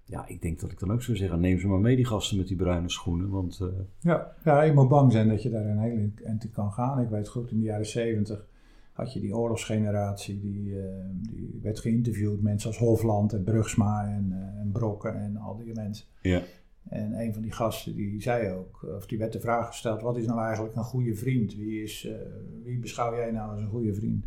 Ja, 0.05 0.27
ik 0.27 0.43
denk 0.43 0.61
dat 0.61 0.71
ik 0.71 0.79
dan 0.79 0.93
ook 0.93 1.03
zou 1.03 1.17
zeggen, 1.17 1.41
neem 1.41 1.59
ze 1.59 1.67
maar 1.67 1.81
mee, 1.81 1.97
die 1.97 2.07
gasten 2.07 2.37
met 2.37 2.49
die 2.49 2.57
bruine 2.57 2.91
schoenen, 2.91 3.31
want... 3.31 3.61
ja, 4.01 4.35
ja, 4.45 4.63
je 4.63 4.73
moet 4.73 4.89
bang 4.89 5.13
zijn 5.13 5.29
dat 5.29 5.43
je 5.43 5.51
daar 5.51 5.67
een 5.67 5.79
hele 5.79 6.11
eind 6.25 6.51
kan 6.53 6.73
gaan. 6.73 7.01
Ik 7.01 7.09
weet 7.09 7.29
goed, 7.29 7.51
in 7.51 7.59
de 7.59 7.65
jaren 7.65 7.87
zeventig 7.87 8.47
had 8.95 9.13
je 9.13 9.21
die 9.21 9.37
oorlogsgeneratie, 9.37 10.41
die, 10.41 10.69
uh, 10.69 10.85
die 11.11 11.59
werd 11.63 11.81
geïnterviewd. 11.81 12.43
Mensen 12.43 12.69
als 12.69 12.79
Hofland 12.79 13.33
en 13.33 13.45
Brugsma 13.45 14.09
en, 14.09 14.29
uh, 14.31 14.61
en 14.61 14.71
Brokken 14.73 15.15
en 15.15 15.37
al 15.37 15.57
die 15.57 15.75
mensen. 15.75 16.07
Ja. 16.21 16.43
En 16.89 17.21
een 17.21 17.33
van 17.33 17.43
die 17.43 17.53
gasten 17.53 17.95
die 17.95 18.23
zei 18.23 18.51
ook, 18.51 18.87
of 18.97 19.07
die 19.07 19.19
werd 19.19 19.33
de 19.33 19.41
vraag 19.41 19.67
gesteld, 19.67 20.03
wat 20.03 20.17
is 20.17 20.27
nou 20.27 20.41
eigenlijk 20.41 20.77
een 20.77 20.85
goede 20.85 21.15
vriend? 21.15 21.55
Wie, 21.55 21.83
is, 21.83 22.05
uh, 22.05 22.15
wie 22.63 22.79
beschouw 22.79 23.17
jij 23.17 23.31
nou 23.31 23.51
als 23.51 23.61
een 23.61 23.69
goede 23.69 23.95
vriend? 23.95 24.27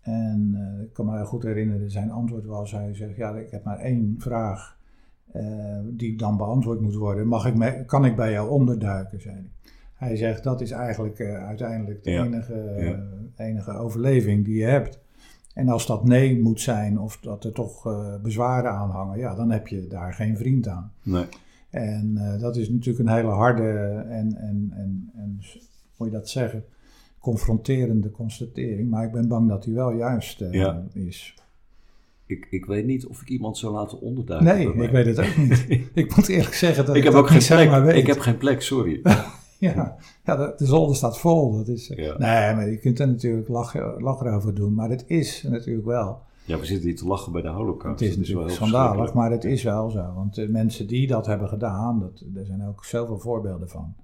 En 0.00 0.56
ik 0.82 0.92
kan 0.92 1.06
me 1.06 1.16
heel 1.16 1.24
goed 1.24 1.42
herinneren, 1.42 1.90
zijn 1.90 2.10
antwoord 2.10 2.44
was, 2.44 2.72
hij 2.72 2.94
zegt, 2.94 3.16
ja, 3.16 3.36
ik 3.36 3.50
heb 3.50 3.64
maar 3.64 3.78
één 3.78 4.14
vraag 4.18 4.78
die 5.84 6.16
dan 6.16 6.36
beantwoord 6.36 6.80
moet 6.80 6.94
worden. 6.94 7.26
Mag 7.26 7.46
ik 7.46 7.54
me, 7.54 7.84
kan 7.84 8.04
ik 8.04 8.16
bij 8.16 8.32
jou 8.32 8.50
onderduiken, 8.50 9.20
zei 9.20 9.34
hij. 9.34 9.50
Hij 10.02 10.16
zegt 10.16 10.42
dat 10.42 10.60
is 10.60 10.70
eigenlijk 10.70 11.18
uh, 11.18 11.46
uiteindelijk 11.46 12.04
de 12.04 12.10
ja. 12.10 12.24
enige, 12.24 12.74
ja. 12.78 13.44
enige 13.44 13.72
overleving 13.72 14.44
die 14.44 14.56
je 14.56 14.64
hebt. 14.64 15.00
En 15.54 15.68
als 15.68 15.86
dat 15.86 16.04
nee 16.04 16.40
moet 16.40 16.60
zijn 16.60 16.98
of 16.98 17.18
dat 17.20 17.44
er 17.44 17.52
toch 17.52 17.86
uh, 17.86 18.14
bezwaren 18.22 18.70
aan 18.70 18.90
hangen, 18.90 19.18
ja, 19.18 19.34
dan 19.34 19.50
heb 19.50 19.66
je 19.66 19.86
daar 19.86 20.14
geen 20.14 20.36
vriend 20.36 20.68
aan. 20.68 20.92
Nee. 21.02 21.24
En 21.70 22.36
dat 22.40 22.56
is 22.56 22.68
natuurlijk 22.68 23.08
een 23.08 23.14
hele 23.14 23.30
harde 23.30 23.68
en, 24.08 24.36
en, 24.36 24.72
en, 24.72 25.10
en, 25.16 25.40
moet 25.96 26.08
je 26.08 26.14
dat 26.14 26.28
zeggen, 26.28 26.64
confronterende 27.18 28.10
constatering. 28.10 28.90
Maar 28.90 29.04
ik 29.04 29.12
ben 29.12 29.28
bang 29.28 29.48
dat 29.48 29.62
die 29.62 29.74
wel 29.74 29.92
juist 29.92 30.38
ja. 30.50 30.84
is. 30.92 31.34
Ik, 32.26 32.46
ik 32.50 32.64
weet 32.64 32.86
niet 32.86 33.06
of 33.06 33.20
ik 33.20 33.28
iemand 33.28 33.58
zou 33.58 33.72
laten 33.72 34.00
onderduiken. 34.00 34.56
Nee, 34.56 34.86
ik 34.86 34.90
weet 34.90 35.06
het 35.06 35.18
ook 35.18 35.36
niet. 35.36 35.66
ik 36.04 36.16
moet 36.16 36.28
eerlijk 36.28 36.54
zeggen 36.54 36.86
dat 36.86 36.96
ik, 36.96 37.04
ik 37.04 37.08
heb 37.08 37.18
ook 37.18 37.28
geen 37.28 37.68
plek. 37.68 37.82
Weet. 37.82 37.96
Ik 37.96 38.06
heb 38.06 38.18
geen 38.18 38.36
plek, 38.36 38.62
sorry. 38.62 39.00
Ja, 39.74 39.96
ja 40.24 40.36
de, 40.36 40.52
de 40.56 40.66
zolder 40.66 40.96
staat 40.96 41.18
vol. 41.18 41.56
Dat 41.56 41.68
is, 41.68 41.88
ja. 41.88 42.18
Nee, 42.18 42.54
maar 42.54 42.68
je 42.68 42.78
kunt 42.78 42.98
er 42.98 43.06
natuurlijk 43.06 43.48
lachen, 43.48 44.02
lachen 44.02 44.32
over 44.32 44.54
doen. 44.54 44.74
Maar 44.74 44.90
het 44.90 45.04
is 45.06 45.42
natuurlijk 45.42 45.86
wel. 45.86 46.22
Ja, 46.44 46.58
we 46.58 46.64
zitten 46.64 46.88
hier 46.88 46.96
te 46.96 47.06
lachen 47.06 47.32
bij 47.32 47.42
de 47.42 47.48
holocaust. 47.48 48.00
Het 48.00 48.08
is, 48.08 48.16
dat 48.16 48.24
is 48.24 48.32
wel 48.32 48.48
schandalig, 48.48 49.14
maar 49.14 49.30
het 49.30 49.44
is 49.44 49.62
wel 49.62 49.90
zo. 49.90 50.12
Want 50.14 50.34
de 50.34 50.48
mensen 50.48 50.86
die 50.86 51.06
dat 51.06 51.26
hebben 51.26 51.48
gedaan, 51.48 52.00
dat, 52.00 52.24
er 52.34 52.46
zijn 52.46 52.66
ook 52.66 52.84
zoveel 52.84 53.18
voorbeelden 53.18 53.68
van. 53.68 53.94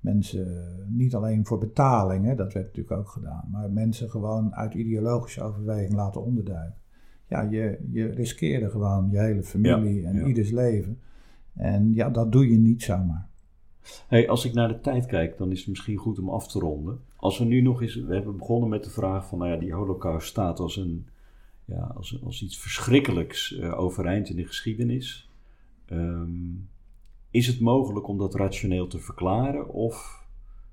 Mensen, 0.00 0.64
niet 0.88 1.14
alleen 1.14 1.46
voor 1.46 1.58
betalingen, 1.58 2.36
dat 2.36 2.52
werd 2.52 2.66
natuurlijk 2.66 2.96
ook 2.96 3.08
gedaan. 3.08 3.48
Maar 3.52 3.70
mensen 3.70 4.10
gewoon 4.10 4.54
uit 4.54 4.74
ideologische 4.74 5.42
overweging 5.42 5.92
laten 5.92 6.24
onderduiken. 6.24 6.78
Ja, 7.26 7.42
je, 7.42 7.78
je 7.90 8.06
riskeerde 8.06 8.70
gewoon 8.70 9.10
je 9.10 9.18
hele 9.18 9.42
familie 9.42 10.00
ja, 10.00 10.08
en 10.08 10.16
ja. 10.16 10.24
ieders 10.24 10.50
leven. 10.50 10.98
En 11.54 11.94
ja, 11.94 12.10
dat 12.10 12.32
doe 12.32 12.50
je 12.50 12.58
niet 12.58 12.82
zomaar. 12.82 13.29
Hey, 14.06 14.28
als 14.28 14.44
ik 14.44 14.52
naar 14.52 14.68
de 14.68 14.80
tijd 14.80 15.06
kijk, 15.06 15.38
dan 15.38 15.50
is 15.50 15.58
het 15.58 15.68
misschien 15.68 15.96
goed 15.96 16.18
om 16.18 16.30
af 16.30 16.48
te 16.48 16.58
ronden. 16.58 17.00
Als 17.16 17.38
we 17.38 17.44
nu 17.44 17.60
nog 17.60 17.82
eens, 17.82 17.94
we 17.94 18.14
hebben 18.14 18.36
begonnen 18.36 18.68
met 18.68 18.84
de 18.84 18.90
vraag 18.90 19.26
van, 19.26 19.38
nou 19.38 19.50
ja, 19.50 19.56
die 19.56 19.72
holocaust 19.72 20.28
staat 20.28 20.58
als, 20.58 20.76
een, 20.76 21.06
ja, 21.64 21.92
als, 21.96 22.20
als 22.24 22.42
iets 22.42 22.58
verschrikkelijks 22.58 23.52
uh, 23.52 23.78
overeind 23.78 24.28
in 24.28 24.36
de 24.36 24.46
geschiedenis. 24.46 25.30
Um, 25.92 26.68
is 27.30 27.46
het 27.46 27.60
mogelijk 27.60 28.08
om 28.08 28.18
dat 28.18 28.34
rationeel 28.34 28.86
te 28.86 28.98
verklaren 28.98 29.68
of 29.68 30.24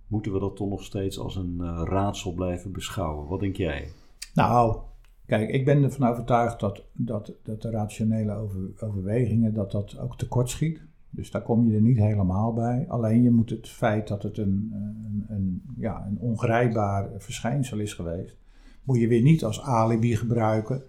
moeten 0.08 0.34
we 0.34 0.40
dat 0.40 0.56
toch 0.56 0.70
nog 0.70 0.84
steeds 0.84 1.20
als 1.20 1.36
een 1.36 1.58
uh, 1.60 1.82
raadsel 1.84 2.34
blijven 2.34 2.72
beschouwen? 2.72 3.28
Wat 3.28 3.40
denk 3.40 3.56
jij? 3.56 3.88
Nou, 4.34 4.78
kijk, 5.26 5.50
ik 5.50 5.66
ben 5.66 5.84
ervan 5.84 6.10
overtuigd 6.10 6.60
dat, 6.60 6.84
dat, 6.94 7.34
dat 7.44 7.62
de 7.62 7.70
rationele 7.70 8.36
over, 8.36 8.60
overwegingen, 8.80 9.54
dat 9.54 9.72
dat 9.72 9.98
ook 9.98 10.18
tekortschiet. 10.18 10.82
Dus 11.10 11.32
daar 11.32 11.42
kom 11.42 11.70
je 11.70 11.76
er 11.76 11.82
niet 11.82 11.98
helemaal 11.98 12.54
bij. 12.54 12.86
Alleen 12.88 13.24
je 13.24 13.32
moet 13.32 13.50
het 13.50 13.70
feit 13.70 14.08
dat 14.08 14.24
het 14.24 14.38
een, 14.38 14.72
een, 14.74 15.26
een, 15.30 15.62
ja, 15.78 16.06
een 16.10 16.18
ongrijpbaar 16.20 17.10
verschijnsel 17.18 17.80
is 17.80 17.94
geweest, 17.94 18.38
moet 18.84 19.00
je 19.00 19.08
weer 19.08 19.22
niet 19.22 19.44
als 19.44 19.62
alibi 19.62 20.16
gebruiken 20.16 20.84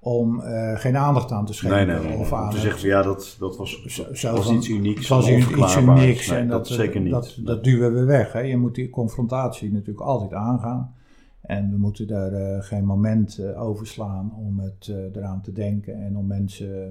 om 0.00 0.40
eh, 0.40 0.78
geen 0.78 0.96
aandacht 0.96 1.32
aan 1.32 1.46
te 1.46 1.54
schenken. 1.54 1.86
Nee, 1.86 1.96
nee, 1.96 2.08
nee. 2.08 2.18
Of 2.18 2.32
Om 2.32 2.38
aan 2.38 2.50
te 2.50 2.58
zeggen, 2.58 2.88
ja, 2.88 3.02
dat, 3.02 3.36
dat 3.38 3.56
was, 3.56 4.00
dat 4.22 4.36
was 4.36 4.50
iets 4.50 4.68
unieks. 4.68 4.98
Het 4.98 5.08
was 5.08 5.28
iets 5.28 5.76
unieks 5.76 6.28
en 6.28 6.48
dat, 6.48 6.66
dat, 6.66 6.76
zeker 6.76 7.00
niet. 7.00 7.12
Dat, 7.12 7.38
dat 7.44 7.64
duwen 7.64 7.94
we 7.94 8.04
weg. 8.04 8.32
Hè. 8.32 8.40
Je 8.40 8.56
moet 8.56 8.74
die 8.74 8.90
confrontatie 8.90 9.72
natuurlijk 9.72 10.06
altijd 10.06 10.32
aangaan. 10.32 10.94
En 11.42 11.70
we 11.70 11.76
moeten 11.76 12.06
daar 12.06 12.32
eh, 12.32 12.62
geen 12.62 12.84
moment 12.84 13.38
eh, 13.38 13.62
overslaan 13.62 14.32
om 14.36 14.58
het 14.58 14.88
eh, 14.88 15.16
eraan 15.16 15.40
te 15.42 15.52
denken 15.52 16.02
en 16.02 16.16
om 16.16 16.26
mensen, 16.26 16.84
eh, 16.84 16.88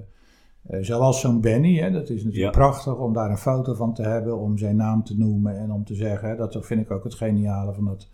zoals 0.80 1.20
zo'n 1.20 1.40
Benny, 1.40 1.76
hè, 1.78 1.90
dat 1.90 2.02
is 2.10 2.24
natuurlijk 2.24 2.54
Ja. 2.54 2.60
prachtig 2.60 2.96
om 2.98 3.12
daar 3.12 3.30
een 3.30 3.36
foto 3.38 3.74
van 3.74 3.94
te 3.94 4.02
hebben, 4.02 4.38
om 4.38 4.58
zijn 4.58 4.76
naam 4.76 5.04
te 5.04 5.18
noemen 5.18 5.58
en 5.58 5.72
om 5.72 5.84
te 5.84 5.94
zeggen, 5.94 6.28
hè, 6.28 6.36
dat 6.36 6.66
vind 6.66 6.80
ik 6.80 6.90
ook 6.90 7.04
het 7.04 7.14
geniale 7.14 7.72
van 7.72 7.84
dat 7.84 8.08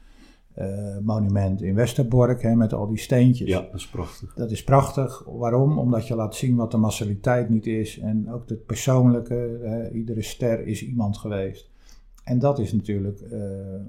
eh, 0.55 0.99
monument 1.03 1.63
in 1.63 1.75
Westerbork, 1.75 2.43
hè, 2.43 2.55
met 2.55 2.73
al 2.73 2.87
die 2.87 2.99
steentjes. 2.99 3.49
Ja, 3.49 3.61
dat 3.61 3.75
is 3.75 3.89
prachtig. 3.89 4.35
Dat 4.35 4.51
is 4.51 4.65
prachtig. 4.65 5.25
Waarom? 5.27 5.79
Omdat 5.79 6.07
je 6.07 6.15
laat 6.15 6.35
zien 6.35 6.57
wat 6.57 6.71
de 6.71 6.77
massaliteit 6.77 7.49
niet 7.49 7.67
is. 7.67 7.99
En 7.99 8.33
ook 8.33 8.49
het 8.49 8.67
persoonlijke. 8.67 9.59
eh, 9.63 9.95
iedere 9.99 10.23
ster 10.23 10.67
is 10.67 10.87
iemand 10.87 11.17
geweest. 11.19 11.71
En 12.25 12.39
dat 12.39 12.59
is 12.59 12.73
natuurlijk 12.73 13.21
eh, 13.21 13.41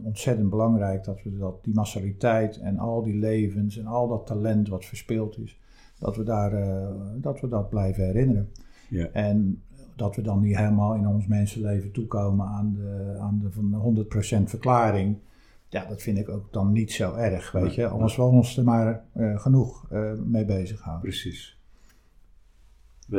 ontzettend 0.03 0.49
belangrijk. 0.49 1.03
Dat 1.03 1.23
we 1.23 1.37
dat, 1.37 1.63
die 1.63 1.73
massaliteit 1.73 2.57
en 2.59 2.77
al 2.77 3.03
die 3.03 3.15
levens 3.19 3.77
en 3.77 3.85
al 3.85 4.07
dat 4.07 4.25
talent 4.25 4.67
wat 4.69 4.85
verspeeld 4.85 5.37
is. 5.39 5.59
Dat 5.99 6.15
we, 6.15 6.23
daar, 6.23 6.53
eh, 6.53 6.87
dat, 7.15 7.41
we 7.41 7.47
dat 7.47 7.69
blijven 7.69 8.05
herinneren. 8.05 8.49
Ja. 8.89 9.07
En 9.13 9.61
dat 9.95 10.15
we 10.15 10.21
dan 10.21 10.39
niet 10.39 10.57
helemaal 10.57 10.95
in 10.95 11.07
ons 11.07 11.27
mensenleven 11.27 11.91
toekomen 11.91 12.47
aan 12.47 12.73
de, 12.73 13.17
aan 13.19 13.39
de 13.39 13.51
van 13.51 14.05
100% 14.45 14.49
verklaring. 14.49 15.17
Ja, 15.69 15.85
dat 15.85 16.01
vind 16.01 16.17
ik 16.17 16.29
ook 16.29 16.53
dan 16.53 16.71
niet 16.71 16.91
zo 16.91 17.13
erg, 17.13 17.51
weet 17.51 17.75
je. 17.75 17.87
Anders 17.87 18.15
we 18.15 18.21
ons 18.21 18.57
er 18.57 18.63
maar 18.63 19.05
eh, 19.13 19.39
genoeg 19.39 19.85
eh, 19.89 20.11
mee 20.25 20.45
bezighouden. 20.45 21.09
Precies. 21.09 21.57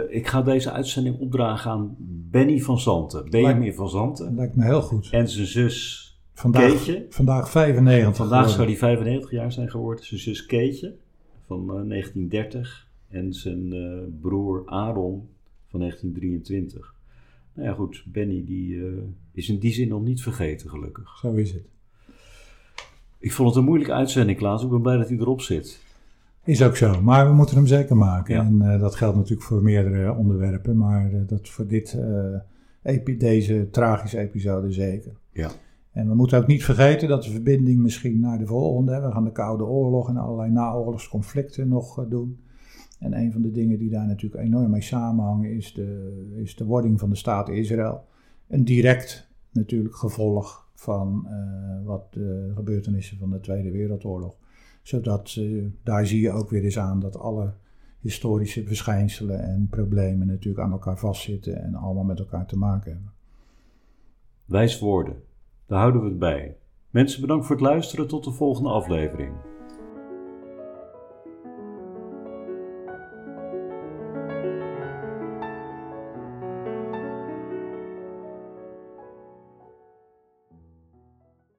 Ik 0.08 0.26
ga 0.26 0.42
deze 0.42 0.72
uitzending 0.72 1.18
opdragen 1.18 1.70
aan 1.70 1.96
Benny 2.30 2.60
van 2.60 2.78
Zanten. 2.78 3.30
Benjamin 3.30 3.74
van 3.74 3.88
Zanten. 3.88 4.34
lijkt 4.34 4.56
me 4.56 4.64
heel 4.64 4.82
goed. 4.82 5.08
En 5.10 5.28
zijn 5.28 5.46
zus 5.46 6.08
Vandaag, 6.32 6.70
Keetje. 6.70 7.06
vandaag 7.08 7.50
95 7.50 8.16
Vandaag 8.16 8.50
zou 8.50 8.66
hij 8.66 8.76
95 8.76 9.30
jaar 9.30 9.52
zijn 9.52 9.70
geworden. 9.70 10.04
Zijn 10.04 10.20
zus 10.20 10.46
Keetje 10.46 10.96
van 11.50 11.60
eh, 11.60 11.88
1930 11.88 12.88
en 13.08 13.34
zijn 13.34 13.72
eh, 13.72 13.98
broer 14.20 14.62
Aaron 14.66 15.28
van 15.68 15.80
1923. 15.80 16.94
Nou 17.54 17.68
ja 17.68 17.74
goed, 17.74 18.04
Benny 18.06 18.44
die, 18.44 18.84
eh, 18.86 18.92
is 19.32 19.48
in 19.48 19.58
die 19.58 19.72
zin 19.72 19.88
nog 19.88 20.02
niet 20.02 20.22
vergeten 20.22 20.70
gelukkig. 20.70 21.16
Zo 21.18 21.32
is 21.34 21.52
het. 21.52 21.64
Ik 23.18 23.32
vond 23.32 23.48
het 23.48 23.58
een 23.58 23.64
moeilijke 23.64 23.92
uitzending 23.92 24.38
Klaas, 24.38 24.62
ik 24.62 24.70
ben 24.70 24.82
blij 24.82 24.96
dat 24.96 25.08
hij 25.08 25.18
erop 25.18 25.40
zit. 25.40 25.80
Is 26.44 26.62
ook 26.62 26.76
zo, 26.76 27.02
maar 27.02 27.26
we 27.28 27.34
moeten 27.34 27.56
hem 27.56 27.66
zeker 27.66 27.96
maken. 27.96 28.34
Ja. 28.34 28.44
En 28.44 28.62
eh, 28.62 28.80
dat 28.80 28.94
geldt 28.94 29.16
natuurlijk 29.16 29.42
voor 29.42 29.62
meerdere 29.62 30.12
onderwerpen, 30.14 30.76
maar 30.76 31.12
eh, 31.12 31.20
dat 31.26 31.48
voor 31.48 31.66
dit, 31.66 31.92
eh, 31.98 32.34
epi- 32.82 33.16
deze 33.16 33.68
tragische 33.70 34.18
episode 34.18 34.72
zeker. 34.72 35.12
Ja. 35.32 35.50
En 36.00 36.08
we 36.08 36.14
moeten 36.14 36.38
ook 36.38 36.46
niet 36.46 36.64
vergeten 36.64 37.08
dat 37.08 37.22
de 37.22 37.30
verbinding 37.30 37.78
misschien 37.78 38.20
naar 38.20 38.38
de 38.38 38.46
volgende, 38.46 39.00
we 39.00 39.12
gaan 39.12 39.24
de 39.24 39.32
Koude 39.32 39.64
Oorlog 39.64 40.08
en 40.08 40.16
allerlei 40.16 40.50
naoorlogsconflicten 40.50 41.68
nog 41.68 41.98
eh, 41.98 42.10
doen. 42.10 42.40
En 42.98 43.12
een 43.18 43.32
van 43.32 43.42
de 43.42 43.50
dingen 43.50 43.78
die 43.78 43.90
daar 43.90 44.06
natuurlijk 44.06 44.42
enorm 44.42 44.70
mee 44.70 44.82
samenhangen 44.82 45.50
is 45.50 45.74
de, 45.74 46.36
is 46.36 46.56
de 46.56 46.64
wording 46.64 46.98
van 46.98 47.10
de 47.10 47.16
staat 47.16 47.48
Israël. 47.48 48.04
Een 48.48 48.64
direct 48.64 49.28
natuurlijk 49.52 49.94
gevolg 49.94 50.68
van 50.74 51.26
eh, 51.26 51.86
wat 51.86 52.12
de 52.12 52.52
gebeurtenissen 52.54 53.18
van 53.18 53.30
de 53.30 53.40
Tweede 53.40 53.70
Wereldoorlog. 53.70 54.36
Zodat 54.82 55.34
eh, 55.38 55.64
daar 55.82 56.06
zie 56.06 56.20
je 56.20 56.30
ook 56.30 56.50
weer 56.50 56.64
eens 56.64 56.78
aan 56.78 57.00
dat 57.00 57.18
alle 57.18 57.52
historische 58.00 58.66
verschijnselen 58.66 59.42
en 59.42 59.66
problemen 59.70 60.26
natuurlijk 60.26 60.64
aan 60.64 60.72
elkaar 60.72 60.98
vastzitten 60.98 61.62
en 61.62 61.74
allemaal 61.74 62.04
met 62.04 62.18
elkaar 62.18 62.46
te 62.46 62.58
maken 62.58 62.92
hebben. 62.92 63.12
Wijs 64.44 64.78
woorden, 64.78 65.16
daar 65.70 65.78
houden 65.78 66.02
we 66.02 66.08
het 66.08 66.18
bij. 66.18 66.56
Mensen 66.90 67.20
bedankt 67.20 67.46
voor 67.46 67.56
het 67.56 67.64
luisteren, 67.64 68.08
tot 68.08 68.24
de 68.24 68.30
volgende 68.30 68.70
aflevering. 68.70 69.32